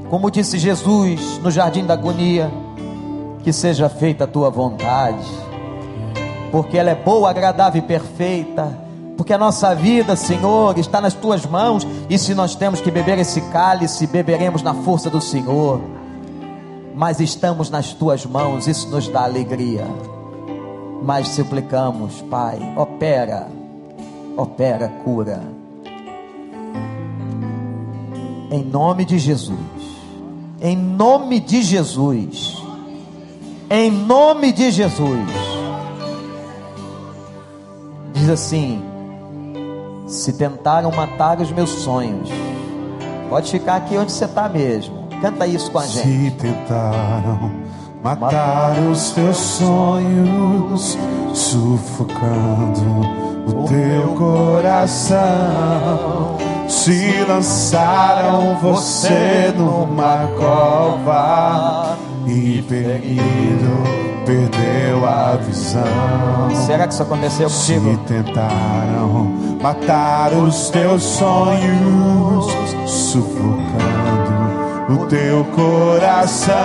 como 0.07 0.29
disse 0.29 0.59
Jesus 0.59 1.39
no 1.39 1.49
jardim 1.49 1.83
da 1.83 1.95
agonia, 1.95 2.51
que 3.43 3.51
seja 3.51 3.89
feita 3.89 4.25
a 4.25 4.27
tua 4.27 4.51
vontade 4.51 5.46
porque 6.51 6.77
ela 6.77 6.89
é 6.89 6.95
boa, 6.95 7.29
agradável 7.29 7.81
e 7.81 7.85
perfeita. 7.85 8.87
Porque 9.15 9.33
a 9.33 9.37
nossa 9.37 9.73
vida, 9.73 10.15
Senhor, 10.15 10.77
está 10.77 11.01
nas 11.01 11.13
tuas 11.13 11.45
mãos, 11.45 11.85
e 12.09 12.17
se 12.17 12.35
nós 12.35 12.55
temos 12.55 12.79
que 12.79 12.91
beber 12.91 13.17
esse 13.17 13.41
cálice, 13.41 14.05
beberemos 14.05 14.61
na 14.61 14.73
força 14.73 15.09
do 15.09 15.19
Senhor. 15.19 15.81
Mas 16.95 17.19
estamos 17.19 17.69
nas 17.69 17.93
tuas 17.93 18.25
mãos, 18.25 18.67
isso 18.67 18.87
nos 18.89 19.07
dá 19.07 19.23
alegria. 19.23 19.87
Mas 21.01 21.29
suplicamos, 21.29 22.21
Pai, 22.29 22.59
opera, 22.75 23.47
opera, 24.35 24.87
cura. 25.03 25.41
Em 28.51 28.63
nome 28.63 29.03
de 29.03 29.19
Jesus. 29.19 29.57
Em 30.61 30.75
nome 30.75 31.39
de 31.39 31.61
Jesus. 31.61 32.63
Em 33.69 33.91
nome 33.91 34.51
de 34.51 34.71
Jesus 34.71 35.46
diz 38.27 38.29
assim: 38.29 38.83
Se 40.05 40.33
tentaram 40.33 40.91
matar 40.91 41.39
os 41.39 41.49
meus 41.51 41.69
sonhos, 41.69 42.29
pode 43.29 43.49
ficar 43.49 43.77
aqui 43.77 43.97
onde 43.97 44.11
você 44.11 44.25
está 44.25 44.49
mesmo. 44.49 45.07
Canta 45.21 45.47
isso 45.47 45.71
com 45.71 45.79
a 45.79 45.85
gente. 45.87 46.05
Se 46.05 46.31
tentaram 46.31 47.51
matar, 48.03 48.19
matar 48.19 48.79
os 48.91 49.11
teus 49.11 49.37
sonhos, 49.37 50.97
sufocando 51.33 53.01
o 53.47 53.65
teu 53.67 54.13
coração. 54.15 55.17
Se 56.67 57.23
lançaram 57.27 58.57
você 58.57 59.53
numa 59.55 60.27
cova 60.37 61.97
e 62.27 62.61
ferido 62.67 64.16
perdeu 64.27 65.07
a 65.07 65.37
visão. 65.37 65.83
Será 66.65 66.85
que 66.85 66.93
isso 66.93 67.01
aconteceu 67.03 67.49
contigo? 67.49 67.91
Se 67.91 67.97
tentaram 68.13 69.57
matar 69.61 70.33
os 70.33 70.69
teus 70.69 71.01
sonhos, 71.01 72.45
sufocando 72.85 74.27
o 74.89 75.05
teu 75.07 75.45
coração. 75.55 76.57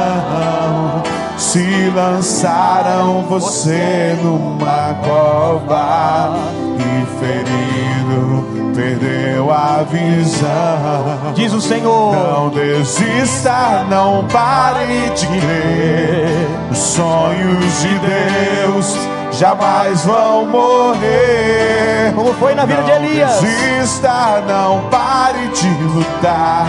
Se 1.39 1.91
lançaram 1.95 3.23
você 3.23 4.17
numa 4.23 4.95
cova 5.05 6.37
e 6.79 7.07
ferido 7.19 8.62
perdeu 8.75 9.51
a 9.51 9.85
visão. 9.89 11.33
Diz 11.35 11.53
o 11.53 11.61
Senhor: 11.61 12.15
Não 12.15 12.49
desista, 12.51 13.85
não 13.89 14.27
pare 14.27 15.11
de 15.15 15.27
crer. 15.27 16.49
Os 16.71 16.79
sonhos 16.79 17.83
de 17.83 17.99
Deus 17.99 18.97
jamais 19.33 20.05
vão 20.05 20.47
morrer. 20.47 22.13
Como 22.15 22.33
foi 22.35 22.55
na 22.55 22.65
vida 22.65 22.81
não 22.81 22.87
de 22.87 22.93
Elias? 22.93 23.41
Desista, 23.41 24.43
não 24.47 24.89
pare 24.89 25.49
de 25.49 25.69
lutar. 25.85 26.67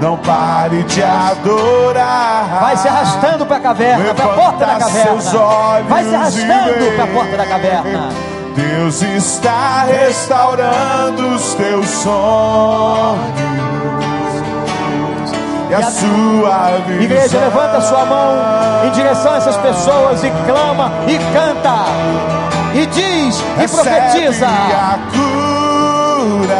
Não 0.00 0.16
pare 0.18 0.82
de 0.82 1.02
adorar. 1.02 2.58
Vai 2.60 2.76
se 2.76 2.88
arrastando 2.88 3.46
para 3.46 3.56
a 3.56 3.60
caverna, 3.60 4.12
para 4.12 4.24
a 4.24 4.28
porta 4.28 4.66
da 4.66 4.76
caverna. 4.76 5.20
Vai 5.88 6.04
se 6.04 6.14
arrastando 6.14 6.96
para 6.96 7.04
a 7.04 7.06
porta 7.06 7.36
da 7.36 7.46
caverna 7.46 8.33
Deus 8.54 9.02
está 9.02 9.84
restaurando 9.84 11.28
os 11.34 11.54
teus 11.54 11.88
sonhos 11.88 13.18
e 15.70 15.74
a 15.74 15.82
sua 15.90 16.78
visão. 16.86 17.02
Igreja, 17.02 17.38
levanta 17.40 17.80
sua 17.80 18.04
mão 18.04 18.36
em 18.86 18.90
direção 18.92 19.32
a 19.32 19.36
essas 19.38 19.56
pessoas 19.56 20.22
e 20.22 20.30
clama 20.46 20.92
e 21.08 21.18
canta 21.32 21.84
e 22.74 22.86
diz 22.86 23.40
e 23.40 23.42
Recebe 23.60 23.82
profetiza. 23.82 24.46
a 24.46 24.98
cura, 25.12 26.54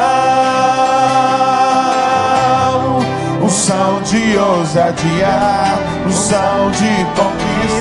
unção 3.43 4.01
de 4.03 4.37
ousadia, 4.37 5.77
unção 6.05 6.71
de 6.71 7.05
conquista, 7.15 7.72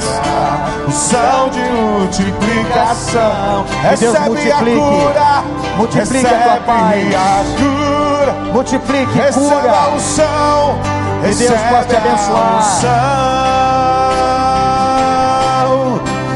unção 0.89 1.49
de 1.51 1.61
multiplicação. 1.61 3.65
Que 3.65 3.97
Deus 3.97 4.17
Recebe 4.17 4.53
a 4.53 4.57
multiplique. 4.57 4.81
cura, 4.81 5.45
Multiplique 5.77 6.27
a 6.27 6.31
tua 6.31 6.39
recebe 6.53 6.67
paz. 6.67 7.15
a 7.15 7.45
cura. 7.57 8.33
Multiplique, 8.53 9.13
Recebe 9.19 9.47
a 9.47 9.51
cura. 9.51 9.89
unção. 9.95 10.79
Que 11.23 11.29
Deus 11.29 11.39
recebe 11.39 11.69
possa 11.69 11.85
te 11.85 11.95
a 11.95 11.99
abençoar. 11.99 12.59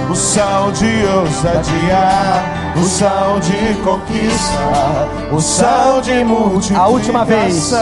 Unção, 0.06 0.10
unção 0.10 0.72
de 0.72 1.04
ousadia, 1.06 2.42
unção 2.76 3.40
de 3.40 3.74
conquista, 3.82 5.08
unção 5.32 6.00
de 6.00 6.22
multiplicação. 6.24 6.84
A 6.84 6.88
última 6.88 7.24
vez. 7.24 7.72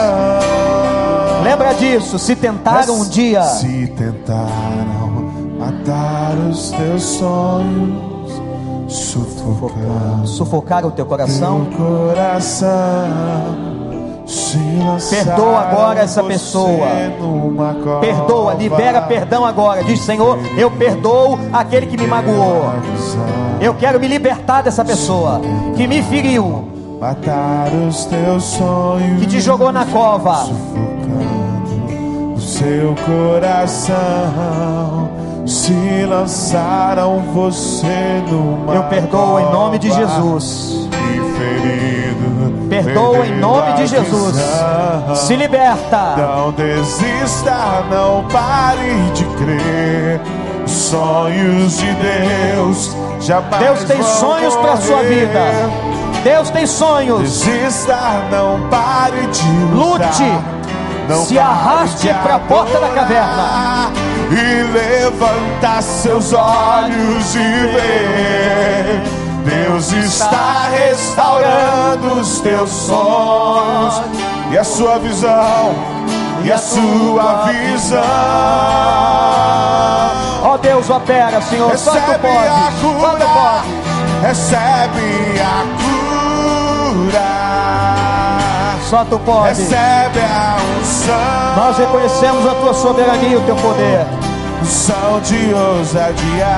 Lembra 1.43 1.73
disso, 1.75 2.17
se 2.17 2.35
tentaram 2.35 3.01
um 3.01 3.05
dia 3.07 3.43
Se 3.43 3.85
tentaram 3.95 5.04
matar 5.85 6.35
os 6.49 6.71
teus 6.71 7.03
sonhos, 7.03 8.41
sufocando 8.87 10.25
sufocar 10.25 10.85
o 10.85 10.91
teu 10.91 11.05
coração, 11.05 11.65
teu 11.65 11.77
coração. 11.77 13.75
Perdoa 15.09 15.59
agora 15.59 15.99
essa 16.01 16.23
pessoa. 16.23 16.87
perdoa, 18.01 18.55
libera 18.55 19.01
perdão 19.01 19.45
agora. 19.45 19.83
Diz, 19.83 20.01
Senhor, 20.01 20.39
eu 20.57 20.71
perdoo 20.71 21.37
aquele 21.53 21.85
que 21.85 21.95
me 21.97 22.07
magoou. 22.07 22.63
Eu 23.61 23.75
quero 23.75 23.99
me 23.99 24.07
libertar 24.07 24.63
dessa 24.63 24.83
pessoa 24.83 25.39
que 25.75 25.85
me 25.85 26.01
feriu, 26.01 26.65
Matar 26.99 27.67
os 27.87 28.05
teus 28.05 28.43
sonhos. 28.43 29.19
que 29.19 29.27
te 29.27 29.39
jogou 29.39 29.71
na 29.71 29.85
cova. 29.85 30.45
sufocando 30.45 30.95
o 32.35 32.39
seu 32.39 32.95
coração. 33.05 33.95
Se 35.45 36.05
lançaram 36.07 37.19
você 37.33 38.23
numa 38.29 38.73
Eu 38.73 38.83
perdoo 38.83 39.39
em 39.39 39.51
nome 39.51 39.77
de 39.77 39.91
Jesus. 39.91 40.89
E 40.91 41.37
ferido, 41.37 42.67
Perdoa 42.67 43.27
em 43.27 43.39
nome 43.39 43.67
a 43.67 43.75
de 43.75 43.85
Jesus. 43.85 44.35
visão. 44.35 45.15
Se 45.15 45.35
liberta. 45.35 46.15
Não 46.17 46.51
desista, 46.51 47.83
não 47.91 48.23
pare 48.29 49.11
de 49.13 49.23
crer. 49.23 50.21
Os 50.65 50.71
sonhos 50.71 51.77
de 51.77 51.93
Deus 51.93 52.95
jamais 53.19 53.63
Deus 53.63 53.83
tem 53.83 54.01
sonhos 54.01 54.55
para 54.55 54.77
sua 54.77 55.03
vida. 55.03 55.39
Deus 56.23 56.49
tem 56.49 56.65
sonhos. 56.65 57.21
Desista, 57.21 57.99
não 58.31 58.67
pare 58.69 59.27
de 59.27 59.47
lutar. 59.75 60.07
Lute. 60.09 60.55
Não 61.07 61.23
Se 61.23 61.37
arraste 61.37 62.07
de 62.07 62.13
pra 62.15 62.39
porta 62.39 62.79
da 62.79 62.87
adorar. 62.87 63.91
E 64.31 64.63
levanta 64.73 65.81
seus 65.81 66.33
olhos 66.33 67.35
e 67.35 67.39
vê. 67.39 69.01
Deus 69.45 69.91
está 69.91 70.69
restaurando 70.71 72.19
os 72.19 72.39
teus 72.41 72.69
sonhos 72.69 74.01
e 74.51 74.57
a 74.57 74.63
sua 74.63 74.97
visão 74.99 75.75
e 76.43 76.51
a 76.51 76.57
sua 76.57 77.45
visão. 77.45 78.01
Ó 80.43 80.57
Deus, 80.57 80.89
opera, 80.89 81.41
Senhor. 81.41 81.75
Só 81.77 81.91
tu 81.91 81.97
Recebe 81.99 82.15
a 82.15 82.19
pode. 82.19 82.47
Só 82.47 82.71
tu 82.81 82.93
cura, 82.93 83.25
pode. 83.27 83.67
recebe 84.21 85.41
a 85.41 85.65
cura, 87.05 88.77
Só 88.89 89.05
tu 89.05 89.19
pode. 89.19 89.47
recebe 89.49 90.19
a. 90.19 90.74
Nós 91.55 91.77
reconhecemos 91.77 92.45
a 92.45 92.55
tua 92.55 92.73
soberania 92.73 93.29
e 93.29 93.35
o 93.35 93.41
teu 93.41 93.55
poder. 93.55 94.05
Unção 94.61 95.19
de 95.21 95.53
ousadia, 95.53 96.57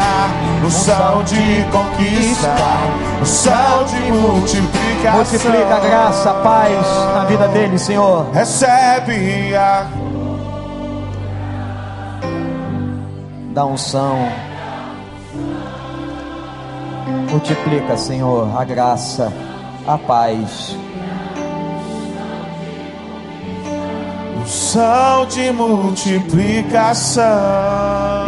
unção 0.65 1.23
de 1.23 1.65
conquista, 1.71 2.55
unção 3.21 3.83
de 3.85 4.11
multiplicação. 4.11 5.17
Multiplica 5.17 5.75
a 5.75 5.79
graça, 5.79 6.29
a 6.29 6.33
paz 6.35 6.87
na 7.13 7.25
vida 7.25 7.47
dele, 7.49 7.77
Senhor. 7.77 8.27
Recebe 8.31 9.55
a 9.55 9.87
Da 13.53 13.65
unção. 13.65 14.29
Multiplica, 17.31 17.97
Senhor, 17.97 18.55
a 18.55 18.63
graça, 18.63 19.33
a 19.87 19.97
paz. 19.97 20.77
Unção 24.47 25.25
de 25.25 25.51
multiplicação. 25.51 27.25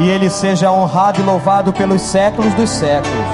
E 0.01 0.09
ele 0.09 0.29
seja 0.29 0.69
honrado 0.69 1.21
e 1.21 1.23
louvado 1.23 1.71
pelos 1.71 2.01
séculos 2.01 2.53
dos 2.55 2.69
séculos. 2.69 3.25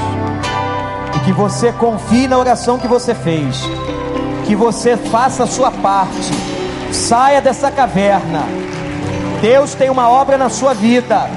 E 1.15 1.19
que 1.25 1.31
você 1.31 1.71
confie 1.73 2.27
na 2.27 2.37
oração 2.37 2.77
que 2.77 2.87
você 2.87 3.15
fez. 3.15 3.59
Que 4.45 4.55
você 4.55 4.95
faça 4.95 5.45
a 5.45 5.47
sua 5.47 5.71
parte. 5.71 6.31
Saia 6.91 7.41
dessa 7.41 7.71
caverna. 7.71 8.43
Deus 9.41 9.73
tem 9.73 9.89
uma 9.89 10.07
obra 10.07 10.37
na 10.37 10.49
sua 10.49 10.75
vida. 10.75 11.27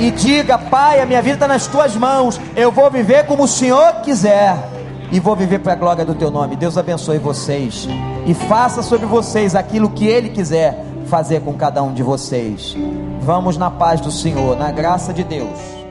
E 0.00 0.10
diga, 0.10 0.58
Pai, 0.58 1.00
a 1.00 1.06
minha 1.06 1.22
vida 1.22 1.36
está 1.36 1.46
nas 1.46 1.68
tuas 1.68 1.94
mãos. 1.94 2.40
Eu 2.56 2.72
vou 2.72 2.90
viver 2.90 3.24
como 3.26 3.44
o 3.44 3.48
Senhor 3.48 4.00
quiser. 4.02 4.56
E 5.12 5.20
vou 5.20 5.36
viver 5.36 5.58
para 5.58 5.74
a 5.74 5.76
glória 5.76 6.04
do 6.06 6.14
teu 6.14 6.30
nome. 6.30 6.56
Deus 6.56 6.78
abençoe 6.78 7.18
vocês. 7.18 7.86
E 8.26 8.32
faça 8.32 8.82
sobre 8.82 9.04
vocês 9.04 9.54
aquilo 9.54 9.90
que 9.90 10.06
Ele 10.06 10.30
quiser 10.30 10.86
fazer 11.06 11.42
com 11.42 11.52
cada 11.52 11.82
um 11.82 11.92
de 11.92 12.02
vocês. 12.02 12.74
Vamos 13.20 13.58
na 13.58 13.70
paz 13.70 14.00
do 14.00 14.10
Senhor, 14.10 14.56
na 14.56 14.72
graça 14.72 15.12
de 15.12 15.22
Deus. 15.22 15.81